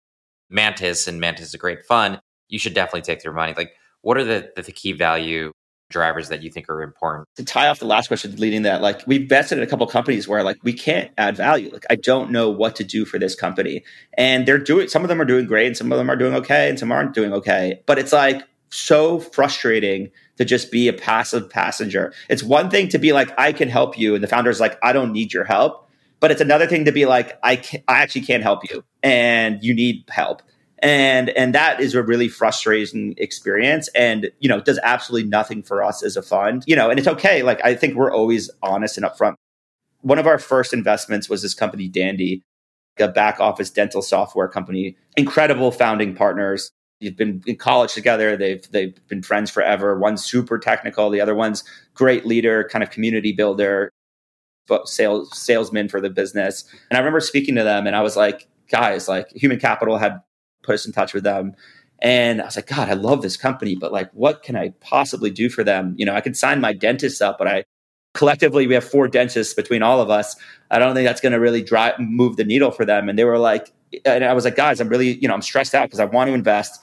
Mantis 0.50 1.06
and 1.06 1.20
Mantis 1.20 1.48
is 1.48 1.54
a 1.54 1.58
great 1.58 1.84
fund. 1.84 2.20
You 2.48 2.58
should 2.58 2.74
definitely 2.74 3.02
take 3.02 3.22
their 3.22 3.32
money. 3.32 3.54
Like, 3.56 3.72
what 4.02 4.16
are 4.16 4.24
the, 4.24 4.50
the 4.56 4.72
key 4.72 4.92
value 4.92 5.52
drivers 5.90 6.28
that 6.28 6.42
you 6.42 6.50
think 6.50 6.68
are 6.68 6.82
important? 6.82 7.26
To 7.36 7.44
tie 7.44 7.68
off 7.68 7.78
the 7.78 7.86
last 7.86 8.08
question, 8.08 8.34
leading 8.36 8.62
that, 8.62 8.80
like 8.80 9.02
we've 9.06 9.22
invested 9.22 9.58
in 9.58 9.64
a 9.64 9.66
couple 9.66 9.86
companies 9.86 10.28
where 10.28 10.42
like 10.42 10.56
we 10.62 10.72
can't 10.72 11.10
add 11.18 11.36
value. 11.36 11.70
Like 11.72 11.86
I 11.90 11.96
don't 11.96 12.30
know 12.30 12.50
what 12.50 12.76
to 12.76 12.84
do 12.84 13.04
for 13.04 13.18
this 13.18 13.34
company. 13.34 13.82
And 14.16 14.46
they're 14.46 14.58
doing 14.58 14.88
some 14.88 15.02
of 15.02 15.08
them 15.08 15.20
are 15.20 15.26
doing 15.26 15.46
great 15.46 15.66
and 15.66 15.76
some 15.76 15.92
of 15.92 15.98
them 15.98 16.10
are 16.10 16.16
doing 16.16 16.34
okay 16.34 16.68
and 16.68 16.78
some 16.78 16.92
aren't 16.92 17.14
doing 17.14 17.32
okay. 17.32 17.80
But 17.86 17.98
it's 17.98 18.12
like 18.12 18.42
so 18.70 19.18
frustrating 19.18 20.10
to 20.38 20.44
just 20.44 20.72
be 20.72 20.88
a 20.88 20.92
passive 20.92 21.50
passenger. 21.50 22.12
It's 22.28 22.42
one 22.42 22.70
thing 22.70 22.88
to 22.88 22.98
be 22.98 23.12
like, 23.12 23.30
I 23.38 23.52
can 23.52 23.68
help 23.68 23.98
you. 23.98 24.14
And 24.14 24.24
the 24.24 24.28
founder's 24.28 24.60
like, 24.60 24.78
I 24.82 24.92
don't 24.92 25.12
need 25.12 25.32
your 25.32 25.44
help. 25.44 25.88
But 26.20 26.32
it's 26.32 26.40
another 26.40 26.66
thing 26.66 26.84
to 26.86 26.92
be 26.92 27.06
like, 27.06 27.38
I, 27.44 27.56
can, 27.56 27.82
I 27.86 28.00
actually 28.02 28.22
can't 28.22 28.42
help 28.42 28.68
you 28.68 28.82
and 29.02 29.62
you 29.62 29.74
need 29.74 30.04
help 30.08 30.42
and 30.80 31.30
and 31.30 31.54
that 31.54 31.80
is 31.80 31.94
a 31.94 32.02
really 32.02 32.28
frustrating 32.28 33.14
experience 33.18 33.88
and 33.94 34.30
you 34.38 34.48
know 34.48 34.60
does 34.60 34.78
absolutely 34.82 35.28
nothing 35.28 35.62
for 35.62 35.82
us 35.82 36.02
as 36.02 36.16
a 36.16 36.22
fund 36.22 36.62
you 36.66 36.76
know 36.76 36.90
and 36.90 36.98
it's 36.98 37.08
okay 37.08 37.42
like 37.42 37.60
i 37.64 37.74
think 37.74 37.94
we're 37.94 38.12
always 38.12 38.50
honest 38.62 38.96
and 38.96 39.04
upfront 39.04 39.34
one 40.02 40.18
of 40.18 40.26
our 40.26 40.38
first 40.38 40.72
investments 40.72 41.28
was 41.28 41.42
this 41.42 41.54
company 41.54 41.88
dandy 41.88 42.42
a 42.98 43.08
back 43.08 43.40
office 43.40 43.70
dental 43.70 44.02
software 44.02 44.48
company 44.48 44.96
incredible 45.16 45.70
founding 45.70 46.14
partners 46.14 46.70
you've 47.00 47.16
been 47.16 47.42
in 47.46 47.56
college 47.56 47.94
together 47.94 48.36
they've 48.36 48.70
they've 48.70 48.96
been 49.08 49.22
friends 49.22 49.50
forever 49.50 49.98
one's 49.98 50.24
super 50.24 50.58
technical 50.58 51.10
the 51.10 51.20
other 51.20 51.34
one's 51.34 51.64
great 51.94 52.26
leader 52.26 52.68
kind 52.70 52.82
of 52.82 52.90
community 52.90 53.32
builder 53.32 53.90
sales 54.84 55.36
salesman 55.36 55.88
for 55.88 56.00
the 56.00 56.10
business 56.10 56.64
and 56.90 56.96
i 56.96 57.00
remember 57.00 57.20
speaking 57.20 57.54
to 57.54 57.64
them 57.64 57.86
and 57.86 57.96
i 57.96 58.02
was 58.02 58.16
like 58.16 58.48
guys 58.70 59.08
like 59.08 59.30
human 59.30 59.58
capital 59.58 59.96
had 59.96 60.20
put 60.68 60.74
us 60.74 60.86
in 60.86 60.92
touch 60.92 61.14
with 61.14 61.24
them. 61.24 61.54
And 62.00 62.40
I 62.40 62.44
was 62.44 62.56
like, 62.56 62.66
God, 62.66 62.88
I 62.88 62.92
love 62.92 63.22
this 63.22 63.36
company, 63.36 63.74
but 63.74 63.90
like, 63.90 64.10
what 64.12 64.44
can 64.44 64.54
I 64.54 64.68
possibly 64.80 65.30
do 65.30 65.48
for 65.48 65.64
them? 65.64 65.94
You 65.98 66.06
know, 66.06 66.14
I 66.14 66.20
can 66.20 66.34
sign 66.34 66.60
my 66.60 66.72
dentist 66.72 67.20
up, 67.20 67.38
but 67.38 67.48
I 67.48 67.64
collectively 68.14 68.66
we 68.66 68.74
have 68.74 68.84
four 68.84 69.08
dentists 69.08 69.54
between 69.54 69.82
all 69.82 70.00
of 70.00 70.10
us. 70.10 70.36
I 70.70 70.78
don't 70.78 70.94
think 70.94 71.08
that's 71.08 71.20
going 71.20 71.32
to 71.32 71.40
really 71.40 71.62
drive 71.62 71.98
move 71.98 72.36
the 72.36 72.44
needle 72.44 72.70
for 72.70 72.84
them. 72.84 73.08
And 73.08 73.18
they 73.18 73.24
were 73.24 73.38
like, 73.38 73.72
and 74.04 74.24
I 74.24 74.32
was 74.32 74.44
like, 74.44 74.56
guys, 74.56 74.80
I'm 74.80 74.88
really, 74.88 75.14
you 75.18 75.28
know, 75.28 75.34
I'm 75.34 75.42
stressed 75.42 75.74
out 75.74 75.86
because 75.86 76.00
I 76.00 76.04
want 76.04 76.28
to 76.28 76.34
invest, 76.34 76.80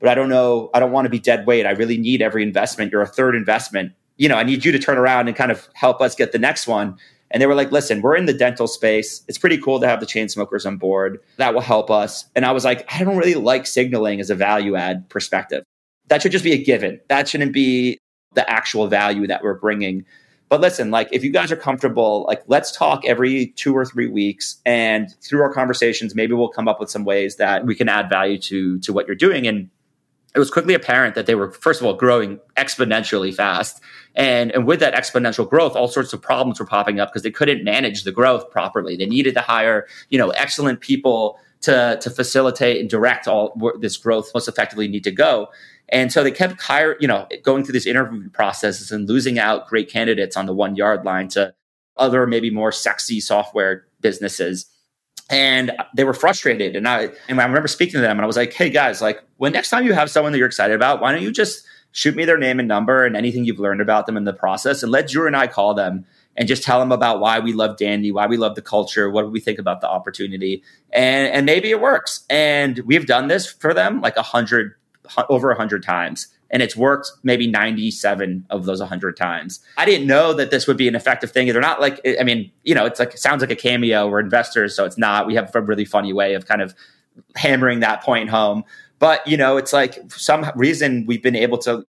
but 0.00 0.08
I 0.08 0.14
don't 0.14 0.28
know, 0.28 0.70
I 0.74 0.80
don't 0.80 0.92
want 0.92 1.06
to 1.06 1.10
be 1.10 1.18
dead 1.18 1.46
weight. 1.46 1.66
I 1.66 1.70
really 1.70 1.98
need 1.98 2.22
every 2.22 2.42
investment. 2.42 2.92
You're 2.92 3.02
a 3.02 3.06
third 3.06 3.34
investment. 3.34 3.92
You 4.16 4.28
know, 4.28 4.36
I 4.36 4.42
need 4.42 4.64
you 4.64 4.72
to 4.72 4.78
turn 4.78 4.98
around 4.98 5.28
and 5.28 5.36
kind 5.36 5.52
of 5.52 5.68
help 5.74 6.00
us 6.00 6.14
get 6.14 6.32
the 6.32 6.38
next 6.38 6.66
one. 6.66 6.98
And 7.30 7.42
they 7.42 7.46
were 7.46 7.54
like, 7.54 7.70
listen, 7.70 8.00
we're 8.00 8.16
in 8.16 8.26
the 8.26 8.32
dental 8.32 8.66
space. 8.66 9.22
It's 9.28 9.38
pretty 9.38 9.58
cool 9.58 9.80
to 9.80 9.86
have 9.86 10.00
the 10.00 10.06
Chainsmokers 10.06 10.64
on 10.66 10.76
board. 10.78 11.20
That 11.36 11.52
will 11.54 11.60
help 11.60 11.90
us. 11.90 12.24
And 12.34 12.46
I 12.46 12.52
was 12.52 12.64
like, 12.64 12.90
I 12.92 13.04
don't 13.04 13.16
really 13.16 13.34
like 13.34 13.66
signaling 13.66 14.18
as 14.18 14.30
a 14.30 14.34
value 14.34 14.76
add 14.76 15.08
perspective. 15.10 15.62
That 16.08 16.22
should 16.22 16.32
just 16.32 16.44
be 16.44 16.52
a 16.52 16.62
given. 16.62 17.00
That 17.08 17.28
shouldn't 17.28 17.52
be 17.52 17.98
the 18.34 18.48
actual 18.50 18.86
value 18.86 19.26
that 19.26 19.42
we're 19.42 19.58
bringing. 19.58 20.06
But 20.48 20.60
listen, 20.60 20.90
like 20.90 21.08
if 21.12 21.22
you 21.22 21.30
guys 21.30 21.52
are 21.52 21.56
comfortable, 21.56 22.24
like 22.26 22.42
let's 22.46 22.72
talk 22.72 23.04
every 23.04 23.48
two 23.48 23.76
or 23.76 23.84
three 23.84 24.08
weeks 24.08 24.60
and 24.64 25.14
through 25.20 25.42
our 25.42 25.52
conversations, 25.52 26.14
maybe 26.14 26.32
we'll 26.32 26.48
come 26.48 26.68
up 26.68 26.80
with 26.80 26.90
some 26.90 27.04
ways 27.04 27.36
that 27.36 27.66
we 27.66 27.74
can 27.74 27.88
add 27.88 28.08
value 28.08 28.38
to 28.38 28.78
to 28.80 28.92
what 28.92 29.06
you're 29.06 29.16
doing. 29.16 29.46
And 29.46 29.68
it 30.34 30.38
was 30.38 30.50
quickly 30.50 30.74
apparent 30.74 31.14
that 31.14 31.26
they 31.26 31.34
were, 31.34 31.50
first 31.50 31.80
of 31.80 31.86
all, 31.86 31.94
growing 31.94 32.38
exponentially 32.56 33.34
fast. 33.34 33.80
And, 34.14 34.52
and 34.52 34.66
with 34.66 34.80
that 34.80 34.94
exponential 34.94 35.48
growth, 35.48 35.74
all 35.74 35.88
sorts 35.88 36.12
of 36.12 36.20
problems 36.20 36.60
were 36.60 36.66
popping 36.66 37.00
up 37.00 37.08
because 37.08 37.22
they 37.22 37.30
couldn't 37.30 37.64
manage 37.64 38.04
the 38.04 38.12
growth 38.12 38.50
properly. 38.50 38.96
They 38.96 39.06
needed 39.06 39.34
to 39.34 39.40
hire, 39.40 39.86
you 40.10 40.18
know, 40.18 40.30
excellent 40.30 40.80
people 40.80 41.38
to, 41.62 41.98
to 42.00 42.10
facilitate 42.10 42.80
and 42.80 42.88
direct 42.88 43.26
all 43.26 43.58
this 43.80 43.96
growth 43.96 44.30
most 44.34 44.48
effectively 44.48 44.86
need 44.86 45.04
to 45.04 45.10
go. 45.10 45.48
And 45.90 46.12
so 46.12 46.22
they 46.22 46.30
kept 46.30 46.60
hire, 46.60 46.96
you 47.00 47.08
know, 47.08 47.26
going 47.42 47.64
through 47.64 47.72
these 47.72 47.86
interview 47.86 48.28
processes 48.30 48.92
and 48.92 49.08
losing 49.08 49.38
out 49.38 49.68
great 49.68 49.90
candidates 49.90 50.36
on 50.36 50.46
the 50.46 50.54
one 50.54 50.76
yard 50.76 51.04
line 51.04 51.28
to 51.28 51.54
other 51.96 52.26
maybe 52.26 52.50
more 52.50 52.72
sexy 52.72 53.20
software 53.20 53.86
businesses 54.00 54.66
and 55.30 55.72
they 55.94 56.04
were 56.04 56.14
frustrated. 56.14 56.76
And 56.76 56.88
I 56.88 57.10
and 57.28 57.40
I 57.40 57.44
remember 57.44 57.68
speaking 57.68 57.94
to 57.94 58.00
them, 58.00 58.12
and 58.12 58.22
I 58.22 58.26
was 58.26 58.36
like, 58.36 58.52
"Hey 58.52 58.70
guys, 58.70 59.02
like 59.02 59.22
when 59.36 59.52
next 59.52 59.70
time 59.70 59.84
you 59.84 59.92
have 59.92 60.10
someone 60.10 60.32
that 60.32 60.38
you're 60.38 60.46
excited 60.46 60.74
about, 60.74 61.00
why 61.00 61.12
don't 61.12 61.22
you 61.22 61.32
just 61.32 61.66
shoot 61.92 62.14
me 62.14 62.24
their 62.24 62.38
name 62.38 62.58
and 62.58 62.68
number 62.68 63.04
and 63.04 63.16
anything 63.16 63.44
you've 63.44 63.58
learned 63.58 63.80
about 63.80 64.06
them 64.06 64.16
in 64.16 64.24
the 64.24 64.32
process, 64.32 64.82
and 64.82 64.92
let 64.92 65.08
Drew 65.08 65.26
and 65.26 65.36
I 65.36 65.46
call 65.46 65.74
them." 65.74 66.04
And 66.36 66.46
just 66.46 66.62
tell 66.62 66.78
them 66.78 66.92
about 66.92 67.18
why 67.18 67.40
we 67.40 67.52
love 67.52 67.78
Dandy, 67.78 68.12
why 68.12 68.28
we 68.28 68.36
love 68.36 68.54
the 68.54 68.62
culture, 68.62 69.10
what 69.10 69.32
we 69.32 69.40
think 69.40 69.58
about 69.58 69.80
the 69.80 69.88
opportunity, 69.88 70.62
and 70.92 71.32
and 71.32 71.44
maybe 71.44 71.70
it 71.70 71.80
works. 71.80 72.24
And 72.30 72.78
we've 72.80 73.06
done 73.06 73.26
this 73.26 73.46
for 73.46 73.74
them 73.74 74.00
like 74.00 74.16
a 74.16 74.22
hundred, 74.22 74.74
over 75.28 75.50
a 75.50 75.56
hundred 75.56 75.82
times 75.82 76.28
and 76.50 76.62
it's 76.62 76.76
worked 76.76 77.12
maybe 77.22 77.46
97 77.46 78.46
of 78.50 78.64
those 78.64 78.80
100 78.80 79.16
times. 79.16 79.60
I 79.76 79.84
didn't 79.84 80.06
know 80.06 80.32
that 80.32 80.50
this 80.50 80.66
would 80.66 80.76
be 80.76 80.88
an 80.88 80.94
effective 80.94 81.30
thing. 81.30 81.48
They're 81.48 81.60
not 81.60 81.80
like, 81.80 82.00
I 82.18 82.24
mean, 82.24 82.50
you 82.64 82.74
know, 82.74 82.86
it's 82.86 82.98
like, 82.98 83.14
it 83.14 83.18
sounds 83.18 83.42
like 83.42 83.50
a 83.50 83.56
cameo. 83.56 84.08
We're 84.08 84.20
investors, 84.20 84.74
so 84.74 84.84
it's 84.84 84.98
not. 84.98 85.26
We 85.26 85.34
have 85.34 85.54
a 85.54 85.60
really 85.60 85.84
funny 85.84 86.12
way 86.12 86.34
of 86.34 86.46
kind 86.46 86.62
of 86.62 86.74
hammering 87.36 87.80
that 87.80 88.02
point 88.02 88.30
home. 88.30 88.64
But, 88.98 89.26
you 89.26 89.36
know, 89.36 89.56
it's 89.56 89.72
like 89.72 89.98
some 90.10 90.50
reason 90.56 91.04
we've 91.06 91.22
been 91.22 91.36
able 91.36 91.58
to 91.58 91.84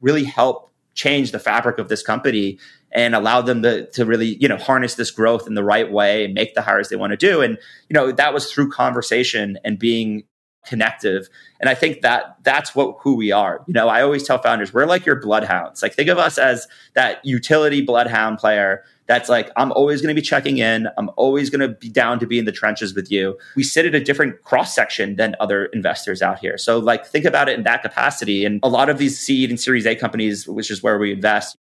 really 0.00 0.24
help 0.24 0.70
change 0.94 1.32
the 1.32 1.38
fabric 1.38 1.78
of 1.78 1.88
this 1.88 2.02
company 2.02 2.58
and 2.94 3.14
allow 3.14 3.40
them 3.40 3.62
to, 3.62 3.86
to 3.92 4.04
really 4.04 4.36
you 4.40 4.46
know 4.46 4.58
harness 4.58 4.96
this 4.96 5.10
growth 5.10 5.46
in 5.46 5.54
the 5.54 5.64
right 5.64 5.90
way 5.90 6.22
and 6.22 6.34
make 6.34 6.54
the 6.54 6.60
hires 6.60 6.90
they 6.90 6.96
want 6.96 7.12
to 7.12 7.16
do 7.16 7.40
and 7.40 7.56
you 7.88 7.94
know 7.94 8.12
that 8.12 8.34
was 8.34 8.52
through 8.52 8.70
conversation 8.70 9.58
and 9.64 9.78
being 9.78 10.22
connective. 10.64 11.28
And 11.60 11.68
i 11.68 11.74
think 11.74 12.02
that 12.02 12.36
that's 12.42 12.74
what 12.74 12.96
who 13.00 13.14
we 13.16 13.32
are. 13.32 13.62
You 13.66 13.74
know 13.74 13.88
i 13.88 14.02
always 14.02 14.22
tell 14.22 14.38
founders 14.38 14.72
we're 14.72 14.86
like 14.86 15.06
your 15.06 15.16
bloodhounds. 15.16 15.82
Like 15.82 15.94
think 15.94 16.08
of 16.08 16.18
us 16.18 16.38
as 16.38 16.66
that 16.94 17.24
utility 17.24 17.82
bloodhound 17.82 18.38
player 18.38 18.84
that's 19.06 19.28
like 19.28 19.50
i'm 19.56 19.72
always 19.72 20.00
going 20.00 20.14
to 20.14 20.20
be 20.20 20.24
checking 20.24 20.58
in. 20.58 20.88
I'm 20.96 21.10
always 21.16 21.50
going 21.50 21.60
to 21.60 21.68
be 21.68 21.88
down 21.88 22.18
to 22.20 22.26
be 22.26 22.38
in 22.38 22.44
the 22.44 22.52
trenches 22.52 22.94
with 22.94 23.10
you. 23.10 23.36
We 23.56 23.62
sit 23.62 23.86
at 23.86 23.94
a 23.94 24.00
different 24.00 24.42
cross 24.42 24.74
section 24.74 25.16
than 25.16 25.34
other 25.40 25.66
investors 25.66 26.22
out 26.22 26.38
here. 26.38 26.56
So 26.58 26.78
like 26.78 27.04
think 27.06 27.24
about 27.24 27.48
it 27.48 27.58
in 27.58 27.64
that 27.64 27.82
capacity. 27.82 28.44
And 28.44 28.60
a 28.62 28.68
lot 28.68 28.88
of 28.88 28.98
these 28.98 29.18
seed 29.18 29.50
and 29.50 29.60
series 29.60 29.86
a 29.86 29.94
companies 29.94 30.46
which 30.48 30.70
is 30.70 30.82
where 30.82 30.98
we 30.98 31.12
invest 31.12 31.56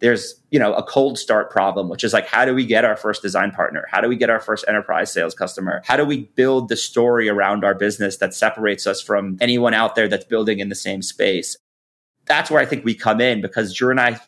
there's 0.00 0.34
you 0.50 0.58
know 0.58 0.74
a 0.74 0.82
cold 0.82 1.18
start 1.18 1.50
problem 1.50 1.88
which 1.88 2.02
is 2.04 2.12
like 2.12 2.26
how 2.26 2.44
do 2.44 2.54
we 2.54 2.64
get 2.64 2.84
our 2.84 2.96
first 2.96 3.22
design 3.22 3.50
partner? 3.50 3.86
How 3.90 4.00
do 4.00 4.08
we 4.08 4.16
get 4.16 4.30
our 4.30 4.40
first 4.40 4.64
enterprise 4.66 5.12
sales 5.12 5.34
customer? 5.34 5.82
How 5.84 5.96
do 5.96 6.04
we 6.04 6.24
build 6.34 6.68
the 6.68 6.76
story 6.76 7.28
around 7.28 7.64
our 7.64 7.74
business 7.74 8.16
that 8.18 8.34
separates 8.34 8.86
us 8.86 9.00
from 9.00 9.36
anyone 9.40 9.74
out 9.74 9.94
there 9.94 10.08
that's 10.08 10.24
building 10.24 10.58
in 10.58 10.68
the 10.68 10.74
same 10.74 11.02
space? 11.02 11.56
That's 12.26 12.50
where 12.50 12.60
i 12.60 12.66
think 12.66 12.84
we 12.84 12.94
come 12.94 13.20
in 13.20 13.40
because 13.40 13.74
drew 13.74 13.90
and 13.90 14.00
i 14.00 14.20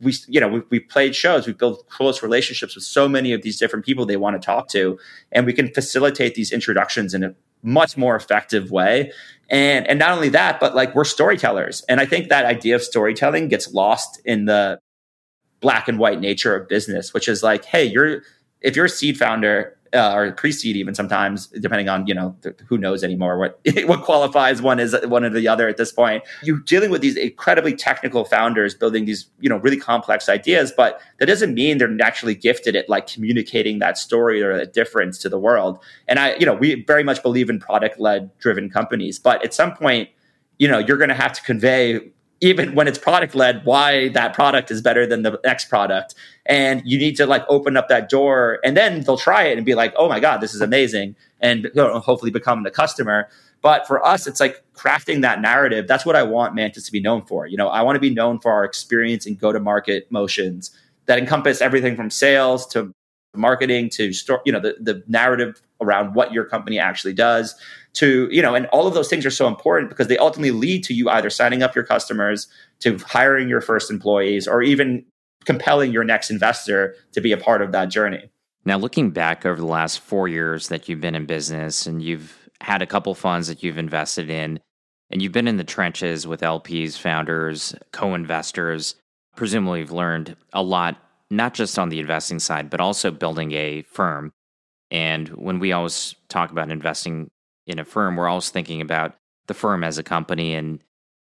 we 0.00 0.14
you 0.28 0.40
know 0.40 0.48
we, 0.48 0.62
we 0.70 0.80
played 0.80 1.14
shows. 1.14 1.46
We 1.46 1.52
built 1.52 1.88
close 1.88 2.22
relationships 2.22 2.74
with 2.74 2.84
so 2.84 3.08
many 3.08 3.32
of 3.32 3.42
these 3.42 3.58
different 3.58 3.84
people 3.84 4.06
they 4.06 4.16
want 4.16 4.40
to 4.40 4.44
talk 4.44 4.68
to 4.68 4.98
and 5.32 5.46
we 5.46 5.52
can 5.52 5.72
facilitate 5.72 6.34
these 6.34 6.52
introductions 6.52 7.14
in 7.14 7.24
a 7.24 7.34
much 7.62 7.96
more 7.96 8.14
effective 8.14 8.70
way. 8.70 9.12
And 9.48 9.86
and 9.86 9.98
not 9.98 10.12
only 10.12 10.28
that 10.30 10.60
but 10.60 10.74
like 10.74 10.94
we're 10.94 11.04
storytellers. 11.04 11.82
And 11.88 12.00
i 12.00 12.06
think 12.06 12.28
that 12.28 12.44
idea 12.44 12.76
of 12.76 12.82
storytelling 12.82 13.48
gets 13.48 13.72
lost 13.72 14.20
in 14.24 14.44
the 14.44 14.78
black 15.60 15.88
and 15.88 15.98
white 15.98 16.20
nature 16.20 16.54
of 16.54 16.68
business, 16.68 17.14
which 17.14 17.28
is 17.28 17.42
like, 17.42 17.64
hey, 17.64 17.84
you're 17.84 18.22
if 18.60 18.74
you're 18.74 18.86
a 18.86 18.90
seed 18.90 19.18
founder 19.18 19.76
uh, 19.94 20.12
or 20.12 20.32
pre-seed, 20.32 20.76
even 20.76 20.94
sometimes, 20.94 21.46
depending 21.48 21.88
on 21.88 22.06
you 22.06 22.14
know 22.14 22.36
th- 22.42 22.56
who 22.66 22.78
knows 22.78 23.02
anymore 23.02 23.38
what 23.38 23.60
what 23.84 24.02
qualifies 24.02 24.60
one 24.60 24.78
is 24.78 24.96
one 25.04 25.24
or 25.24 25.30
the 25.30 25.48
other 25.48 25.68
at 25.68 25.76
this 25.76 25.92
point. 25.92 26.22
You're 26.42 26.58
dealing 26.58 26.90
with 26.90 27.00
these 27.00 27.16
incredibly 27.16 27.74
technical 27.74 28.24
founders 28.24 28.74
building 28.74 29.04
these 29.04 29.26
you 29.40 29.48
know 29.48 29.56
really 29.56 29.78
complex 29.78 30.28
ideas, 30.28 30.72
but 30.76 31.00
that 31.18 31.26
doesn't 31.26 31.54
mean 31.54 31.78
they're 31.78 31.88
naturally 31.88 32.34
gifted 32.34 32.76
at 32.76 32.88
like 32.88 33.06
communicating 33.06 33.78
that 33.78 33.98
story 33.98 34.42
or 34.42 34.56
that 34.56 34.72
difference 34.72 35.18
to 35.18 35.28
the 35.28 35.38
world. 35.38 35.78
And 36.08 36.18
I, 36.18 36.34
you 36.36 36.46
know, 36.46 36.54
we 36.54 36.82
very 36.84 37.02
much 37.02 37.22
believe 37.22 37.48
in 37.48 37.58
product-led 37.58 38.36
driven 38.38 38.68
companies, 38.70 39.18
but 39.18 39.44
at 39.44 39.54
some 39.54 39.74
point, 39.74 40.08
you 40.58 40.68
know, 40.68 40.78
you're 40.78 40.96
going 40.96 41.08
to 41.08 41.14
have 41.14 41.32
to 41.32 41.42
convey 41.42 42.00
even 42.40 42.74
when 42.74 42.86
it's 42.86 42.98
product 42.98 43.34
led, 43.34 43.64
why 43.64 44.08
that 44.08 44.34
product 44.34 44.70
is 44.70 44.82
better 44.82 45.06
than 45.06 45.22
the 45.22 45.40
next 45.44 45.66
product. 45.66 46.14
And 46.44 46.82
you 46.84 46.98
need 46.98 47.16
to 47.16 47.26
like 47.26 47.44
open 47.48 47.76
up 47.76 47.88
that 47.88 48.08
door 48.08 48.60
and 48.62 48.76
then 48.76 49.02
they'll 49.02 49.16
try 49.16 49.44
it 49.44 49.56
and 49.56 49.64
be 49.64 49.74
like, 49.74 49.94
oh 49.96 50.08
my 50.08 50.20
God, 50.20 50.40
this 50.40 50.54
is 50.54 50.60
amazing. 50.60 51.16
And 51.40 51.64
you 51.64 51.70
know, 51.74 51.98
hopefully 51.98 52.30
become 52.30 52.62
the 52.62 52.70
customer. 52.70 53.28
But 53.62 53.86
for 53.86 54.04
us, 54.04 54.26
it's 54.26 54.38
like 54.38 54.62
crafting 54.74 55.22
that 55.22 55.40
narrative. 55.40 55.88
That's 55.88 56.04
what 56.04 56.14
I 56.14 56.22
want 56.22 56.54
Mantis 56.54 56.84
to 56.84 56.92
be 56.92 57.00
known 57.00 57.22
for. 57.22 57.46
You 57.46 57.56
know, 57.56 57.68
I 57.68 57.82
want 57.82 57.96
to 57.96 58.00
be 58.00 58.10
known 58.10 58.38
for 58.38 58.52
our 58.52 58.64
experience 58.64 59.26
in 59.26 59.34
go 59.36 59.50
to 59.50 59.58
market 59.58 60.06
motions 60.12 60.70
that 61.06 61.18
encompass 61.18 61.62
everything 61.62 61.96
from 61.96 62.10
sales 62.10 62.66
to 62.68 62.92
marketing 63.34 63.90
to 63.90 64.12
store, 64.12 64.42
you 64.44 64.52
know, 64.52 64.60
the, 64.60 64.76
the 64.80 65.02
narrative 65.08 65.60
around 65.80 66.14
what 66.14 66.32
your 66.32 66.44
company 66.44 66.78
actually 66.78 67.12
does 67.12 67.54
to, 67.96 68.28
you 68.30 68.42
know, 68.42 68.54
and 68.54 68.66
all 68.66 68.86
of 68.86 68.94
those 68.94 69.08
things 69.08 69.24
are 69.24 69.30
so 69.30 69.46
important 69.46 69.88
because 69.88 70.06
they 70.06 70.18
ultimately 70.18 70.50
lead 70.50 70.84
to 70.84 70.94
you 70.94 71.08
either 71.08 71.30
signing 71.30 71.62
up 71.62 71.74
your 71.74 71.84
customers, 71.84 72.46
to 72.80 72.98
hiring 72.98 73.48
your 73.48 73.62
first 73.62 73.90
employees, 73.90 74.46
or 74.46 74.62
even 74.62 75.04
compelling 75.46 75.92
your 75.92 76.04
next 76.04 76.30
investor 76.30 76.94
to 77.12 77.20
be 77.20 77.32
a 77.32 77.38
part 77.38 77.62
of 77.62 77.72
that 77.72 77.86
journey. 77.86 78.30
Now, 78.66 78.76
looking 78.76 79.10
back 79.10 79.46
over 79.46 79.56
the 79.56 79.66
last 79.66 80.00
four 80.00 80.28
years 80.28 80.68
that 80.68 80.88
you've 80.88 81.00
been 81.00 81.14
in 81.14 81.24
business 81.24 81.86
and 81.86 82.02
you've 82.02 82.50
had 82.60 82.82
a 82.82 82.86
couple 82.86 83.14
funds 83.14 83.48
that 83.48 83.62
you've 83.62 83.78
invested 83.78 84.28
in, 84.28 84.60
and 85.10 85.22
you've 85.22 85.32
been 85.32 85.48
in 85.48 85.56
the 85.56 85.64
trenches 85.64 86.26
with 86.26 86.40
LPs, 86.40 86.98
founders, 86.98 87.74
co 87.92 88.14
investors, 88.14 88.96
presumably 89.36 89.80
you've 89.80 89.92
learned 89.92 90.36
a 90.52 90.62
lot, 90.62 90.96
not 91.30 91.54
just 91.54 91.78
on 91.78 91.88
the 91.88 92.00
investing 92.00 92.40
side, 92.40 92.68
but 92.68 92.80
also 92.80 93.10
building 93.10 93.52
a 93.52 93.82
firm. 93.82 94.32
And 94.90 95.28
when 95.28 95.60
we 95.60 95.72
always 95.72 96.14
talk 96.28 96.50
about 96.50 96.70
investing 96.70 97.30
in 97.66 97.78
a 97.78 97.84
firm, 97.84 98.16
we're 98.16 98.28
always 98.28 98.50
thinking 98.50 98.80
about 98.80 99.16
the 99.46 99.54
firm 99.54 99.84
as 99.84 99.98
a 99.98 100.02
company 100.02 100.54
and 100.54 100.82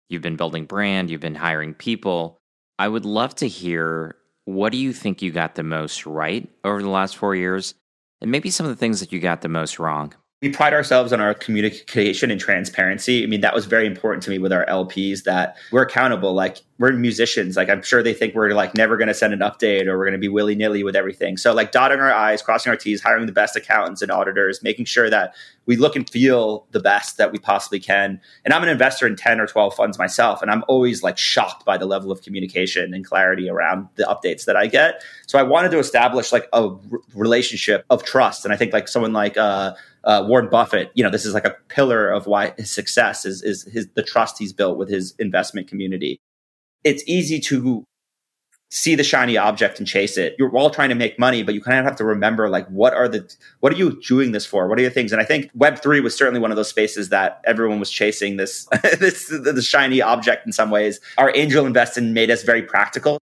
you've 0.10 0.22
been 0.22 0.36
building 0.36 0.66
brand, 0.66 1.10
you've 1.10 1.22
been 1.22 1.36
hiring 1.36 1.74
people. 1.74 2.40
I 2.80 2.88
would 2.88 3.06
love 3.06 3.36
to 3.36 3.48
hear 3.48 4.16
what 4.46 4.72
do 4.72 4.78
you 4.78 4.94
think 4.94 5.22
you 5.22 5.32
got 5.32 5.56
the 5.56 5.64
most 5.64 6.06
right 6.06 6.50
over 6.64 6.82
the 6.82 6.90
last 6.90 7.16
four 7.16 7.36
years? 7.36 7.76
And 8.22 8.32
maybe 8.32 8.50
some 8.50 8.66
of 8.66 8.72
the 8.72 8.78
things 8.78 9.00
that 9.00 9.12
you 9.12 9.20
got 9.20 9.42
the 9.42 9.50
most 9.50 9.80
wrong 9.80 10.14
we 10.44 10.50
pride 10.50 10.74
ourselves 10.74 11.14
on 11.14 11.22
our 11.22 11.34
communication 11.34 12.30
and 12.30 12.38
transparency. 12.38 13.24
I 13.24 13.28
mean, 13.28 13.40
that 13.40 13.56
was 13.56 13.66
very 13.66 13.88
important 13.88 14.24
to 14.24 14.30
me 14.30 14.40
with 14.40 14.52
our 14.52 14.66
LPs 14.66 15.24
that 15.24 15.56
we're 15.72 15.84
accountable. 15.84 16.34
Like 16.34 16.58
we're 16.80 16.92
musicians. 16.92 17.56
Like 17.56 17.70
I'm 17.70 17.82
sure 17.82 18.04
they 18.04 18.14
think 18.14 18.36
we're 18.36 18.50
like 18.50 18.76
never 18.76 18.98
going 18.98 19.08
to 19.08 19.14
send 19.14 19.32
an 19.32 19.40
update 19.40 19.88
or 19.88 19.98
we're 19.98 20.04
going 20.04 20.12
to 20.12 20.20
be 20.20 20.28
willy 20.28 20.54
nilly 20.54 20.84
with 20.84 20.98
everything. 20.98 21.38
So 21.38 21.54
like 21.54 21.72
dotting 21.72 22.02
our 22.02 22.12
I's, 22.12 22.42
crossing 22.42 22.72
our 22.72 22.76
T's, 22.76 23.02
hiring 23.02 23.26
the 23.26 23.32
best 23.32 23.56
accountants 23.56 24.02
and 24.02 24.12
auditors, 24.12 24.62
making 24.62 24.84
sure 24.84 25.10
that 25.10 25.34
we 25.66 25.78
look 25.78 25.96
and 25.96 26.10
feel 26.10 26.68
the 26.72 26.82
best 26.82 27.16
that 27.20 27.32
we 27.32 27.40
possibly 27.40 27.80
can. 27.80 28.20
And 28.44 28.54
I'm 28.54 28.64
an 28.64 28.70
investor 28.70 29.08
in 29.08 29.16
10 29.16 29.40
or 29.40 29.48
12 29.48 29.74
funds 29.74 29.98
myself. 29.98 30.42
And 30.42 30.52
I'm 30.52 30.66
always 30.68 31.04
like 31.04 31.18
shocked 31.18 31.64
by 31.64 31.78
the 31.78 31.86
level 31.86 32.12
of 32.12 32.22
communication 32.22 32.94
and 32.94 33.06
clarity 33.06 33.50
around 33.50 33.88
the 33.96 34.04
updates 34.04 34.44
that 34.44 34.58
I 34.58 34.68
get. 34.68 35.02
So 35.26 35.40
I 35.40 35.44
wanted 35.44 35.72
to 35.72 35.80
establish 35.80 36.34
like 36.34 36.50
a 36.52 36.64
r- 36.64 36.78
relationship 37.16 37.86
of 37.90 38.04
trust. 38.04 38.44
And 38.44 38.54
I 38.54 38.58
think 38.58 38.74
like 38.74 38.90
someone 38.90 39.14
like, 39.14 39.38
uh, 39.38 39.74
uh, 40.04 40.26
Warren 40.28 40.50
Buffett, 40.50 40.92
you 40.96 41.04
know, 41.04 41.10
this 41.10 41.26
is 41.26 41.34
like 41.34 41.46
a 41.46 41.56
pillar 41.70 42.10
of 42.10 42.28
why 42.28 42.54
his 42.58 42.72
success 42.72 43.26
is 43.26 43.42
is 43.42 43.64
his 43.64 43.88
the 43.96 44.04
trust 44.04 44.38
he's 44.38 44.54
built 44.54 44.78
with 44.78 44.90
his 44.90 45.14
investment 45.20 45.68
community. 45.68 46.20
It's 46.84 47.04
easy 47.08 47.40
to 47.42 47.86
see 48.70 48.96
the 48.96 49.04
shiny 49.04 49.38
object 49.38 49.78
and 49.78 49.88
chase 49.88 50.18
it. 50.18 50.36
You're 50.40 50.50
all 50.58 50.72
trying 50.72 50.90
to 50.90 50.96
make 50.96 51.20
money, 51.20 51.44
but 51.44 51.54
you 51.54 51.62
kind 51.62 51.78
of 51.78 51.86
have 51.86 51.96
to 51.98 52.04
remember 52.04 52.50
like 52.50 52.68
what 52.68 52.94
are 52.94 53.08
the 53.08 53.32
what 53.62 53.72
are 53.72 53.78
you 53.78 54.02
doing 54.02 54.32
this 54.32 54.46
for? 54.46 54.68
What 54.68 54.78
are 54.78 54.82
your 54.82 54.92
things? 54.92 55.12
And 55.12 55.22
I 55.22 55.26
think 55.26 55.50
Web 55.54 55.80
three 55.80 56.02
was 56.02 56.18
certainly 56.18 56.40
one 56.40 56.52
of 56.52 56.58
those 56.58 56.70
spaces 56.70 57.10
that 57.10 57.40
everyone 57.46 57.80
was 57.80 57.92
chasing 57.92 58.38
this 58.38 58.66
this 59.00 59.30
the, 59.30 59.54
the 59.54 59.62
shiny 59.62 60.02
object 60.02 60.46
in 60.46 60.52
some 60.52 60.70
ways. 60.70 61.00
Our 61.18 61.32
angel 61.36 61.66
investing 61.66 62.14
made 62.14 62.30
us 62.30 62.44
very 62.44 62.64
practical 62.64 63.20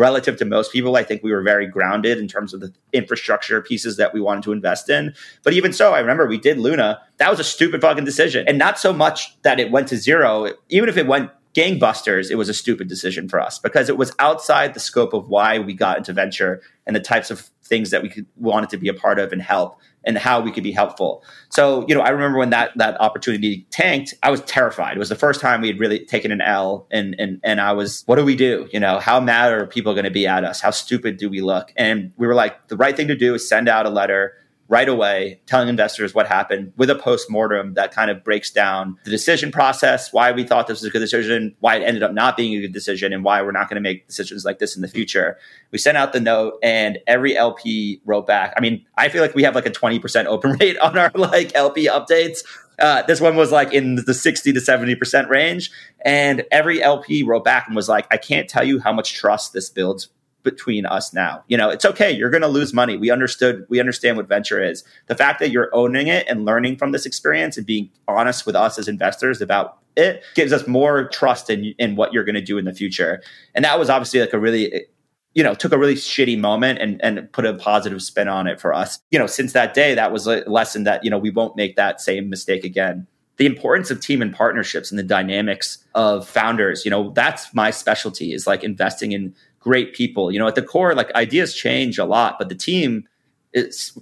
relative 0.00 0.38
to 0.38 0.46
most 0.46 0.72
people, 0.72 0.96
I 0.96 1.04
think 1.04 1.22
we 1.22 1.30
were 1.30 1.42
very 1.42 1.66
grounded 1.66 2.18
in 2.18 2.26
terms 2.26 2.54
of 2.54 2.60
the 2.60 2.72
infrastructure 2.92 3.60
pieces 3.60 3.98
that 3.98 4.14
we 4.14 4.20
wanted 4.20 4.42
to 4.44 4.52
invest 4.52 4.88
in. 4.88 5.14
But 5.44 5.52
even 5.52 5.74
so, 5.74 5.92
I 5.92 6.00
remember 6.00 6.26
we 6.26 6.38
did 6.38 6.58
Luna. 6.58 7.00
That 7.18 7.30
was 7.30 7.38
a 7.38 7.44
stupid 7.44 7.82
fucking 7.82 8.04
decision. 8.04 8.46
And 8.48 8.56
not 8.58 8.78
so 8.78 8.94
much 8.94 9.40
that 9.42 9.60
it 9.60 9.70
went 9.70 9.88
to 9.88 9.98
zero, 9.98 10.48
even 10.70 10.88
if 10.88 10.96
it 10.96 11.06
went 11.06 11.30
gangbusters, 11.54 12.30
it 12.30 12.36
was 12.36 12.48
a 12.48 12.54
stupid 12.54 12.88
decision 12.88 13.28
for 13.28 13.38
us 13.40 13.58
because 13.58 13.90
it 13.90 13.98
was 13.98 14.12
outside 14.18 14.72
the 14.72 14.80
scope 14.80 15.12
of 15.12 15.28
why 15.28 15.58
we 15.58 15.74
got 15.74 15.98
into 15.98 16.14
venture 16.14 16.62
and 16.86 16.96
the 16.96 17.00
types 17.00 17.30
of 17.30 17.49
things 17.70 17.88
that 17.90 18.02
we 18.02 18.10
could, 18.10 18.26
wanted 18.36 18.68
to 18.70 18.76
be 18.76 18.88
a 18.88 18.94
part 18.94 19.18
of 19.18 19.32
and 19.32 19.40
help 19.40 19.80
and 20.04 20.18
how 20.18 20.40
we 20.40 20.50
could 20.50 20.62
be 20.64 20.72
helpful. 20.72 21.22
So, 21.50 21.86
you 21.88 21.94
know, 21.94 22.00
I 22.00 22.10
remember 22.10 22.38
when 22.38 22.50
that 22.50 22.72
that 22.76 23.00
opportunity 23.00 23.66
tanked, 23.70 24.14
I 24.22 24.30
was 24.30 24.40
terrified. 24.42 24.96
It 24.96 24.98
was 24.98 25.08
the 25.08 25.14
first 25.14 25.40
time 25.40 25.60
we 25.60 25.68
had 25.68 25.78
really 25.78 26.04
taken 26.04 26.32
an 26.32 26.40
L 26.40 26.86
and 26.90 27.14
and 27.18 27.40
and 27.42 27.60
I 27.60 27.72
was, 27.72 28.02
what 28.06 28.16
do 28.16 28.24
we 28.24 28.36
do? 28.36 28.68
You 28.72 28.80
know, 28.80 28.98
how 28.98 29.20
mad 29.20 29.52
are 29.52 29.66
people 29.66 29.94
going 29.94 30.04
to 30.04 30.10
be 30.10 30.26
at 30.26 30.44
us? 30.44 30.60
How 30.60 30.70
stupid 30.70 31.16
do 31.16 31.30
we 31.30 31.40
look? 31.40 31.72
And 31.76 32.12
we 32.16 32.26
were 32.26 32.34
like, 32.34 32.68
the 32.68 32.76
right 32.76 32.96
thing 32.96 33.08
to 33.08 33.16
do 33.16 33.34
is 33.34 33.48
send 33.48 33.68
out 33.68 33.86
a 33.86 33.90
letter 33.90 34.34
right 34.70 34.88
away, 34.88 35.40
telling 35.46 35.68
investors 35.68 36.14
what 36.14 36.28
happened 36.28 36.72
with 36.76 36.88
a 36.88 36.94
post-mortem 36.94 37.74
that 37.74 37.92
kind 37.92 38.08
of 38.08 38.22
breaks 38.22 38.52
down 38.52 38.96
the 39.04 39.10
decision 39.10 39.50
process, 39.50 40.12
why 40.12 40.30
we 40.30 40.44
thought 40.44 40.68
this 40.68 40.80
was 40.80 40.88
a 40.88 40.90
good 40.90 41.00
decision, 41.00 41.54
why 41.58 41.74
it 41.74 41.82
ended 41.82 42.04
up 42.04 42.14
not 42.14 42.36
being 42.36 42.54
a 42.54 42.60
good 42.60 42.72
decision, 42.72 43.12
and 43.12 43.24
why 43.24 43.42
we're 43.42 43.50
not 43.50 43.68
going 43.68 43.74
to 43.74 43.86
make 43.86 44.06
decisions 44.06 44.44
like 44.44 44.60
this 44.60 44.76
in 44.76 44.82
the 44.82 44.88
future. 44.88 45.36
We 45.72 45.78
sent 45.78 45.96
out 45.96 46.12
the 46.12 46.20
note 46.20 46.54
and 46.62 47.00
every 47.08 47.36
LP 47.36 48.00
wrote 48.04 48.28
back. 48.28 48.54
I 48.56 48.60
mean, 48.60 48.86
I 48.96 49.08
feel 49.08 49.22
like 49.22 49.34
we 49.34 49.42
have 49.42 49.56
like 49.56 49.66
a 49.66 49.70
20% 49.70 50.26
open 50.26 50.52
rate 50.60 50.78
on 50.78 50.96
our 50.96 51.10
like 51.16 51.52
LP 51.56 51.88
updates. 51.88 52.38
Uh, 52.78 53.02
this 53.02 53.20
one 53.20 53.36
was 53.36 53.50
like 53.50 53.74
in 53.74 53.96
the 53.96 54.14
60 54.14 54.52
to 54.52 54.60
70% 54.60 55.28
range. 55.28 55.72
And 56.04 56.44
every 56.52 56.80
LP 56.80 57.24
wrote 57.24 57.44
back 57.44 57.66
and 57.66 57.74
was 57.74 57.88
like, 57.88 58.06
I 58.12 58.16
can't 58.18 58.48
tell 58.48 58.64
you 58.64 58.78
how 58.78 58.92
much 58.92 59.14
trust 59.14 59.52
this 59.52 59.68
builds 59.68 60.08
between 60.42 60.86
us 60.86 61.12
now. 61.12 61.44
You 61.48 61.56
know, 61.56 61.70
it's 61.70 61.84
okay. 61.84 62.10
You're 62.10 62.30
going 62.30 62.42
to 62.42 62.48
lose 62.48 62.72
money. 62.72 62.96
We 62.96 63.10
understood, 63.10 63.66
we 63.68 63.80
understand 63.80 64.16
what 64.16 64.28
venture 64.28 64.62
is. 64.62 64.84
The 65.06 65.14
fact 65.14 65.40
that 65.40 65.50
you're 65.50 65.70
owning 65.74 66.08
it 66.08 66.26
and 66.28 66.44
learning 66.44 66.76
from 66.76 66.92
this 66.92 67.06
experience 67.06 67.56
and 67.56 67.66
being 67.66 67.90
honest 68.08 68.46
with 68.46 68.56
us 68.56 68.78
as 68.78 68.88
investors 68.88 69.40
about 69.40 69.78
it 69.96 70.22
gives 70.34 70.52
us 70.52 70.66
more 70.66 71.08
trust 71.08 71.50
in, 71.50 71.74
in 71.78 71.96
what 71.96 72.12
you're 72.12 72.24
going 72.24 72.34
to 72.34 72.40
do 72.40 72.58
in 72.58 72.64
the 72.64 72.72
future. 72.72 73.22
And 73.54 73.64
that 73.64 73.78
was 73.78 73.90
obviously 73.90 74.20
like 74.20 74.32
a 74.32 74.38
really, 74.38 74.86
you 75.34 75.42
know, 75.42 75.54
took 75.54 75.72
a 75.72 75.78
really 75.78 75.96
shitty 75.96 76.38
moment 76.38 76.78
and, 76.80 77.00
and 77.04 77.30
put 77.32 77.44
a 77.44 77.54
positive 77.54 78.00
spin 78.02 78.28
on 78.28 78.46
it 78.46 78.60
for 78.60 78.72
us. 78.72 79.00
You 79.10 79.18
know, 79.18 79.26
since 79.26 79.52
that 79.52 79.74
day, 79.74 79.94
that 79.94 80.12
was 80.12 80.26
a 80.26 80.48
lesson 80.48 80.84
that, 80.84 81.04
you 81.04 81.10
know, 81.10 81.18
we 81.18 81.30
won't 81.30 81.56
make 81.56 81.76
that 81.76 82.00
same 82.00 82.30
mistake 82.30 82.64
again 82.64 83.06
the 83.40 83.46
importance 83.46 83.90
of 83.90 84.00
team 84.00 84.20
and 84.20 84.34
partnerships 84.34 84.90
and 84.90 84.98
the 84.98 85.02
dynamics 85.02 85.78
of 85.94 86.28
founders 86.28 86.84
you 86.84 86.90
know 86.90 87.10
that's 87.12 87.54
my 87.54 87.70
specialty 87.70 88.34
is 88.34 88.46
like 88.46 88.62
investing 88.62 89.12
in 89.12 89.34
great 89.60 89.94
people. 89.94 90.32
You 90.32 90.38
know, 90.38 90.48
at 90.48 90.56
the 90.56 90.62
core, 90.62 90.94
like 90.94 91.14
ideas 91.14 91.54
change 91.54 91.98
a 91.98 92.04
lot, 92.04 92.38
but 92.38 92.48
the 92.48 92.54
team 92.54 93.06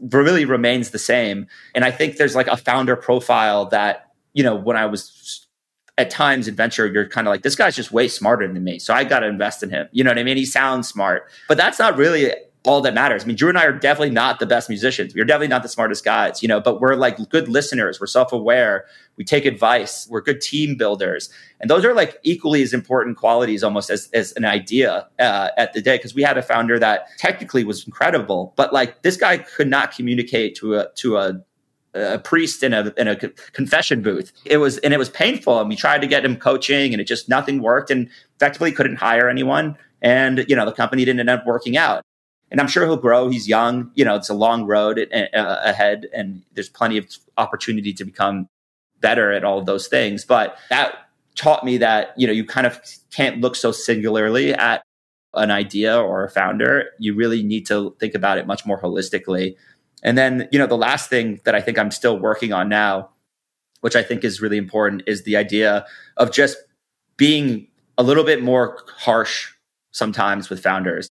really 0.00 0.44
remains 0.44 0.90
the 0.90 0.98
same. 0.98 1.46
And 1.74 1.84
I 1.84 1.90
think 1.90 2.16
there's 2.16 2.34
like 2.34 2.48
a 2.48 2.56
founder 2.56 2.96
profile 2.96 3.66
that, 3.66 4.12
you 4.34 4.42
know, 4.42 4.54
when 4.54 4.76
I 4.76 4.86
was 4.86 5.46
at 5.96 6.10
times 6.10 6.46
in 6.46 6.54
venture, 6.54 6.86
you're 6.86 7.08
kind 7.08 7.26
of 7.26 7.32
like, 7.32 7.42
this 7.42 7.56
guy's 7.56 7.74
just 7.74 7.90
way 7.90 8.08
smarter 8.08 8.46
than 8.46 8.62
me. 8.62 8.78
So 8.78 8.94
I 8.94 9.04
got 9.04 9.20
to 9.20 9.26
invest 9.26 9.62
in 9.62 9.70
him. 9.70 9.88
You 9.90 10.04
know 10.04 10.10
what 10.10 10.18
I 10.18 10.22
mean? 10.22 10.36
He 10.36 10.44
sounds 10.46 10.86
smart, 10.86 11.28
but 11.48 11.56
that's 11.56 11.78
not 11.78 11.96
really 11.96 12.32
all 12.64 12.80
that 12.80 12.94
matters. 12.94 13.22
I 13.22 13.26
mean, 13.26 13.36
Drew 13.36 13.48
and 13.48 13.58
I 13.58 13.64
are 13.64 13.72
definitely 13.72 14.10
not 14.10 14.40
the 14.40 14.46
best 14.46 14.68
musicians. 14.68 15.14
We're 15.14 15.24
definitely 15.24 15.48
not 15.48 15.62
the 15.62 15.68
smartest 15.68 16.04
guys, 16.04 16.42
you 16.42 16.48
know, 16.48 16.60
but 16.60 16.80
we're 16.80 16.96
like 16.96 17.16
good 17.28 17.48
listeners. 17.48 18.00
We're 18.00 18.06
self 18.06 18.32
aware. 18.32 18.86
We 19.16 19.24
take 19.24 19.44
advice. 19.44 20.06
We're 20.10 20.20
good 20.20 20.40
team 20.40 20.76
builders. 20.76 21.30
And 21.60 21.70
those 21.70 21.84
are 21.84 21.94
like 21.94 22.18
equally 22.24 22.62
as 22.62 22.74
important 22.74 23.16
qualities 23.16 23.62
almost 23.62 23.90
as, 23.90 24.08
as 24.12 24.32
an 24.32 24.44
idea 24.44 25.08
uh, 25.18 25.50
at 25.56 25.72
the 25.72 25.80
day. 25.80 25.96
Because 25.96 26.14
we 26.14 26.22
had 26.22 26.36
a 26.36 26.42
founder 26.42 26.78
that 26.78 27.06
technically 27.16 27.64
was 27.64 27.86
incredible, 27.86 28.52
but 28.56 28.72
like 28.72 29.02
this 29.02 29.16
guy 29.16 29.38
could 29.38 29.68
not 29.68 29.94
communicate 29.94 30.56
to 30.56 30.76
a, 30.76 30.88
to 30.96 31.16
a, 31.16 31.40
a 31.94 32.18
priest 32.18 32.62
in 32.62 32.74
a 32.74 32.92
in 32.96 33.08
a 33.08 33.16
confession 33.16 34.02
booth. 34.02 34.32
It 34.44 34.58
was 34.58 34.78
and 34.78 34.92
it 34.92 34.98
was 34.98 35.08
painful. 35.08 35.60
And 35.60 35.68
we 35.68 35.76
tried 35.76 36.00
to 36.02 36.06
get 36.06 36.24
him 36.24 36.36
coaching, 36.36 36.92
and 36.92 37.00
it 37.00 37.04
just 37.04 37.28
nothing 37.28 37.62
worked. 37.62 37.90
And 37.90 38.10
effectively 38.36 38.72
couldn't 38.72 38.96
hire 38.96 39.28
anyone. 39.28 39.76
And 40.02 40.44
you 40.48 40.54
know 40.54 40.64
the 40.64 40.72
company 40.72 41.04
didn't 41.04 41.20
end 41.20 41.30
up 41.30 41.46
working 41.46 41.76
out 41.76 42.04
and 42.50 42.60
I'm 42.60 42.68
sure 42.68 42.84
he'll 42.84 42.96
grow. 42.96 43.28
He's 43.28 43.48
young. 43.48 43.90
You 43.94 44.04
know, 44.04 44.14
it's 44.14 44.28
a 44.28 44.34
long 44.34 44.64
road 44.64 44.98
uh, 45.12 45.28
ahead, 45.62 46.06
and 46.14 46.42
there's 46.54 46.68
plenty 46.68 46.98
of 46.98 47.06
opportunity 47.36 47.92
to 47.94 48.04
become 48.04 48.48
better 49.00 49.32
at 49.32 49.44
all 49.44 49.58
of 49.58 49.66
those 49.66 49.88
things. 49.88 50.24
But 50.24 50.56
that 50.70 50.94
taught 51.36 51.64
me 51.64 51.78
that 51.78 52.14
you 52.16 52.26
know 52.26 52.32
you 52.32 52.44
kind 52.44 52.66
of 52.66 52.80
can't 53.12 53.40
look 53.40 53.54
so 53.54 53.72
singularly 53.72 54.54
at 54.54 54.82
an 55.34 55.50
idea 55.50 55.98
or 56.00 56.24
a 56.24 56.30
founder. 56.30 56.86
You 56.98 57.14
really 57.14 57.42
need 57.42 57.66
to 57.66 57.94
think 58.00 58.14
about 58.14 58.38
it 58.38 58.46
much 58.46 58.64
more 58.64 58.80
holistically. 58.80 59.56
And 60.02 60.16
then 60.16 60.48
you 60.50 60.58
know 60.58 60.66
the 60.66 60.76
last 60.76 61.10
thing 61.10 61.40
that 61.44 61.54
I 61.54 61.60
think 61.60 61.78
I'm 61.78 61.90
still 61.90 62.18
working 62.18 62.52
on 62.52 62.68
now, 62.68 63.10
which 63.82 63.96
I 63.96 64.02
think 64.02 64.24
is 64.24 64.40
really 64.40 64.58
important, 64.58 65.02
is 65.06 65.24
the 65.24 65.36
idea 65.36 65.86
of 66.16 66.32
just 66.32 66.56
being 67.16 67.66
a 67.98 68.02
little 68.02 68.24
bit 68.24 68.42
more 68.42 68.78
harsh 68.96 69.52
sometimes 69.90 70.48
with 70.48 70.62
founders 70.62 71.08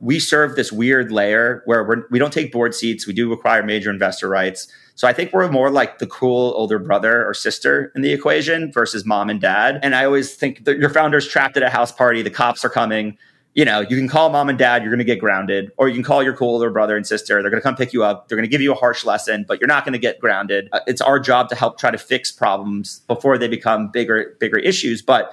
we 0.00 0.18
serve 0.18 0.56
this 0.56 0.70
weird 0.70 1.10
layer 1.10 1.62
where 1.64 1.84
we're, 1.84 2.04
we 2.10 2.18
don't 2.18 2.32
take 2.32 2.52
board 2.52 2.74
seats. 2.74 3.06
We 3.06 3.12
do 3.12 3.30
require 3.30 3.62
major 3.62 3.90
investor 3.90 4.28
rights. 4.28 4.68
So 4.94 5.06
I 5.06 5.12
think 5.12 5.32
we're 5.32 5.50
more 5.50 5.70
like 5.70 5.98
the 5.98 6.06
cool 6.06 6.52
older 6.56 6.78
brother 6.78 7.24
or 7.26 7.34
sister 7.34 7.92
in 7.94 8.02
the 8.02 8.12
equation 8.12 8.72
versus 8.72 9.04
mom 9.04 9.30
and 9.30 9.40
dad. 9.40 9.78
And 9.82 9.94
I 9.94 10.04
always 10.04 10.34
think 10.34 10.64
that 10.64 10.78
your 10.78 10.90
founder's 10.90 11.28
trapped 11.28 11.56
at 11.56 11.62
a 11.62 11.70
house 11.70 11.92
party. 11.92 12.22
The 12.22 12.30
cops 12.30 12.64
are 12.64 12.70
coming 12.70 13.16
you 13.58 13.64
know, 13.64 13.80
you 13.80 13.96
can 13.96 14.06
call 14.06 14.30
mom 14.30 14.48
and 14.48 14.56
dad, 14.56 14.82
you're 14.82 14.90
going 14.90 14.98
to 14.98 15.04
get 15.04 15.18
grounded, 15.18 15.72
or 15.76 15.88
you 15.88 15.94
can 15.94 16.04
call 16.04 16.22
your 16.22 16.32
cool 16.32 16.50
older 16.50 16.70
brother 16.70 16.96
and 16.96 17.04
sister. 17.04 17.42
They're 17.42 17.50
going 17.50 17.60
to 17.60 17.66
come 17.66 17.74
pick 17.74 17.92
you 17.92 18.04
up. 18.04 18.28
They're 18.28 18.36
going 18.36 18.48
to 18.48 18.50
give 18.50 18.60
you 18.60 18.70
a 18.70 18.76
harsh 18.76 19.04
lesson, 19.04 19.44
but 19.48 19.60
you're 19.60 19.66
not 19.66 19.84
going 19.84 19.94
to 19.94 19.98
get 19.98 20.20
grounded. 20.20 20.68
Uh, 20.70 20.78
it's 20.86 21.00
our 21.00 21.18
job 21.18 21.48
to 21.48 21.56
help 21.56 21.76
try 21.76 21.90
to 21.90 21.98
fix 21.98 22.30
problems 22.30 23.00
before 23.08 23.36
they 23.36 23.48
become 23.48 23.90
bigger, 23.90 24.36
bigger 24.38 24.58
issues. 24.58 25.02
But 25.02 25.32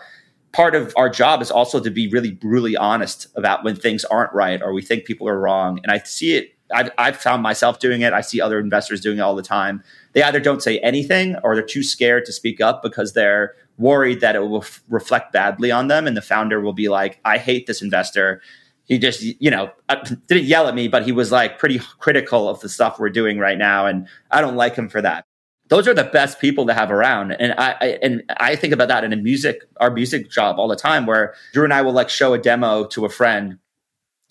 part 0.55 0.73
of 0.73 0.93
our 0.95 1.09
job 1.09 1.41
is 1.41 1.51
also 1.51 1.81
to 1.81 1.91
be 1.91 2.07
really 2.07 2.31
brutally 2.31 2.77
honest 2.77 3.27
about 3.35 3.65
when 3.65 3.75
things 3.75 4.05
aren't 4.05 4.31
right 4.33 4.61
or 4.61 4.73
we 4.73 4.81
think 4.81 5.03
people 5.03 5.27
are 5.27 5.37
wrong. 5.37 5.79
And 5.83 5.91
I 5.91 5.99
see 5.99 6.35
it. 6.35 6.51
I've, 6.73 6.89
I've 6.97 7.17
found 7.17 7.43
myself 7.43 7.79
doing 7.79 8.01
it. 8.01 8.13
I 8.13 8.21
see 8.21 8.39
other 8.39 8.57
investors 8.57 9.01
doing 9.01 9.17
it 9.17 9.21
all 9.21 9.35
the 9.35 9.43
time. 9.43 9.83
They 10.13 10.23
either 10.23 10.39
don't 10.39 10.63
say 10.63 10.79
anything 10.79 11.35
or 11.43 11.55
they're 11.55 11.63
too 11.63 11.83
scared 11.83 12.25
to 12.25 12.31
speak 12.31 12.61
up 12.61 12.81
because 12.81 13.13
they're 13.13 13.53
worried 13.77 14.21
that 14.21 14.35
it 14.35 14.39
will 14.39 14.61
f- 14.61 14.81
reflect 14.87 15.33
badly 15.33 15.71
on 15.71 15.87
them 15.89 16.07
and 16.07 16.15
the 16.15 16.21
founder 16.21 16.61
will 16.61 16.73
be 16.73 16.87
like 16.87 17.19
i 17.25 17.37
hate 17.37 17.67
this 17.67 17.81
investor 17.81 18.41
he 18.85 18.97
just 18.97 19.21
you 19.21 19.51
know 19.51 19.69
uh, 19.89 19.95
didn't 20.27 20.45
yell 20.45 20.67
at 20.67 20.75
me 20.75 20.87
but 20.87 21.03
he 21.03 21.11
was 21.11 21.31
like 21.31 21.59
pretty 21.59 21.79
critical 21.99 22.47
of 22.47 22.59
the 22.61 22.69
stuff 22.69 22.99
we're 22.99 23.09
doing 23.09 23.37
right 23.37 23.57
now 23.57 23.85
and 23.85 24.07
i 24.31 24.39
don't 24.41 24.55
like 24.55 24.75
him 24.75 24.87
for 24.87 25.01
that 25.01 25.25
those 25.67 25.87
are 25.87 25.93
the 25.93 26.03
best 26.03 26.39
people 26.39 26.67
to 26.67 26.73
have 26.73 26.91
around. 26.91 27.31
And 27.31 27.53
I, 27.57 27.75
I, 27.81 27.85
and 28.01 28.23
i 28.39 28.55
think 28.55 28.73
about 28.73 28.87
that 28.87 29.03
in 29.03 29.13
a 29.13 29.15
music 29.15 29.61
our 29.77 29.91
music 29.91 30.29
job 30.29 30.59
all 30.59 30.67
the 30.67 30.75
time 30.75 31.05
where 31.05 31.33
drew 31.53 31.63
and 31.63 31.73
i 31.73 31.81
will 31.81 31.93
like 31.93 32.09
show 32.09 32.33
a 32.33 32.37
demo 32.37 32.85
to 32.87 33.05
a 33.05 33.09
friend 33.09 33.57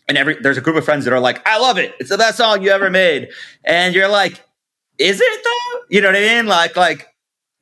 and 0.08 0.18
every 0.18 0.36
there's 0.40 0.58
a 0.58 0.60
group 0.60 0.76
of 0.76 0.84
friends 0.84 1.04
that 1.04 1.12
are 1.12 1.20
like 1.20 1.46
i 1.46 1.58
love 1.58 1.78
it. 1.78 1.94
It's 1.98 2.10
the 2.10 2.18
best 2.18 2.38
song 2.38 2.62
you 2.62 2.70
ever 2.70 2.90
made. 2.90 3.30
And 3.64 3.94
you're 3.94 4.08
like 4.08 4.42
is 4.98 5.20
it 5.20 5.44
though? 5.44 5.80
You 5.88 6.00
know 6.00 6.08
what 6.08 6.16
i 6.16 6.20
mean? 6.20 6.46
Like 6.46 6.76
like 6.76 7.08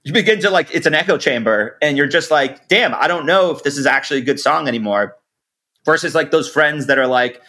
you 0.05 0.13
begin 0.13 0.41
to 0.41 0.51
like 0.51 0.75
it's 0.75 0.87
an 0.87 0.95
echo 0.95 1.17
chamber 1.17 1.79
and 1.81 1.97
you're 1.97 2.09
just 2.09 2.31
like 2.31 2.69
damn 2.69 2.95
i 2.95 3.07
don't 3.07 3.25
know 3.25 3.53
if 3.53 3.63
this 3.63 3.79
is 3.79 3.87
actually 3.87 4.21
a 4.21 4.25
good 4.25 4.41
song 4.41 4.69
anymore. 4.69 5.17
Versus 5.85 6.15
like 6.15 6.31
those 6.31 6.49
friends 6.49 6.87
that 6.87 6.99
are 6.99 7.09
like 7.09 7.43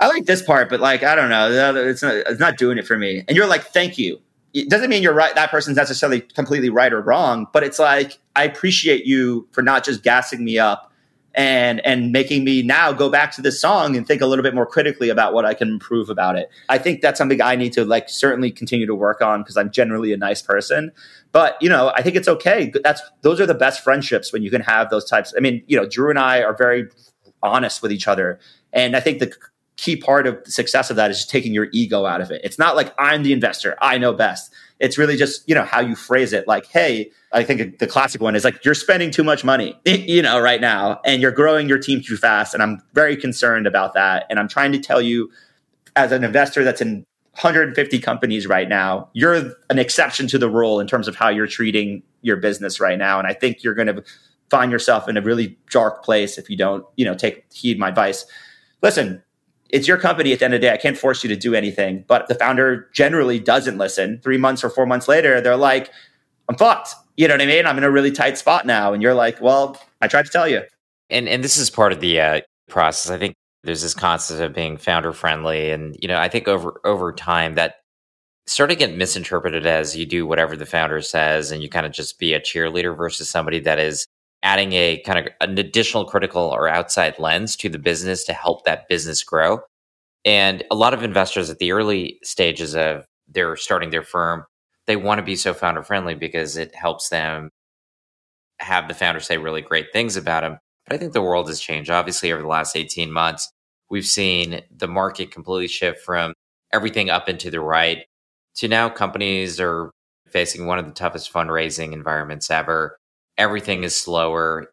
i 0.00 0.06
like 0.06 0.24
this 0.24 0.42
part 0.42 0.68
but 0.70 0.80
like 0.80 1.02
i 1.02 1.14
don't 1.14 1.30
know. 1.30 1.74
It's 1.74 2.02
not, 2.02 2.14
it's 2.14 2.40
not 2.40 2.56
doing 2.56 2.78
it 2.78 2.86
for 2.86 2.96
me. 2.98 3.24
And 3.26 3.36
you're 3.36 3.46
like 3.46 3.64
thank 3.64 3.98
you 3.98 4.20
it 4.62 4.70
doesn't 4.70 4.90
mean 4.90 5.02
you're 5.02 5.14
right 5.14 5.34
that 5.34 5.50
person's 5.50 5.76
necessarily 5.76 6.20
completely 6.20 6.70
right 6.70 6.92
or 6.92 7.00
wrong 7.00 7.46
but 7.52 7.62
it's 7.62 7.78
like 7.78 8.18
i 8.36 8.44
appreciate 8.44 9.04
you 9.04 9.46
for 9.52 9.62
not 9.62 9.84
just 9.84 10.02
gassing 10.02 10.44
me 10.44 10.58
up 10.58 10.88
and 11.38 11.84
and 11.86 12.10
making 12.10 12.44
me 12.44 12.62
now 12.62 12.92
go 12.92 13.08
back 13.08 13.30
to 13.32 13.40
this 13.40 13.60
song 13.60 13.96
and 13.96 14.06
think 14.06 14.20
a 14.20 14.26
little 14.26 14.42
bit 14.42 14.54
more 14.54 14.66
critically 14.66 15.08
about 15.08 15.32
what 15.32 15.44
I 15.44 15.54
can 15.54 15.68
improve 15.68 16.10
about 16.10 16.36
it. 16.36 16.50
I 16.68 16.78
think 16.78 17.00
that's 17.00 17.16
something 17.16 17.40
I 17.40 17.54
need 17.54 17.72
to 17.74 17.84
like 17.84 18.08
certainly 18.08 18.50
continue 18.50 18.86
to 18.86 18.94
work 18.94 19.22
on 19.22 19.42
because 19.42 19.56
I'm 19.56 19.70
generally 19.70 20.12
a 20.12 20.16
nice 20.16 20.42
person. 20.42 20.90
But 21.30 21.56
you 21.60 21.68
know, 21.68 21.92
I 21.94 22.02
think 22.02 22.16
it's 22.16 22.26
okay. 22.26 22.72
That's 22.82 23.00
those 23.22 23.40
are 23.40 23.46
the 23.46 23.54
best 23.54 23.84
friendships 23.84 24.32
when 24.32 24.42
you 24.42 24.50
can 24.50 24.62
have 24.62 24.90
those 24.90 25.08
types. 25.08 25.32
I 25.36 25.40
mean, 25.40 25.62
you 25.68 25.76
know, 25.76 25.86
Drew 25.86 26.10
and 26.10 26.18
I 26.18 26.42
are 26.42 26.56
very 26.56 26.88
honest 27.40 27.82
with 27.82 27.92
each 27.92 28.08
other, 28.08 28.40
and 28.72 28.96
I 28.96 29.00
think 29.00 29.20
the 29.20 29.32
key 29.78 29.94
part 29.96 30.26
of 30.26 30.42
the 30.44 30.50
success 30.50 30.90
of 30.90 30.96
that 30.96 31.08
is 31.10 31.18
just 31.18 31.30
taking 31.30 31.54
your 31.54 31.68
ego 31.72 32.04
out 32.04 32.20
of 32.20 32.32
it. 32.32 32.40
It's 32.42 32.58
not 32.58 32.74
like 32.74 32.92
I'm 32.98 33.22
the 33.22 33.32
investor, 33.32 33.76
I 33.80 33.96
know 33.96 34.12
best. 34.12 34.52
It's 34.80 34.98
really 34.98 35.16
just, 35.16 35.48
you 35.48 35.54
know, 35.54 35.64
how 35.64 35.80
you 35.80 35.94
phrase 35.94 36.32
it 36.32 36.48
like, 36.48 36.66
hey, 36.66 37.12
I 37.32 37.44
think 37.44 37.78
the 37.78 37.86
classic 37.86 38.20
one 38.20 38.34
is 38.34 38.44
like 38.44 38.64
you're 38.64 38.74
spending 38.74 39.12
too 39.12 39.22
much 39.22 39.44
money, 39.44 39.78
you 39.84 40.20
know, 40.20 40.40
right 40.40 40.60
now 40.60 41.00
and 41.04 41.22
you're 41.22 41.32
growing 41.32 41.68
your 41.68 41.78
team 41.78 42.02
too 42.02 42.16
fast 42.16 42.54
and 42.54 42.62
I'm 42.62 42.82
very 42.92 43.16
concerned 43.16 43.68
about 43.68 43.94
that 43.94 44.26
and 44.28 44.40
I'm 44.40 44.48
trying 44.48 44.72
to 44.72 44.80
tell 44.80 45.00
you 45.00 45.30
as 45.94 46.10
an 46.10 46.24
investor 46.24 46.64
that's 46.64 46.80
in 46.80 47.06
150 47.34 48.00
companies 48.00 48.48
right 48.48 48.68
now, 48.68 49.08
you're 49.12 49.54
an 49.70 49.78
exception 49.78 50.26
to 50.26 50.38
the 50.38 50.50
rule 50.50 50.80
in 50.80 50.88
terms 50.88 51.06
of 51.06 51.14
how 51.14 51.28
you're 51.28 51.46
treating 51.46 52.02
your 52.22 52.36
business 52.36 52.80
right 52.80 52.98
now 52.98 53.20
and 53.20 53.28
I 53.28 53.32
think 53.32 53.62
you're 53.62 53.74
going 53.74 53.94
to 53.94 54.02
find 54.50 54.72
yourself 54.72 55.08
in 55.08 55.16
a 55.16 55.22
really 55.22 55.56
dark 55.70 56.04
place 56.04 56.36
if 56.36 56.50
you 56.50 56.56
don't, 56.56 56.84
you 56.96 57.04
know, 57.04 57.14
take 57.14 57.44
heed 57.52 57.78
my 57.78 57.90
advice. 57.90 58.26
Listen, 58.82 59.22
it's 59.70 59.86
your 59.86 59.98
company 59.98 60.32
at 60.32 60.38
the 60.38 60.44
end 60.46 60.54
of 60.54 60.60
the 60.60 60.66
day. 60.66 60.72
I 60.72 60.76
can't 60.76 60.96
force 60.96 61.22
you 61.22 61.28
to 61.28 61.36
do 61.36 61.54
anything. 61.54 62.04
But 62.06 62.28
the 62.28 62.34
founder 62.34 62.88
generally 62.92 63.38
doesn't 63.38 63.78
listen. 63.78 64.20
Three 64.22 64.38
months 64.38 64.64
or 64.64 64.70
four 64.70 64.86
months 64.86 65.08
later, 65.08 65.40
they're 65.40 65.56
like, 65.56 65.90
I'm 66.48 66.56
fucked. 66.56 66.94
You 67.16 67.28
know 67.28 67.34
what 67.34 67.42
I 67.42 67.46
mean? 67.46 67.66
I'm 67.66 67.78
in 67.78 67.84
a 67.84 67.90
really 67.90 68.12
tight 68.12 68.38
spot 68.38 68.66
now. 68.66 68.92
And 68.92 69.02
you're 69.02 69.14
like, 69.14 69.40
well, 69.40 69.80
I 70.00 70.08
tried 70.08 70.26
to 70.26 70.30
tell 70.30 70.48
you. 70.48 70.62
And 71.10 71.28
and 71.28 71.42
this 71.42 71.56
is 71.56 71.70
part 71.70 71.92
of 71.92 72.00
the 72.00 72.20
uh, 72.20 72.40
process. 72.68 73.10
I 73.10 73.18
think 73.18 73.34
there's 73.64 73.82
this 73.82 73.94
concept 73.94 74.40
of 74.40 74.54
being 74.54 74.76
founder 74.76 75.12
friendly. 75.12 75.70
And, 75.70 75.96
you 76.00 76.08
know, 76.08 76.18
I 76.18 76.28
think 76.28 76.48
over 76.48 76.80
over 76.84 77.12
time 77.12 77.54
that 77.56 77.76
sort 78.46 78.70
of 78.70 78.78
get 78.78 78.96
misinterpreted 78.96 79.66
as 79.66 79.94
you 79.94 80.06
do 80.06 80.26
whatever 80.26 80.56
the 80.56 80.64
founder 80.64 81.02
says 81.02 81.50
and 81.50 81.62
you 81.62 81.68
kind 81.68 81.84
of 81.84 81.92
just 81.92 82.18
be 82.18 82.32
a 82.32 82.40
cheerleader 82.40 82.96
versus 82.96 83.28
somebody 83.28 83.60
that 83.60 83.78
is 83.78 84.06
adding 84.42 84.72
a 84.72 85.02
kind 85.04 85.18
of 85.18 85.32
an 85.40 85.58
additional 85.58 86.04
critical 86.04 86.42
or 86.42 86.68
outside 86.68 87.18
lens 87.18 87.56
to 87.56 87.68
the 87.68 87.78
business 87.78 88.24
to 88.24 88.32
help 88.32 88.64
that 88.64 88.88
business 88.88 89.22
grow. 89.22 89.60
And 90.24 90.62
a 90.70 90.74
lot 90.74 90.94
of 90.94 91.02
investors 91.02 91.50
at 91.50 91.58
the 91.58 91.72
early 91.72 92.18
stages 92.22 92.74
of 92.74 93.04
their 93.28 93.56
starting 93.56 93.90
their 93.90 94.02
firm, 94.02 94.44
they 94.86 94.96
want 94.96 95.18
to 95.18 95.24
be 95.24 95.36
so 95.36 95.54
founder 95.54 95.82
friendly 95.82 96.14
because 96.14 96.56
it 96.56 96.74
helps 96.74 97.08
them 97.08 97.50
have 98.60 98.88
the 98.88 98.94
founder 98.94 99.20
say 99.20 99.38
really 99.38 99.62
great 99.62 99.92
things 99.92 100.16
about 100.16 100.42
them. 100.42 100.58
But 100.86 100.94
I 100.94 100.98
think 100.98 101.12
the 101.12 101.22
world 101.22 101.48
has 101.48 101.60
changed. 101.60 101.90
Obviously, 101.90 102.32
over 102.32 102.42
the 102.42 102.48
last 102.48 102.76
18 102.76 103.12
months, 103.12 103.50
we've 103.90 104.06
seen 104.06 104.62
the 104.74 104.88
market 104.88 105.30
completely 105.30 105.68
shift 105.68 106.00
from 106.04 106.34
everything 106.72 107.10
up 107.10 107.28
and 107.28 107.38
to 107.40 107.50
the 107.50 107.60
right 107.60 108.04
to 108.58 108.68
now 108.68 108.88
companies 108.88 109.60
are 109.60 109.90
facing 110.26 110.66
one 110.66 110.78
of 110.78 110.86
the 110.86 110.92
toughest 110.92 111.32
fundraising 111.32 111.92
environments 111.92 112.50
ever 112.50 112.98
everything 113.38 113.84
is 113.84 113.96
slower. 113.96 114.72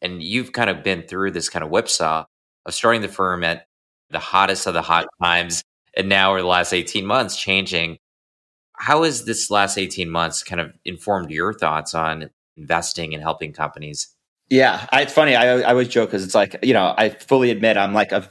And 0.00 0.22
you've 0.22 0.52
kind 0.52 0.70
of 0.70 0.82
been 0.82 1.02
through 1.02 1.32
this 1.32 1.48
kind 1.48 1.64
of 1.64 1.70
whipsaw 1.70 2.24
of 2.64 2.74
starting 2.74 3.02
the 3.02 3.08
firm 3.08 3.44
at 3.44 3.66
the 4.10 4.18
hottest 4.18 4.66
of 4.66 4.74
the 4.74 4.82
hot 4.82 5.06
times 5.22 5.62
and 5.96 6.08
now 6.08 6.30
over 6.30 6.40
the 6.40 6.46
last 6.46 6.72
18 6.72 7.04
months 7.04 7.36
changing. 7.36 7.98
How 8.74 9.02
has 9.02 9.24
this 9.24 9.50
last 9.50 9.78
18 9.78 10.08
months 10.08 10.42
kind 10.42 10.60
of 10.60 10.72
informed 10.84 11.30
your 11.30 11.52
thoughts 11.52 11.94
on 11.94 12.30
investing 12.56 13.14
and 13.14 13.22
helping 13.22 13.52
companies? 13.52 14.08
Yeah, 14.48 14.86
I, 14.92 15.02
it's 15.02 15.12
funny. 15.12 15.34
I, 15.34 15.60
I 15.60 15.70
always 15.70 15.88
joke 15.88 16.10
because 16.10 16.24
it's 16.24 16.34
like, 16.34 16.56
you 16.62 16.72
know, 16.72 16.94
I 16.96 17.08
fully 17.08 17.50
admit 17.50 17.76
I'm 17.76 17.94
like 17.94 18.12
a 18.12 18.28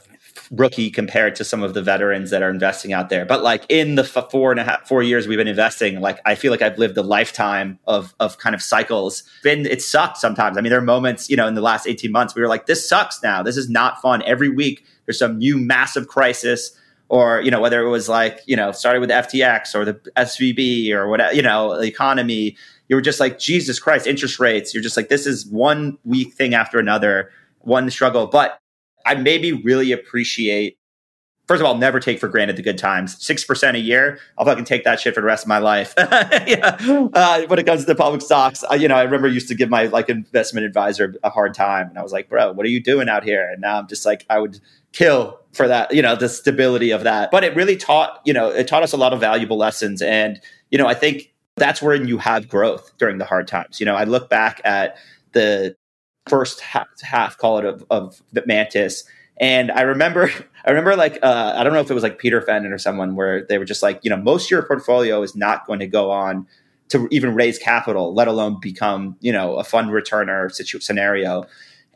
rookie 0.50 0.90
compared 0.90 1.34
to 1.36 1.44
some 1.44 1.62
of 1.62 1.74
the 1.74 1.82
veterans 1.82 2.30
that 2.30 2.42
are 2.42 2.50
investing 2.50 2.92
out 2.92 3.08
there. 3.08 3.24
But 3.24 3.42
like 3.42 3.64
in 3.68 3.94
the 3.94 4.04
four 4.04 4.50
and 4.50 4.60
a 4.60 4.64
half, 4.64 4.86
four 4.86 5.02
years 5.02 5.26
we've 5.26 5.38
been 5.38 5.48
investing, 5.48 6.00
like 6.00 6.20
I 6.24 6.34
feel 6.34 6.50
like 6.50 6.62
I've 6.62 6.78
lived 6.78 6.96
a 6.96 7.02
lifetime 7.02 7.78
of 7.86 8.14
of 8.20 8.38
kind 8.38 8.54
of 8.54 8.62
cycles. 8.62 9.22
Been 9.42 9.66
it 9.66 9.82
sucked 9.82 10.18
sometimes. 10.18 10.56
I 10.56 10.60
mean, 10.60 10.70
there 10.70 10.78
are 10.78 10.84
moments, 10.84 11.28
you 11.28 11.36
know, 11.36 11.46
in 11.46 11.54
the 11.54 11.60
last 11.60 11.86
eighteen 11.86 12.12
months 12.12 12.34
we 12.34 12.42
were 12.42 12.48
like, 12.48 12.66
this 12.66 12.88
sucks 12.88 13.22
now. 13.22 13.42
This 13.42 13.56
is 13.56 13.68
not 13.68 14.00
fun. 14.00 14.22
Every 14.24 14.48
week 14.48 14.84
there's 15.04 15.18
some 15.18 15.38
new 15.38 15.58
massive 15.58 16.08
crisis. 16.08 16.76
Or 17.08 17.40
you 17.40 17.52
know 17.52 17.60
whether 17.60 17.80
it 17.86 17.88
was 17.88 18.08
like 18.08 18.40
you 18.46 18.56
know 18.56 18.72
started 18.72 18.98
with 18.98 19.10
FTX 19.10 19.76
or 19.76 19.84
the 19.84 19.94
SVB 20.16 20.90
or 20.90 21.08
whatever 21.08 21.32
you 21.32 21.42
know 21.42 21.78
the 21.78 21.86
economy, 21.86 22.56
you 22.88 22.96
were 22.96 23.02
just 23.02 23.20
like 23.20 23.38
Jesus 23.38 23.78
Christ 23.78 24.08
interest 24.08 24.40
rates. 24.40 24.74
You're 24.74 24.82
just 24.82 24.96
like 24.96 25.08
this 25.08 25.24
is 25.24 25.46
one 25.46 25.98
weak 26.04 26.34
thing 26.34 26.52
after 26.52 26.80
another, 26.80 27.30
one 27.60 27.88
struggle. 27.90 28.26
But 28.26 28.58
I 29.06 29.14
maybe 29.14 29.52
really 29.52 29.92
appreciate. 29.92 30.78
First 31.46 31.60
of 31.60 31.66
all, 31.66 31.76
never 31.76 32.00
take 32.00 32.18
for 32.18 32.26
granted 32.26 32.56
the 32.56 32.62
good 32.62 32.76
times. 32.76 33.24
Six 33.24 33.44
percent 33.44 33.76
a 33.76 33.80
year, 33.80 34.18
I'll 34.36 34.44
fucking 34.44 34.64
take 34.64 34.82
that 34.82 34.98
shit 34.98 35.14
for 35.14 35.20
the 35.20 35.26
rest 35.26 35.44
of 35.44 35.48
my 35.48 35.58
life. 35.58 35.94
yeah. 35.98 36.76
uh, 37.14 37.42
when 37.46 37.60
it 37.60 37.66
comes 37.66 37.84
to 37.84 37.94
public 37.94 38.20
stocks, 38.20 38.64
I, 38.64 38.74
you 38.74 38.88
know, 38.88 38.96
I 38.96 39.02
remember 39.02 39.28
used 39.28 39.46
to 39.48 39.54
give 39.54 39.70
my 39.70 39.84
like 39.86 40.08
investment 40.08 40.66
advisor 40.66 41.14
a 41.22 41.30
hard 41.30 41.54
time, 41.54 41.88
and 41.88 41.98
I 41.98 42.02
was 42.02 42.12
like, 42.12 42.28
"Bro, 42.28 42.52
what 42.52 42.66
are 42.66 42.68
you 42.68 42.82
doing 42.82 43.08
out 43.08 43.22
here?" 43.22 43.48
And 43.48 43.60
now 43.60 43.78
I'm 43.78 43.86
just 43.86 44.04
like, 44.04 44.26
I 44.28 44.40
would 44.40 44.58
kill 44.92 45.38
for 45.52 45.68
that, 45.68 45.94
you 45.94 46.02
know, 46.02 46.16
the 46.16 46.28
stability 46.28 46.90
of 46.90 47.04
that. 47.04 47.30
But 47.30 47.44
it 47.44 47.54
really 47.54 47.76
taught, 47.76 48.20
you 48.24 48.32
know, 48.32 48.50
it 48.50 48.66
taught 48.66 48.82
us 48.82 48.92
a 48.92 48.96
lot 48.96 49.12
of 49.12 49.20
valuable 49.20 49.56
lessons, 49.56 50.02
and 50.02 50.40
you 50.70 50.78
know, 50.78 50.88
I 50.88 50.94
think 50.94 51.32
that's 51.56 51.80
when 51.80 52.08
you 52.08 52.18
have 52.18 52.48
growth 52.48 52.92
during 52.98 53.18
the 53.18 53.24
hard 53.24 53.46
times. 53.46 53.78
You 53.78 53.86
know, 53.86 53.94
I 53.94 54.04
look 54.04 54.28
back 54.28 54.60
at 54.64 54.96
the 55.32 55.76
first 56.28 56.60
half, 56.60 56.88
half 57.02 57.38
call 57.38 57.58
it 57.58 57.64
of, 57.64 57.84
of 57.90 58.22
Mantis. 58.46 59.04
And 59.38 59.70
I 59.70 59.82
remember, 59.82 60.30
I 60.64 60.70
remember 60.70 60.96
like, 60.96 61.18
uh, 61.22 61.54
I 61.56 61.64
don't 61.64 61.72
know 61.72 61.80
if 61.80 61.90
it 61.90 61.94
was 61.94 62.02
like 62.02 62.18
Peter 62.18 62.40
Fenton 62.40 62.72
or 62.72 62.78
someone 62.78 63.14
where 63.14 63.44
they 63.44 63.58
were 63.58 63.64
just 63.64 63.82
like, 63.82 64.00
you 64.02 64.10
know, 64.10 64.16
most 64.16 64.46
of 64.46 64.50
your 64.50 64.62
portfolio 64.62 65.22
is 65.22 65.36
not 65.36 65.66
going 65.66 65.80
to 65.80 65.86
go 65.86 66.10
on 66.10 66.46
to 66.88 67.08
even 67.10 67.34
raise 67.34 67.58
capital, 67.58 68.14
let 68.14 68.28
alone 68.28 68.58
become, 68.60 69.16
you 69.20 69.32
know, 69.32 69.56
a 69.56 69.64
fund 69.64 69.90
returner 69.90 70.52
situ- 70.52 70.80
scenario. 70.80 71.44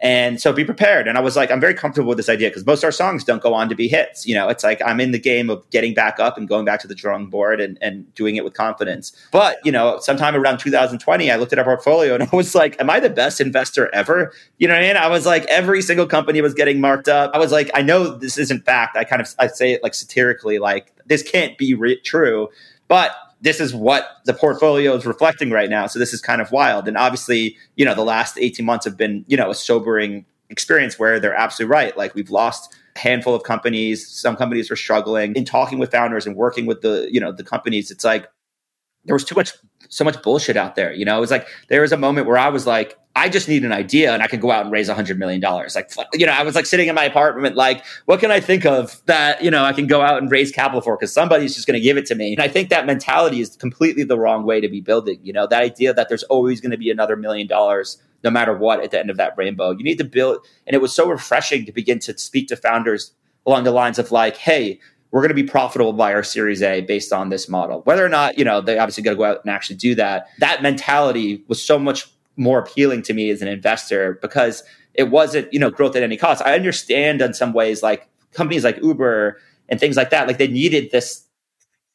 And 0.02 0.40
so 0.40 0.52
be 0.52 0.64
prepared. 0.64 1.06
And 1.06 1.18
I 1.18 1.20
was 1.20 1.36
like, 1.36 1.50
I'm 1.50 1.60
very 1.60 1.74
comfortable 1.74 2.08
with 2.08 2.16
this 2.16 2.30
idea 2.30 2.48
because 2.48 2.64
most 2.64 2.78
of 2.80 2.84
our 2.84 2.92
songs 2.92 3.22
don't 3.22 3.42
go 3.42 3.52
on 3.52 3.68
to 3.68 3.74
be 3.74 3.86
hits. 3.86 4.26
You 4.26 4.34
know, 4.34 4.48
it's 4.48 4.64
like 4.64 4.80
I'm 4.84 4.98
in 4.98 5.12
the 5.12 5.18
game 5.18 5.50
of 5.50 5.68
getting 5.70 5.92
back 5.92 6.18
up 6.18 6.38
and 6.38 6.48
going 6.48 6.64
back 6.64 6.80
to 6.80 6.88
the 6.88 6.94
drawing 6.94 7.26
board 7.26 7.60
and, 7.60 7.76
and 7.82 8.12
doing 8.14 8.36
it 8.36 8.44
with 8.44 8.54
confidence. 8.54 9.12
But, 9.30 9.58
you 9.64 9.70
know, 9.70 9.98
sometime 10.00 10.34
around 10.34 10.58
2020, 10.58 11.30
I 11.30 11.36
looked 11.36 11.52
at 11.52 11.58
our 11.58 11.64
portfolio 11.64 12.14
and 12.14 12.22
I 12.32 12.34
was 12.34 12.54
like, 12.54 12.80
am 12.80 12.88
I 12.88 12.98
the 12.98 13.10
best 13.10 13.40
investor 13.40 13.94
ever? 13.94 14.32
You 14.58 14.68
know 14.68 14.74
what 14.74 14.84
I 14.84 14.86
mean? 14.86 14.96
I 14.96 15.08
was 15.08 15.26
like, 15.26 15.44
every 15.46 15.82
single 15.82 16.06
company 16.06 16.40
was 16.40 16.54
getting 16.54 16.80
marked 16.80 17.08
up. 17.08 17.32
I 17.34 17.38
was 17.38 17.52
like, 17.52 17.70
I 17.74 17.82
know 17.82 18.16
this 18.16 18.38
isn't 18.38 18.64
fact. 18.64 18.96
I 18.96 19.04
kind 19.04 19.20
of, 19.20 19.34
I 19.38 19.48
say 19.48 19.72
it 19.72 19.82
like 19.82 19.94
satirically, 19.94 20.58
like 20.58 20.94
this 21.06 21.22
can't 21.22 21.58
be 21.58 21.74
re- 21.74 22.00
true. 22.00 22.48
But 22.88 23.14
this 23.40 23.60
is 23.60 23.74
what 23.74 24.18
the 24.26 24.34
portfolio 24.34 24.94
is 24.94 25.06
reflecting 25.06 25.50
right 25.50 25.70
now. 25.70 25.86
So 25.86 25.98
this 25.98 26.12
is 26.12 26.20
kind 26.20 26.40
of 26.40 26.52
wild. 26.52 26.86
And 26.86 26.96
obviously, 26.96 27.56
you 27.76 27.84
know, 27.84 27.94
the 27.94 28.04
last 28.04 28.38
18 28.38 28.64
months 28.64 28.84
have 28.84 28.96
been, 28.96 29.24
you 29.28 29.36
know, 29.36 29.50
a 29.50 29.54
sobering 29.54 30.26
experience 30.50 30.98
where 30.98 31.18
they're 31.18 31.34
absolutely 31.34 31.72
right. 31.72 31.96
Like 31.96 32.14
we've 32.14 32.30
lost 32.30 32.74
a 32.96 32.98
handful 32.98 33.34
of 33.34 33.42
companies. 33.42 34.06
Some 34.08 34.36
companies 34.36 34.70
are 34.70 34.76
struggling. 34.76 35.34
In 35.34 35.44
talking 35.44 35.78
with 35.78 35.90
founders 35.90 36.26
and 36.26 36.36
working 36.36 36.66
with 36.66 36.82
the, 36.82 37.08
you 37.10 37.20
know, 37.20 37.32
the 37.32 37.44
companies, 37.44 37.90
it's 37.90 38.04
like 38.04 38.28
there 39.04 39.14
was 39.14 39.24
too 39.24 39.34
much 39.34 39.52
so 39.88 40.04
much 40.04 40.22
bullshit 40.22 40.56
out 40.56 40.76
there. 40.76 40.92
You 40.92 41.04
know, 41.04 41.16
it 41.16 41.20
was 41.20 41.30
like 41.30 41.48
there 41.68 41.82
was 41.82 41.92
a 41.92 41.96
moment 41.96 42.26
where 42.26 42.38
I 42.38 42.48
was 42.48 42.66
like, 42.66 42.96
I 43.16 43.28
just 43.28 43.48
need 43.48 43.64
an 43.64 43.72
idea 43.72 44.12
and 44.12 44.22
I 44.22 44.28
could 44.28 44.40
go 44.40 44.52
out 44.52 44.62
and 44.62 44.72
raise 44.72 44.88
a 44.88 44.94
hundred 44.94 45.18
million 45.18 45.40
dollars. 45.40 45.74
Like, 45.74 45.90
you 46.14 46.26
know, 46.26 46.32
I 46.32 46.44
was 46.44 46.54
like 46.54 46.64
sitting 46.64 46.88
in 46.88 46.94
my 46.94 47.04
apartment, 47.04 47.56
like, 47.56 47.84
what 48.04 48.20
can 48.20 48.30
I 48.30 48.38
think 48.38 48.64
of 48.64 49.02
that, 49.06 49.42
you 49.42 49.50
know, 49.50 49.64
I 49.64 49.72
can 49.72 49.88
go 49.88 50.00
out 50.00 50.22
and 50.22 50.30
raise 50.30 50.52
capital 50.52 50.80
for 50.80 50.96
because 50.96 51.12
somebody's 51.12 51.54
just 51.56 51.66
going 51.66 51.74
to 51.74 51.82
give 51.82 51.96
it 51.96 52.06
to 52.06 52.14
me. 52.14 52.32
And 52.32 52.40
I 52.40 52.46
think 52.46 52.68
that 52.68 52.86
mentality 52.86 53.40
is 53.40 53.56
completely 53.56 54.04
the 54.04 54.16
wrong 54.16 54.44
way 54.44 54.60
to 54.60 54.68
be 54.68 54.80
building. 54.80 55.18
You 55.24 55.32
know, 55.32 55.48
that 55.48 55.60
idea 55.60 55.92
that 55.92 56.08
there's 56.08 56.22
always 56.24 56.60
going 56.60 56.70
to 56.70 56.78
be 56.78 56.90
another 56.90 57.16
million 57.16 57.48
dollars 57.48 58.00
no 58.22 58.30
matter 58.30 58.56
what 58.56 58.80
at 58.84 58.92
the 58.92 59.00
end 59.00 59.10
of 59.10 59.16
that 59.16 59.34
rainbow. 59.36 59.72
You 59.72 59.82
need 59.82 59.98
to 59.98 60.04
build, 60.04 60.46
and 60.66 60.74
it 60.74 60.80
was 60.80 60.94
so 60.94 61.08
refreshing 61.08 61.64
to 61.66 61.72
begin 61.72 61.98
to 62.00 62.16
speak 62.16 62.48
to 62.48 62.56
founders 62.56 63.12
along 63.46 63.64
the 63.64 63.72
lines 63.72 63.98
of 63.98 64.12
like, 64.12 64.36
hey, 64.36 64.78
we're 65.10 65.20
going 65.20 65.30
to 65.30 65.34
be 65.34 65.42
profitable 65.44 65.92
by 65.92 66.12
our 66.14 66.22
series 66.22 66.62
A 66.62 66.82
based 66.82 67.12
on 67.12 67.30
this 67.30 67.48
model. 67.48 67.82
Whether 67.82 68.04
or 68.04 68.08
not, 68.08 68.38
you 68.38 68.44
know, 68.44 68.60
they 68.60 68.78
obviously 68.78 69.02
got 69.02 69.10
to 69.10 69.16
go 69.16 69.24
out 69.24 69.40
and 69.44 69.52
actually 69.52 69.76
do 69.76 69.94
that. 69.96 70.28
That 70.38 70.62
mentality 70.62 71.44
was 71.48 71.62
so 71.62 71.78
much 71.78 72.08
more 72.36 72.60
appealing 72.60 73.02
to 73.02 73.12
me 73.12 73.30
as 73.30 73.42
an 73.42 73.48
investor 73.48 74.18
because 74.22 74.62
it 74.94 75.10
wasn't, 75.10 75.52
you 75.52 75.58
know, 75.58 75.70
growth 75.70 75.96
at 75.96 76.02
any 76.02 76.16
cost. 76.16 76.42
I 76.42 76.54
understand 76.54 77.20
in 77.20 77.34
some 77.34 77.52
ways 77.52 77.82
like 77.82 78.08
companies 78.32 78.64
like 78.64 78.78
Uber 78.82 79.40
and 79.68 79.80
things 79.80 79.96
like 79.96 80.10
that, 80.10 80.26
like 80.26 80.38
they 80.38 80.48
needed 80.48 80.90
this 80.90 81.24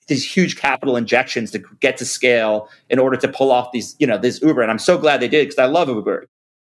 these 0.07 0.23
huge 0.23 0.55
capital 0.57 0.95
injections 0.95 1.49
to 1.49 1.63
get 1.79 1.97
to 1.97 2.05
scale 2.05 2.69
in 2.91 2.99
order 2.99 3.17
to 3.17 3.27
pull 3.27 3.51
off 3.51 3.71
these, 3.71 3.95
you 3.97 4.05
know, 4.05 4.19
this 4.19 4.39
Uber. 4.41 4.61
And 4.61 4.69
I'm 4.69 4.77
so 4.77 4.99
glad 4.99 5.19
they 5.19 5.27
did 5.27 5.47
because 5.47 5.57
I 5.57 5.65
love 5.65 5.89
Uber. 5.89 6.27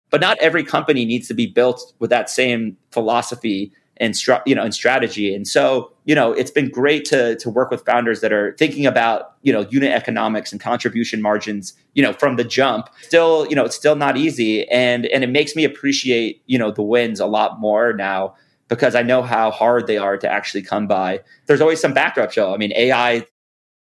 But 0.10 0.22
not 0.22 0.38
every 0.38 0.64
company 0.64 1.04
needs 1.04 1.28
to 1.28 1.34
be 1.34 1.46
built 1.46 1.94
with 2.00 2.10
that 2.10 2.30
same 2.30 2.78
philosophy 2.92 3.74
and 4.00 4.16
you 4.46 4.56
know 4.56 4.64
and 4.64 4.74
strategy. 4.74 5.34
And 5.34 5.48
so 5.48 5.92
you 6.06 6.16
know 6.16 6.32
it's 6.32 6.52
been 6.52 6.70
great 6.70 7.06
to 7.06 7.36
to 7.38 7.50
work 7.50 7.72
with 7.72 7.86
founders 7.86 8.22
that 8.22 8.32
are 8.32 8.56
thinking 8.58 8.86
about 8.86 9.36
you 9.42 9.52
know 9.54 9.62
unit 9.70 9.92
economics 9.92 10.52
and 10.52 10.62
contribution 10.62 11.22
margins 11.22 11.74
you 11.94 12.04
know 12.04 12.14
from 12.14 12.36
the 12.36 12.44
jump. 12.44 12.90
Still 13.02 13.48
you 13.48 13.56
know 13.56 13.66
it's 13.66 13.76
still 13.76 13.96
not 13.96 14.18
easy, 14.18 14.68
and 14.70 15.06
and 15.08 15.24
it 15.24 15.30
makes 15.30 15.56
me 15.56 15.64
appreciate 15.64 16.42
you 16.46 16.58
know 16.58 16.72
the 16.72 16.84
wins 16.84 17.20
a 17.20 17.26
lot 17.26 17.60
more 17.60 17.94
now 17.94 18.36
because 18.68 18.96
I 18.96 19.02
know 19.02 19.22
how 19.22 19.52
hard 19.52 19.88
they 19.88 19.98
are 19.98 20.18
to 20.18 20.30
actually 20.30 20.62
come 20.62 20.88
by. 20.88 21.22
There's 21.46 21.62
always 21.62 21.80
some 21.80 21.94
backdrop 21.94 22.32
show. 22.32 22.54
I 22.54 22.58
mean 22.58 22.74
AI. 22.76 23.26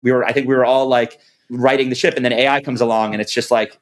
We 0.03 0.13
were 0.13 0.25
I 0.25 0.33
think 0.33 0.49
we 0.49 0.55
were 0.55 0.65
all 0.65 0.89
like 0.89 1.19
righting 1.51 1.89
the 1.89 1.95
ship, 1.95 2.15
and 2.17 2.25
then 2.25 2.33
AI 2.33 2.61
comes 2.61 2.81
along, 2.81 3.13
and 3.13 3.21
it's 3.21 3.33
just 3.33 3.51
like 3.51 3.79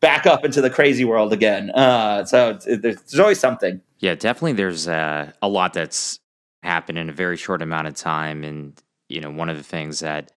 back 0.00 0.26
up 0.26 0.44
into 0.44 0.60
the 0.60 0.70
crazy 0.70 1.04
world 1.04 1.32
again. 1.32 1.70
Uh, 1.70 2.24
so 2.24 2.54
there's, 2.54 2.80
there's 2.80 3.20
always 3.20 3.40
something. 3.40 3.80
Yeah, 3.98 4.14
definitely. 4.14 4.52
There's 4.52 4.88
uh, 4.88 5.32
a 5.42 5.48
lot 5.48 5.72
that's 5.72 6.20
happened 6.62 6.98
in 6.98 7.08
a 7.08 7.12
very 7.12 7.36
short 7.36 7.62
amount 7.62 7.88
of 7.88 7.94
time, 7.94 8.44
and 8.44 8.80
you 9.08 9.20
know, 9.20 9.30
one 9.30 9.48
of 9.48 9.56
the 9.56 9.62
things 9.62 10.00
that 10.00 10.32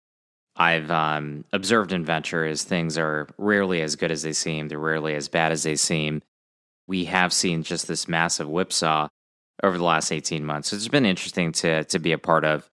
I've 0.57 0.91
um, 0.91 1.45
observed 1.53 1.93
in 1.93 2.05
venture 2.05 2.45
is 2.45 2.63
things 2.65 2.99
are 2.99 3.29
rarely 3.39 3.83
as 3.83 3.97
good 3.97 4.11
as 4.11 4.23
they 4.23 4.33
seem. 4.33 4.69
They're 4.69 4.79
rarely 4.79 5.15
as 5.15 5.29
bad 5.29 5.53
as 5.53 5.63
they 5.63 5.77
seem. 5.77 6.23
We 6.87 7.05
have 7.07 7.33
seen 7.33 7.63
just 7.63 7.89
this 7.89 8.09
massive 8.09 8.49
whipsaw 8.49 9.09
over 9.63 9.77
the 9.77 9.85
last 9.85 10.13
18 10.13 10.45
months. 10.45 10.73
It's 10.73 10.89
been 10.89 11.07
interesting 11.07 11.53
to 11.53 11.85
to 11.85 11.99
be 11.99 12.13
a 12.13 12.19
part 12.19 12.45
of. 12.45 12.69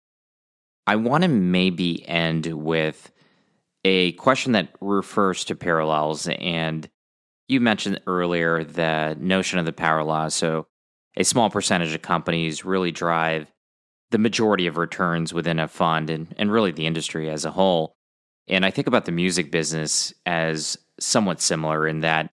I 0.87 0.95
want 0.95 1.23
to 1.23 1.27
maybe 1.27 2.07
end 2.07 2.47
with 2.47 3.11
a 3.83 4.11
question 4.13 4.53
that 4.53 4.69
refers 4.81 5.45
to 5.45 5.55
parallels 5.55 6.27
and 6.27 6.89
you 7.47 7.59
mentioned 7.59 7.99
earlier 8.07 8.63
the 8.63 9.17
notion 9.19 9.59
of 9.59 9.65
the 9.65 9.73
power 9.73 10.03
law. 10.03 10.29
So, 10.29 10.67
a 11.17 11.25
small 11.25 11.49
percentage 11.49 11.93
of 11.93 12.01
companies 12.01 12.63
really 12.63 12.91
drive 12.91 13.51
the 14.11 14.19
majority 14.19 14.67
of 14.67 14.77
returns 14.77 15.33
within 15.33 15.59
a 15.59 15.67
fund 15.67 16.09
and, 16.09 16.33
and 16.37 16.51
really 16.51 16.71
the 16.71 16.85
industry 16.85 17.29
as 17.29 17.45
a 17.45 17.51
whole. 17.51 17.95
And 18.47 18.65
I 18.65 18.71
think 18.71 18.87
about 18.87 19.05
the 19.05 19.11
music 19.11 19.51
business 19.51 20.13
as 20.25 20.77
somewhat 20.99 21.41
similar 21.41 21.87
in 21.87 22.01
that 22.01 22.31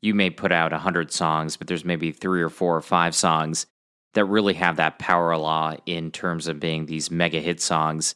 you 0.00 0.14
may 0.14 0.30
put 0.30 0.52
out 0.52 0.72
100 0.72 1.12
songs, 1.12 1.56
but 1.56 1.66
there's 1.66 1.84
maybe 1.84 2.12
three 2.12 2.42
or 2.42 2.48
four 2.48 2.76
or 2.76 2.82
five 2.82 3.14
songs 3.14 3.66
that 4.14 4.24
really 4.24 4.54
have 4.54 4.76
that 4.76 4.98
power 4.98 5.36
law 5.36 5.74
in 5.86 6.10
terms 6.10 6.48
of 6.48 6.60
being 6.60 6.86
these 6.86 7.10
mega 7.10 7.40
hit 7.40 7.60
songs. 7.60 8.14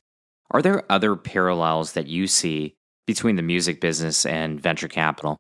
Are 0.51 0.63
there 0.63 0.85
other 0.91 1.17
parallels 1.17 1.93
that 1.93 2.07
you 2.07 2.27
see 2.27 2.75
between 3.07 3.37
the 3.37 3.43
music 3.43 3.81
business 3.81 4.27
and 4.27 4.61
venture 4.61 4.89
capital? 4.89 5.39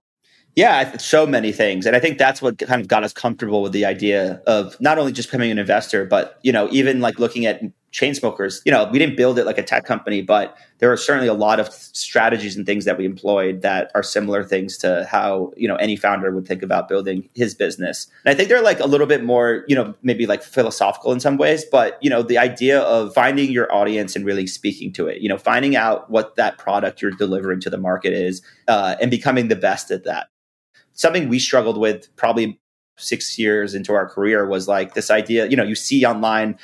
Yeah, 0.54 0.96
so 0.96 1.26
many 1.26 1.52
things, 1.52 1.84
and 1.84 1.94
I 1.94 2.00
think 2.00 2.16
that's 2.16 2.40
what 2.40 2.58
kind 2.58 2.80
of 2.80 2.88
got 2.88 3.04
us 3.04 3.12
comfortable 3.12 3.60
with 3.60 3.72
the 3.72 3.84
idea 3.84 4.40
of 4.46 4.80
not 4.80 4.98
only 4.98 5.12
just 5.12 5.28
becoming 5.28 5.50
an 5.50 5.58
investor, 5.58 6.06
but 6.06 6.38
you 6.42 6.50
know, 6.50 6.68
even 6.72 7.00
like 7.00 7.18
looking 7.18 7.44
at 7.44 7.60
Chainsmokers. 7.96 8.60
You 8.66 8.72
know, 8.72 8.84
we 8.92 8.98
didn't 8.98 9.16
build 9.16 9.38
it 9.38 9.46
like 9.46 9.56
a 9.56 9.62
tech 9.62 9.86
company, 9.86 10.20
but 10.20 10.54
there 10.78 10.92
are 10.92 10.98
certainly 10.98 11.28
a 11.28 11.34
lot 11.34 11.58
of 11.58 11.72
strategies 11.72 12.54
and 12.54 12.66
things 12.66 12.84
that 12.84 12.98
we 12.98 13.06
employed 13.06 13.62
that 13.62 13.90
are 13.94 14.02
similar 14.02 14.44
things 14.44 14.76
to 14.78 15.08
how 15.10 15.52
you 15.56 15.66
know 15.66 15.76
any 15.76 15.96
founder 15.96 16.30
would 16.30 16.46
think 16.46 16.62
about 16.62 16.88
building 16.88 17.26
his 17.34 17.54
business. 17.54 18.06
And 18.24 18.34
I 18.34 18.36
think 18.36 18.50
they're 18.50 18.62
like 18.62 18.80
a 18.80 18.86
little 18.86 19.06
bit 19.06 19.24
more, 19.24 19.64
you 19.66 19.74
know, 19.74 19.94
maybe 20.02 20.26
like 20.26 20.42
philosophical 20.42 21.10
in 21.12 21.20
some 21.20 21.38
ways, 21.38 21.64
but 21.64 21.98
you 22.02 22.10
know, 22.10 22.22
the 22.22 22.36
idea 22.36 22.80
of 22.80 23.14
finding 23.14 23.50
your 23.50 23.72
audience 23.72 24.14
and 24.14 24.26
really 24.26 24.46
speaking 24.46 24.92
to 24.92 25.06
it. 25.06 25.22
You 25.22 25.30
know, 25.30 25.38
finding 25.38 25.74
out 25.74 26.10
what 26.10 26.36
that 26.36 26.58
product 26.58 27.00
you're 27.00 27.12
delivering 27.12 27.60
to 27.60 27.70
the 27.70 27.78
market 27.78 28.12
is, 28.12 28.42
uh, 28.68 28.96
and 29.00 29.10
becoming 29.10 29.48
the 29.48 29.56
best 29.56 29.90
at 29.90 30.04
that 30.04 30.28
something 30.92 31.28
we 31.28 31.38
struggled 31.38 31.78
with 31.78 32.14
probably 32.16 32.58
six 32.96 33.38
years 33.38 33.74
into 33.74 33.92
our 33.92 34.08
career 34.08 34.46
was 34.46 34.66
like 34.66 34.94
this 34.94 35.10
idea, 35.10 35.46
you 35.46 35.56
know, 35.56 35.62
you 35.62 35.74
see 35.74 36.04
online, 36.04 36.58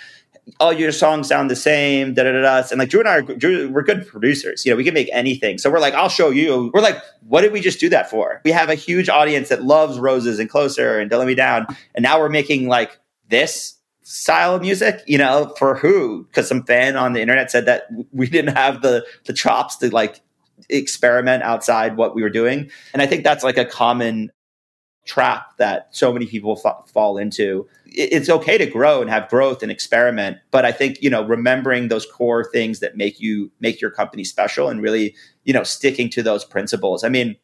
all 0.59 0.73
your 0.73 0.93
songs 0.93 1.29
sound 1.29 1.51
the 1.51 1.57
same, 1.57 2.15
da 2.15 2.25
da 2.25 2.33
da. 2.33 2.63
And 2.71 2.79
like 2.79 2.89
Drew 2.89 3.01
and 3.01 3.09
I, 3.09 3.19
are, 3.19 3.23
Drew, 3.23 3.69
we're 3.69 3.83
good 3.83 4.07
producers. 4.07 4.65
You 4.65 4.73
know, 4.73 4.77
we 4.77 4.85
can 4.85 4.95
make 4.95 5.09
anything. 5.13 5.59
So 5.59 5.71
we're 5.71 5.79
like, 5.79 5.95
I'll 5.95 6.09
show 6.09 6.31
you. 6.31 6.71
We're 6.75 6.81
like, 6.81 7.01
what 7.27 7.43
did 7.43 7.53
we 7.53 7.61
just 7.61 7.81
do 7.81 7.89
that 7.91 8.11
for? 8.11 8.41
We 8.45 8.51
have 8.53 8.69
a 8.69 8.75
huge 8.75 9.09
audience 9.09 9.49
that 9.51 9.63
loves 9.63 9.99
Roses 9.99 10.39
and 10.39 10.51
Closer 10.51 10.99
and 10.99 11.09
Don't 11.11 11.21
Let 11.21 11.29
Me 11.29 11.35
Down, 11.35 11.67
and 11.95 12.03
now 12.03 12.19
we're 12.19 12.29
making 12.29 12.69
like 12.69 12.99
this 13.29 13.79
style 14.03 14.55
of 14.57 14.63
music. 14.63 15.03
You 15.07 15.19
know, 15.19 15.55
for 15.59 15.77
who? 15.77 16.25
Because 16.25 16.49
some 16.49 16.65
fan 16.65 16.97
on 16.97 17.13
the 17.13 17.21
internet 17.21 17.51
said 17.51 17.67
that 17.67 17.87
we 18.13 18.29
didn't 18.29 18.57
have 18.57 18.83
the 18.83 19.07
the 19.27 19.33
chops 19.33 19.77
to 19.77 19.95
like 19.95 20.21
experiment 20.69 21.43
outside 21.43 21.97
what 21.97 22.15
we 22.15 22.23
were 22.23 22.31
doing. 22.31 22.71
And 22.93 23.03
I 23.03 23.07
think 23.07 23.25
that's 23.25 23.45
like 23.45 23.59
a 23.59 23.65
common 23.65 24.31
trap 25.05 25.57
that 25.59 25.89
so 25.91 26.13
many 26.13 26.27
people 26.27 26.57
fall 26.57 27.19
into. 27.19 27.69
It's 27.87 28.29
okay 28.29 28.57
to 28.57 28.67
grow 28.67 29.01
and 29.01 29.11
have 29.11 29.29
growth 29.29 29.63
and 29.63 29.71
experiment, 29.71 30.39
but 30.51 30.65
I 30.65 30.73
think 30.73 31.03
you 31.03 31.11
know 31.11 31.25
remembering 31.25 31.89
those 31.89 32.07
core 32.07 32.45
things 32.45 32.81
that 32.81 32.97
make 32.97 33.21
you 33.21 33.51
make 33.61 33.81
your 33.81 33.91
company 33.91 34.25
special 34.25 34.69
and 34.69 34.81
really 34.81 35.15
you 35.45 35.53
know 35.53 35.65
sticking 35.65 36.09
to 36.11 36.23
those 36.23 36.45
principles. 36.45 37.05
I 37.05 37.09
mean, 37.09 37.37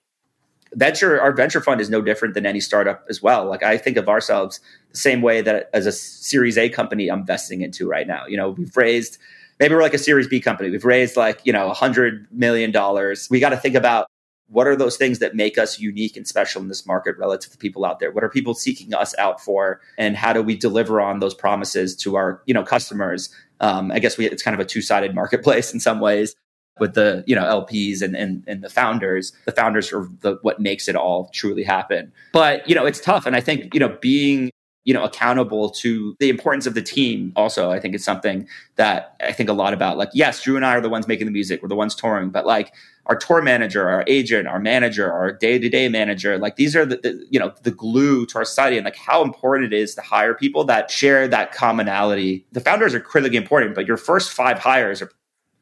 venture 0.74 1.20
our 1.20 1.32
venture 1.32 1.60
fund 1.60 1.80
is 1.80 1.90
no 1.90 2.00
different 2.00 2.34
than 2.34 2.46
any 2.46 2.60
startup 2.60 3.04
as 3.08 3.22
well. 3.22 3.46
Like 3.46 3.62
I 3.62 3.76
think 3.76 3.96
of 3.96 4.08
ourselves 4.08 4.60
the 4.90 4.98
same 4.98 5.20
way 5.20 5.42
that 5.42 5.68
as 5.74 5.86
a 5.86 5.92
Series 5.92 6.56
A 6.56 6.68
company 6.68 7.10
I'm 7.10 7.20
investing 7.20 7.60
into 7.60 7.88
right 7.88 8.06
now. 8.06 8.26
You 8.26 8.36
know, 8.36 8.50
we've 8.50 8.76
raised 8.76 9.18
maybe 9.58 9.74
we're 9.74 9.82
like 9.82 9.94
a 9.94 9.98
Series 9.98 10.28
B 10.28 10.40
company. 10.40 10.70
We've 10.70 10.84
raised 10.84 11.16
like, 11.16 11.40
you 11.44 11.52
know, 11.52 11.70
a 11.70 11.74
hundred 11.74 12.26
million 12.30 12.70
dollars. 12.70 13.28
We 13.30 13.40
got 13.40 13.50
to 13.50 13.56
think 13.56 13.74
about 13.74 14.06
what 14.48 14.66
are 14.66 14.76
those 14.76 14.96
things 14.96 15.18
that 15.18 15.34
make 15.34 15.58
us 15.58 15.78
unique 15.78 16.16
and 16.16 16.26
special 16.26 16.62
in 16.62 16.68
this 16.68 16.86
market 16.86 17.16
relative 17.18 17.52
to 17.52 17.58
people 17.58 17.84
out 17.84 18.00
there? 18.00 18.10
What 18.10 18.24
are 18.24 18.28
people 18.28 18.54
seeking 18.54 18.94
us 18.94 19.14
out 19.18 19.40
for? 19.40 19.80
And 19.98 20.16
how 20.16 20.32
do 20.32 20.42
we 20.42 20.56
deliver 20.56 21.00
on 21.00 21.20
those 21.20 21.34
promises 21.34 21.94
to 21.96 22.16
our, 22.16 22.42
you 22.46 22.54
know, 22.54 22.62
customers? 22.62 23.28
Um, 23.60 23.92
I 23.92 23.98
guess 23.98 24.16
we, 24.16 24.26
it's 24.26 24.42
kind 24.42 24.54
of 24.54 24.60
a 24.60 24.64
two-sided 24.64 25.14
marketplace 25.14 25.72
in 25.74 25.80
some 25.80 26.00
ways 26.00 26.34
with 26.80 26.94
the, 26.94 27.24
you 27.26 27.34
know, 27.34 27.42
LPs 27.42 28.02
and, 28.02 28.16
and, 28.16 28.44
and 28.46 28.62
the 28.62 28.70
founders. 28.70 29.32
The 29.44 29.52
founders 29.52 29.92
are 29.92 30.08
the, 30.20 30.38
what 30.42 30.60
makes 30.60 30.88
it 30.88 30.96
all 30.96 31.28
truly 31.34 31.64
happen. 31.64 32.12
But, 32.32 32.68
you 32.68 32.74
know, 32.74 32.86
it's 32.86 33.00
tough. 33.00 33.26
And 33.26 33.36
I 33.36 33.40
think, 33.40 33.74
you 33.74 33.80
know, 33.80 33.98
being 34.00 34.50
you 34.88 34.94
know 34.94 35.04
accountable 35.04 35.68
to 35.68 36.16
the 36.18 36.30
importance 36.30 36.66
of 36.66 36.72
the 36.72 36.80
team 36.80 37.30
also 37.36 37.70
i 37.70 37.78
think 37.78 37.94
it's 37.94 38.06
something 38.06 38.48
that 38.76 39.14
i 39.20 39.30
think 39.30 39.50
a 39.50 39.52
lot 39.52 39.74
about 39.74 39.98
like 39.98 40.08
yes 40.14 40.42
drew 40.42 40.56
and 40.56 40.64
i 40.64 40.74
are 40.74 40.80
the 40.80 40.88
ones 40.88 41.06
making 41.06 41.26
the 41.26 41.30
music 41.30 41.60
we're 41.60 41.68
the 41.68 41.76
ones 41.76 41.94
touring 41.94 42.30
but 42.30 42.46
like 42.46 42.72
our 43.04 43.14
tour 43.14 43.42
manager 43.42 43.86
our 43.86 44.02
agent 44.06 44.48
our 44.48 44.58
manager 44.58 45.12
our 45.12 45.30
day-to-day 45.30 45.90
manager 45.90 46.38
like 46.38 46.56
these 46.56 46.74
are 46.74 46.86
the, 46.86 46.96
the, 46.96 47.26
you 47.28 47.38
know 47.38 47.52
the 47.64 47.70
glue 47.70 48.24
to 48.24 48.38
our 48.38 48.46
society 48.46 48.78
and 48.78 48.86
like 48.86 48.96
how 48.96 49.22
important 49.22 49.70
it 49.70 49.76
is 49.76 49.94
to 49.94 50.00
hire 50.00 50.32
people 50.32 50.64
that 50.64 50.90
share 50.90 51.28
that 51.28 51.52
commonality. 51.52 52.46
The 52.52 52.60
founders 52.60 52.94
are 52.94 53.00
critically 53.00 53.36
important 53.36 53.74
but 53.74 53.86
your 53.86 53.98
first 53.98 54.32
five 54.32 54.58
hires 54.58 55.02
are 55.02 55.10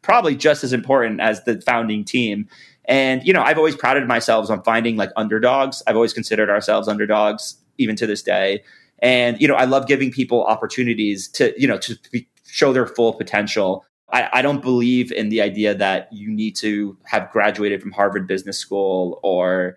probably 0.03 0.37
just 0.37 0.63
as 0.63 0.73
important 0.73 1.21
as 1.21 1.43
the 1.43 1.61
founding 1.63 2.05
team. 2.05 2.49
And 2.85 3.27
you 3.27 3.33
know 3.33 3.43
i've 3.43 3.59
always 3.59 3.75
prided 3.75 4.07
myself 4.07 4.49
on 4.51 4.63
finding 4.63 4.97
like 4.97 5.11
underdogs. 5.17 5.83
I've 5.89 5.97
always 5.97 6.13
considered 6.13 6.49
ourselves 6.49 6.87
underdogs 6.87 7.57
even 7.77 7.97
to 7.97 8.07
this 8.07 8.23
day 8.23 8.63
and, 9.01 9.41
you 9.41 9.49
know, 9.49 9.55
I 9.55 9.65
love 9.65 9.87
giving 9.87 10.11
people 10.11 10.45
opportunities 10.45 11.29
to, 11.29 11.55
you 11.61 11.69
know, 11.69 11.79
to 11.79 11.99
be, 12.11 12.29
show 12.47 12.73
their 12.73 12.87
full 12.87 13.13
potential. 13.13 13.85
I, 14.13 14.29
I 14.33 14.43
don't 14.43 14.63
believe 14.63 15.13
in 15.13 15.29
the 15.29 15.43
idea 15.43 15.75
that 15.75 16.13
you 16.13 16.31
need 16.31 16.57
to 16.57 16.97
have 17.05 17.31
graduated 17.31 17.83
from 17.83 17.93
Harvard 17.93 18.27
Business 18.27 18.59
School 18.59 19.21
or, 19.23 19.77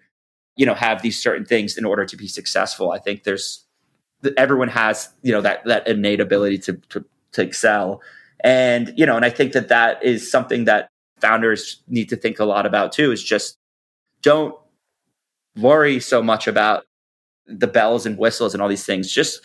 you 0.55 0.65
know, 0.65 0.73
have 0.73 1.01
these 1.01 1.21
certain 1.21 1.45
things 1.45 1.77
in 1.77 1.85
order 1.85 2.05
to 2.05 2.15
be 2.15 2.27
successful. 2.27 2.91
I 2.91 2.99
think 2.99 3.23
there's 3.23 3.65
everyone 4.37 4.67
has 4.67 5.09
you 5.21 5.31
know 5.31 5.41
that 5.41 5.63
that 5.65 5.87
innate 5.87 6.19
ability 6.19 6.57
to, 6.57 6.73
to 6.89 7.05
to 7.31 7.41
excel 7.41 8.01
and 8.41 8.93
you 8.97 9.05
know 9.05 9.15
and 9.15 9.25
i 9.25 9.29
think 9.29 9.53
that 9.53 9.69
that 9.69 10.03
is 10.03 10.29
something 10.29 10.65
that 10.65 10.89
founders 11.21 11.81
need 11.87 12.09
to 12.09 12.15
think 12.15 12.39
a 12.39 12.45
lot 12.45 12.65
about 12.65 12.91
too 12.91 13.11
is 13.11 13.23
just 13.23 13.57
don't 14.21 14.55
worry 15.57 15.99
so 15.99 16.21
much 16.21 16.47
about 16.47 16.85
the 17.49 17.67
bells 17.67 18.05
and 18.05 18.17
whistles 18.17 18.53
and 18.53 18.61
all 18.61 18.69
these 18.69 18.85
things. 18.85 19.11
Just 19.11 19.41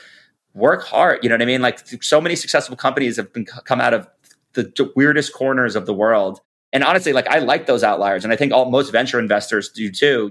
work 0.54 0.84
hard 0.84 1.18
you 1.22 1.28
know 1.28 1.34
what 1.34 1.42
i 1.42 1.46
mean? 1.46 1.62
Like 1.62 1.80
so 2.02 2.20
many 2.20 2.36
successful 2.36 2.76
companies 2.76 3.16
have 3.16 3.32
been 3.32 3.44
come 3.44 3.80
out 3.80 3.92
of 3.92 4.08
the 4.52 4.92
weirdest 4.94 5.32
corners 5.32 5.74
of 5.74 5.86
the 5.86 5.94
world. 5.94 6.40
And 6.72 6.84
honestly 6.84 7.12
like 7.12 7.26
i 7.28 7.38
like 7.38 7.66
those 7.66 7.82
outliers 7.82 8.24
and 8.24 8.32
i 8.32 8.36
think 8.36 8.52
all 8.52 8.70
most 8.70 8.90
venture 8.90 9.18
investors 9.18 9.68
do 9.70 9.90
too. 9.90 10.30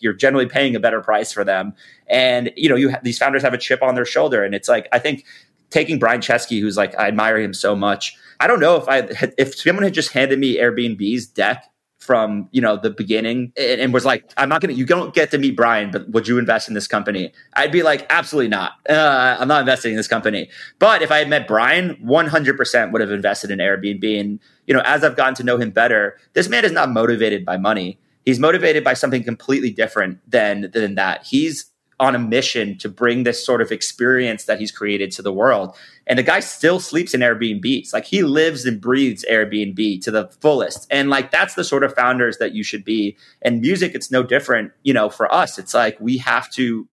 You're 0.00 0.12
generally 0.12 0.46
paying 0.46 0.76
a 0.76 0.80
better 0.80 1.00
price 1.00 1.32
for 1.32 1.44
them. 1.44 1.72
And 2.08 2.52
you 2.56 2.68
know 2.68 2.76
you 2.76 2.90
ha- 2.90 3.00
these 3.02 3.18
founders 3.18 3.42
have 3.42 3.54
a 3.54 3.58
chip 3.58 3.82
on 3.82 3.94
their 3.94 4.04
shoulder 4.04 4.44
and 4.44 4.54
it's 4.54 4.68
like 4.68 4.88
i 4.92 4.98
think 4.98 5.24
taking 5.70 5.98
brian 5.98 6.20
chesky 6.20 6.60
who's 6.60 6.76
like 6.76 6.94
i 6.98 7.08
admire 7.08 7.38
him 7.38 7.54
so 7.54 7.74
much. 7.74 8.16
I 8.40 8.46
don't 8.46 8.60
know 8.60 8.76
if 8.76 8.88
i 8.88 9.08
if 9.38 9.54
someone 9.54 9.84
had 9.84 9.94
just 9.94 10.12
handed 10.12 10.38
me 10.38 10.58
airbnb's 10.58 11.26
deck 11.26 11.64
from 12.04 12.48
you 12.52 12.60
know 12.60 12.76
the 12.76 12.90
beginning 12.90 13.50
and, 13.56 13.80
and, 13.80 13.94
was 13.94 14.04
like 14.04 14.30
i'm 14.36 14.48
not 14.48 14.60
gonna 14.60 14.74
you 14.74 14.84
don't 14.84 15.14
get 15.14 15.30
to 15.30 15.38
meet 15.38 15.56
brian 15.56 15.90
but 15.90 16.06
would 16.10 16.28
you 16.28 16.38
invest 16.38 16.68
in 16.68 16.74
this 16.74 16.86
company? 16.86 17.32
I'd 17.54 17.72
be 17.72 17.82
like 17.82 18.06
absolutely 18.10 18.48
not. 18.48 18.72
Uh, 18.88 19.36
i'm 19.40 19.48
not 19.48 19.60
investing 19.60 19.92
in 19.92 19.96
this 19.96 20.08
company. 20.08 20.50
But 20.78 21.00
if 21.00 21.10
i 21.10 21.18
had 21.18 21.28
met 21.28 21.48
brian 21.48 21.96
100% 21.96 22.92
would 22.92 23.00
have 23.00 23.10
invested 23.10 23.50
in 23.50 23.58
airbnb. 23.58 24.20
And 24.20 24.38
you 24.66 24.74
know 24.74 24.82
as 24.84 25.02
i've 25.02 25.16
gotten 25.16 25.34
to 25.36 25.44
know 25.44 25.56
him 25.56 25.70
better 25.70 26.18
this 26.34 26.48
man 26.48 26.64
is 26.64 26.72
not 26.72 26.90
motivated 26.90 27.44
by 27.44 27.56
money. 27.56 27.98
He's 28.24 28.38
motivated 28.38 28.84
by 28.84 28.94
something 28.94 29.22
completely 29.22 29.70
different 29.70 30.18
than 30.30 30.70
than 30.72 30.94
that. 30.96 31.24
He's 31.24 31.70
on 32.00 32.14
a 32.14 32.18
mission 32.18 32.76
to 32.78 32.88
bring 32.88 33.22
this 33.22 33.44
sort 33.44 33.62
of 33.62 33.70
experience 33.70 34.44
that 34.44 34.58
he's 34.58 34.72
created 34.72 35.10
to 35.12 35.22
the 35.22 35.32
world. 35.32 35.76
And 36.06 36.18
the 36.18 36.22
guy 36.22 36.40
still 36.40 36.80
sleeps 36.80 37.14
in 37.14 37.20
Airbnbs. 37.20 37.92
Like 37.92 38.04
he 38.04 38.22
lives 38.22 38.66
and 38.66 38.80
breathes 38.80 39.24
Airbnb 39.30 40.02
to 40.02 40.10
the 40.10 40.28
fullest. 40.40 40.86
And 40.90 41.08
like 41.08 41.30
that's 41.30 41.54
the 41.54 41.64
sort 41.64 41.82
of 41.82 41.94
founders 41.94 42.38
that 42.38 42.52
you 42.52 42.62
should 42.62 42.84
be. 42.84 43.16
And 43.42 43.60
music, 43.60 43.94
it's 43.94 44.10
no 44.10 44.22
different, 44.22 44.72
you 44.82 44.92
know, 44.92 45.08
for 45.08 45.32
us. 45.32 45.58
It's 45.58 45.74
like 45.74 45.98
we 46.00 46.18
have 46.18 46.50
to 46.52 46.86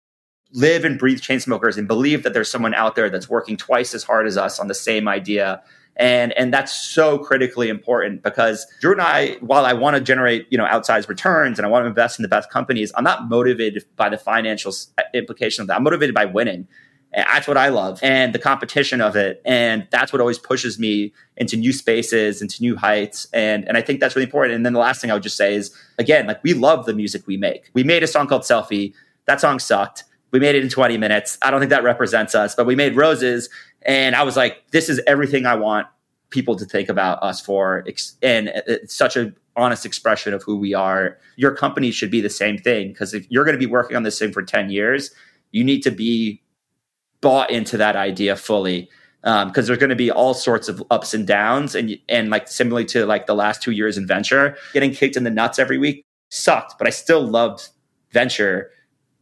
live 0.52 0.84
and 0.84 0.98
breathe 0.98 1.20
Chainsmokers 1.20 1.76
and 1.76 1.88
believe 1.88 2.22
that 2.22 2.34
there's 2.34 2.50
someone 2.50 2.74
out 2.74 2.96
there 2.96 3.10
that's 3.10 3.28
working 3.28 3.56
twice 3.56 3.94
as 3.94 4.02
hard 4.02 4.26
as 4.26 4.36
us 4.36 4.58
on 4.58 4.68
the 4.68 4.74
same 4.74 5.08
idea 5.08 5.62
and 6.00 6.32
and 6.32 6.52
that's 6.52 6.72
so 6.72 7.18
critically 7.18 7.68
important 7.68 8.22
because 8.22 8.66
Drew 8.80 8.92
and 8.92 9.02
I, 9.02 9.36
while 9.40 9.66
I 9.66 9.74
want 9.74 9.96
to 9.96 10.00
generate 10.00 10.46
you 10.50 10.58
know 10.58 10.64
outsized 10.64 11.08
returns 11.08 11.58
and 11.58 11.66
I 11.66 11.68
want 11.68 11.84
to 11.84 11.88
invest 11.88 12.18
in 12.18 12.22
the 12.22 12.28
best 12.28 12.50
companies, 12.50 12.90
I'm 12.94 13.04
not 13.04 13.28
motivated 13.28 13.84
by 13.96 14.08
the 14.08 14.18
financial 14.18 14.72
implication 15.12 15.62
of 15.62 15.68
that. 15.68 15.76
I'm 15.76 15.82
motivated 15.82 16.14
by 16.14 16.24
winning. 16.24 16.66
That's 17.12 17.48
what 17.48 17.56
I 17.56 17.68
love 17.68 17.98
and 18.02 18.32
the 18.32 18.38
competition 18.38 19.00
of 19.00 19.16
it. 19.16 19.42
And 19.44 19.88
that's 19.90 20.12
what 20.12 20.20
always 20.20 20.38
pushes 20.38 20.78
me 20.78 21.12
into 21.36 21.56
new 21.56 21.72
spaces, 21.72 22.40
into 22.40 22.62
new 22.62 22.76
heights. 22.76 23.26
And, 23.32 23.66
and 23.66 23.76
I 23.76 23.82
think 23.82 24.00
that's 24.00 24.14
really 24.14 24.26
important. 24.26 24.54
And 24.54 24.64
then 24.64 24.74
the 24.74 24.78
last 24.78 25.00
thing 25.00 25.10
I 25.10 25.14
would 25.14 25.22
just 25.22 25.36
say 25.36 25.54
is 25.54 25.74
again, 25.98 26.26
like 26.26 26.42
we 26.44 26.54
love 26.54 26.86
the 26.86 26.94
music 26.94 27.26
we 27.26 27.36
make. 27.36 27.68
We 27.74 27.82
made 27.82 28.02
a 28.02 28.06
song 28.06 28.28
called 28.28 28.42
Selfie. 28.42 28.94
That 29.26 29.40
song 29.40 29.58
sucked. 29.58 30.04
We 30.30 30.38
made 30.38 30.54
it 30.54 30.62
in 30.62 30.68
20 30.68 30.96
minutes. 30.98 31.36
I 31.42 31.50
don't 31.50 31.58
think 31.58 31.70
that 31.70 31.82
represents 31.82 32.36
us, 32.36 32.54
but 32.54 32.64
we 32.64 32.76
made 32.76 32.94
Roses 32.94 33.48
and 33.82 34.14
I 34.14 34.22
was 34.22 34.36
like, 34.36 34.70
this 34.70 34.88
is 34.88 35.00
everything 35.06 35.46
I 35.46 35.56
want 35.56 35.86
people 36.28 36.54
to 36.56 36.64
think 36.64 36.88
about 36.88 37.22
us 37.22 37.40
for. 37.40 37.84
And 38.22 38.52
it's 38.66 38.94
such 38.94 39.16
an 39.16 39.36
honest 39.56 39.84
expression 39.84 40.32
of 40.32 40.42
who 40.42 40.56
we 40.56 40.74
are. 40.74 41.18
Your 41.36 41.54
company 41.54 41.90
should 41.90 42.10
be 42.10 42.20
the 42.20 42.30
same 42.30 42.56
thing 42.56 42.88
because 42.88 43.14
if 43.14 43.26
you're 43.30 43.44
going 43.44 43.54
to 43.54 43.58
be 43.58 43.66
working 43.66 43.96
on 43.96 44.04
this 44.04 44.18
thing 44.18 44.32
for 44.32 44.42
10 44.42 44.70
years, 44.70 45.10
you 45.50 45.64
need 45.64 45.82
to 45.82 45.90
be 45.90 46.40
bought 47.20 47.50
into 47.50 47.76
that 47.76 47.96
idea 47.96 48.36
fully 48.36 48.88
because 49.22 49.44
um, 49.44 49.52
there's 49.52 49.78
going 49.78 49.90
to 49.90 49.96
be 49.96 50.10
all 50.10 50.32
sorts 50.32 50.68
of 50.68 50.82
ups 50.90 51.12
and 51.12 51.26
downs 51.26 51.74
and 51.74 51.98
and 52.08 52.30
like 52.30 52.48
similarly 52.48 52.86
to 52.86 53.04
like 53.04 53.26
the 53.26 53.34
last 53.34 53.62
two 53.62 53.72
years 53.72 53.98
in 53.98 54.06
venture 54.06 54.56
getting 54.72 54.92
kicked 54.92 55.16
in 55.16 55.24
the 55.24 55.30
nuts 55.30 55.58
every 55.58 55.76
week 55.76 56.02
sucked 56.30 56.78
but 56.78 56.86
i 56.86 56.90
still 56.90 57.20
loved 57.20 57.68
venture 58.12 58.70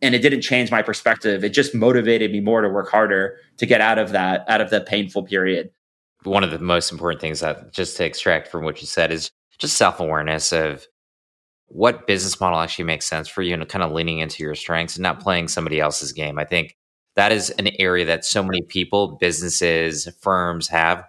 and 0.00 0.14
it 0.14 0.20
didn't 0.20 0.42
change 0.42 0.70
my 0.70 0.82
perspective. 0.82 1.44
It 1.44 1.50
just 1.50 1.74
motivated 1.74 2.30
me 2.30 2.40
more 2.40 2.60
to 2.60 2.68
work 2.68 2.88
harder 2.90 3.38
to 3.56 3.66
get 3.66 3.80
out 3.80 3.98
of 3.98 4.10
that 4.12 4.44
out 4.48 4.60
of 4.60 4.70
the 4.70 4.80
painful 4.80 5.24
period. 5.24 5.70
One 6.24 6.44
of 6.44 6.50
the 6.50 6.58
most 6.58 6.92
important 6.92 7.20
things 7.20 7.40
that 7.40 7.72
just 7.72 7.96
to 7.96 8.04
extract 8.04 8.48
from 8.48 8.64
what 8.64 8.80
you 8.80 8.86
said 8.86 9.12
is 9.12 9.30
just 9.58 9.76
self-awareness 9.76 10.52
of 10.52 10.86
what 11.66 12.06
business 12.06 12.40
model 12.40 12.58
actually 12.58 12.84
makes 12.84 13.06
sense 13.06 13.28
for 13.28 13.42
you 13.42 13.54
and 13.54 13.68
kind 13.68 13.82
of 13.82 13.92
leaning 13.92 14.20
into 14.20 14.42
your 14.42 14.54
strengths 14.54 14.96
and 14.96 15.02
not 15.02 15.20
playing 15.20 15.48
somebody 15.48 15.80
else's 15.80 16.12
game. 16.12 16.38
I 16.38 16.44
think 16.44 16.76
that 17.16 17.32
is 17.32 17.50
an 17.50 17.68
area 17.78 18.04
that 18.04 18.24
so 18.24 18.42
many 18.42 18.62
people 18.62 19.18
businesses 19.20 20.08
firms 20.20 20.68
have 20.68 21.04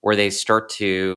where 0.00 0.16
they 0.16 0.30
start 0.30 0.68
to 0.68 1.14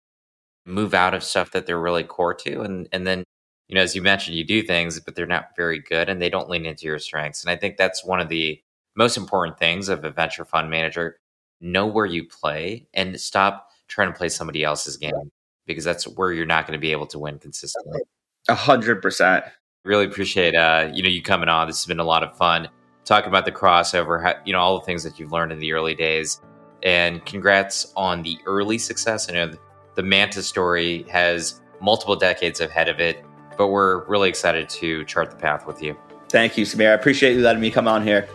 move 0.66 0.94
out 0.94 1.14
of 1.14 1.24
stuff 1.24 1.52
that 1.52 1.66
they're 1.66 1.80
really 1.80 2.04
core 2.04 2.34
to 2.34 2.62
and 2.62 2.88
and 2.92 3.06
then 3.08 3.24
you 3.68 3.76
know, 3.76 3.82
as 3.82 3.96
you 3.96 4.02
mentioned, 4.02 4.38
you 4.38 4.46
do 4.46 4.64
things, 4.64 5.00
but 5.00 5.16
they're 5.16 5.26
not 5.26 5.56
very 5.56 5.80
good 5.80 6.10
and 6.10 6.22
they 6.22 6.30
don't 6.30 6.50
lean 6.50 6.66
into 6.66 6.86
your 6.86 7.00
strengths. 7.00 7.44
And 7.44 7.52
I 7.52 7.56
think 7.58 7.78
that's 7.78 8.04
one 8.04 8.20
of 8.20 8.30
the 8.30 8.62
most 8.96 9.18
important 9.18 9.60
things 9.60 9.90
of 9.90 10.04
a 10.04 10.10
venture 10.10 10.46
fund 10.46 10.70
manager. 10.70 11.20
Know 11.60 11.86
where 11.86 12.06
you 12.06 12.26
play 12.26 12.88
and 12.94 13.20
stop 13.20 13.70
trying 13.88 14.12
to 14.12 14.18
play 14.18 14.30
somebody 14.30 14.64
else's 14.64 14.96
game 14.96 15.32
because 15.66 15.84
that's 15.84 16.08
where 16.08 16.32
you're 16.32 16.46
not 16.46 16.66
going 16.66 16.78
to 16.78 16.82
be 16.82 16.92
able 16.92 17.08
to 17.08 17.20
win 17.20 17.40
consistently. 17.40 18.00
A 18.48 18.56
hundred 18.56 19.02
percent. 19.02 19.44
Really 19.84 20.06
appreciate 20.06 20.56
uh, 20.56 20.90
you 20.94 21.04
know, 21.04 21.10
you 21.10 21.22
coming 21.22 21.50
on. 21.50 21.68
This 21.68 21.82
has 21.82 21.88
been 21.88 22.00
a 22.00 22.06
lot 22.06 22.24
of 22.24 22.38
fun 22.38 22.70
talking 23.08 23.30
about 23.30 23.46
the 23.46 23.52
crossover, 23.52 24.22
how, 24.22 24.36
you 24.46 24.54
know, 24.54 24.60
all 24.60 24.80
the 24.80 24.86
things 24.86 25.04
that 25.04 25.20
you've 25.20 25.32
learned 25.32 25.52
in 25.52 25.60
the 25.60 25.74
early 25.74 25.96
days. 25.96 26.42
And 26.84 27.26
congrats 27.26 27.92
on 27.96 28.22
the 28.22 28.38
early 28.46 28.78
success. 28.78 29.30
I 29.30 29.34
know 29.34 29.52
the 29.96 30.04
Mantis 30.04 30.48
story 30.48 31.06
has 31.10 31.62
multiple 31.82 32.16
decades 32.16 32.60
ahead 32.60 32.90
of 32.90 33.00
it 33.00 33.24
but 33.58 33.68
we're 33.68 34.06
really 34.06 34.30
excited 34.30 34.70
to 34.70 35.04
chart 35.06 35.32
the 35.32 35.36
path 35.36 35.68
with 35.68 35.82
you. 35.82 35.98
Thank 36.30 36.58
you, 36.58 36.66
Samir. 36.66 36.92
I 36.92 36.94
appreciate 36.94 37.36
you 37.36 37.42
letting 37.42 37.62
me 37.62 37.72
come 37.72 37.88
on 37.88 38.04
here. 38.04 38.28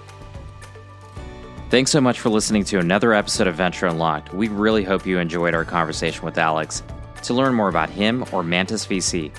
Thanks 1.71 1.91
so 1.91 2.01
much 2.01 2.21
for 2.21 2.29
listening 2.29 2.65
to 2.65 2.79
another 2.79 3.15
episode 3.15 3.47
of 3.47 3.55
Venture 3.55 3.87
Unlocked. 3.87 4.35
We 4.35 4.49
really 4.49 4.85
hope 4.85 5.07
you 5.07 5.19
enjoyed 5.19 5.55
our 5.55 5.65
conversation 5.65 6.25
with 6.25 6.37
Alex. 6.37 6.83
To 7.23 7.35
learn 7.35 7.55
more 7.55 7.69
about 7.69 7.89
him 7.89 8.25
or 8.33 8.43
Mantis 8.43 8.87
VC, 8.87 9.33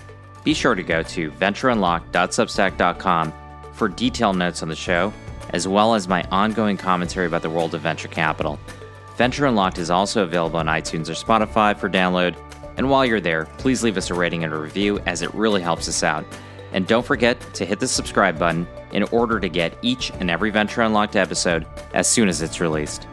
be 0.44 0.54
sure 0.54 0.74
to 0.74 0.84
go 0.84 1.04
to 1.04 1.32
ventureunlocked.substack.com 1.32 3.34
for 3.74 3.90
detailed 3.90 4.38
notes 4.38 4.64
on 4.64 4.70
the 4.70 4.76
show, 4.76 5.14
as 5.54 5.68
well 5.68 5.96
as 5.96 6.08
my 6.08 6.24
ongoing 6.24 6.76
commentary 6.76 7.28
about 7.28 7.42
the 7.42 7.50
world 7.50 7.74
of 7.74 7.82
venture 7.82 8.10
capital. 8.10 8.60
Venture 9.16 9.46
Unlocked 9.46 9.78
is 9.78 9.90
also 9.90 10.24
available 10.24 10.60
on 10.60 10.66
iTunes 10.66 11.08
or 11.08 11.14
Spotify 11.14 11.78
for 11.78 11.90
download 11.90 12.36
and 12.78 12.90
while 12.90 13.06
you're 13.06 13.22
there, 13.22 13.46
please 13.58 13.84
leave 13.84 13.98
us 13.98 14.10
a 14.10 14.14
rating 14.14 14.44
and 14.44 14.54
a 14.54 14.58
review 14.58 15.00
as 15.06 15.22
it 15.22 15.34
really 15.34 15.62
helps 15.62 15.88
us 15.88 16.04
out. 16.04 16.26
And 16.72 16.88
don't 16.88 17.06
forget 17.06 17.40
to 17.54 17.66
hit 17.66 17.80
the 17.80 17.88
subscribe 17.88 18.40
button 18.40 18.68
in 18.92 19.04
order 19.04 19.40
to 19.40 19.48
get 19.48 19.78
each 19.84 20.12
and 20.12 20.30
every 20.30 20.50
Venture 20.50 20.82
Unlocked 20.82 21.16
episode 21.16 21.68
as 21.94 22.08
soon 22.08 22.28
as 22.28 22.42
it's 22.42 22.60
released. 22.60 23.08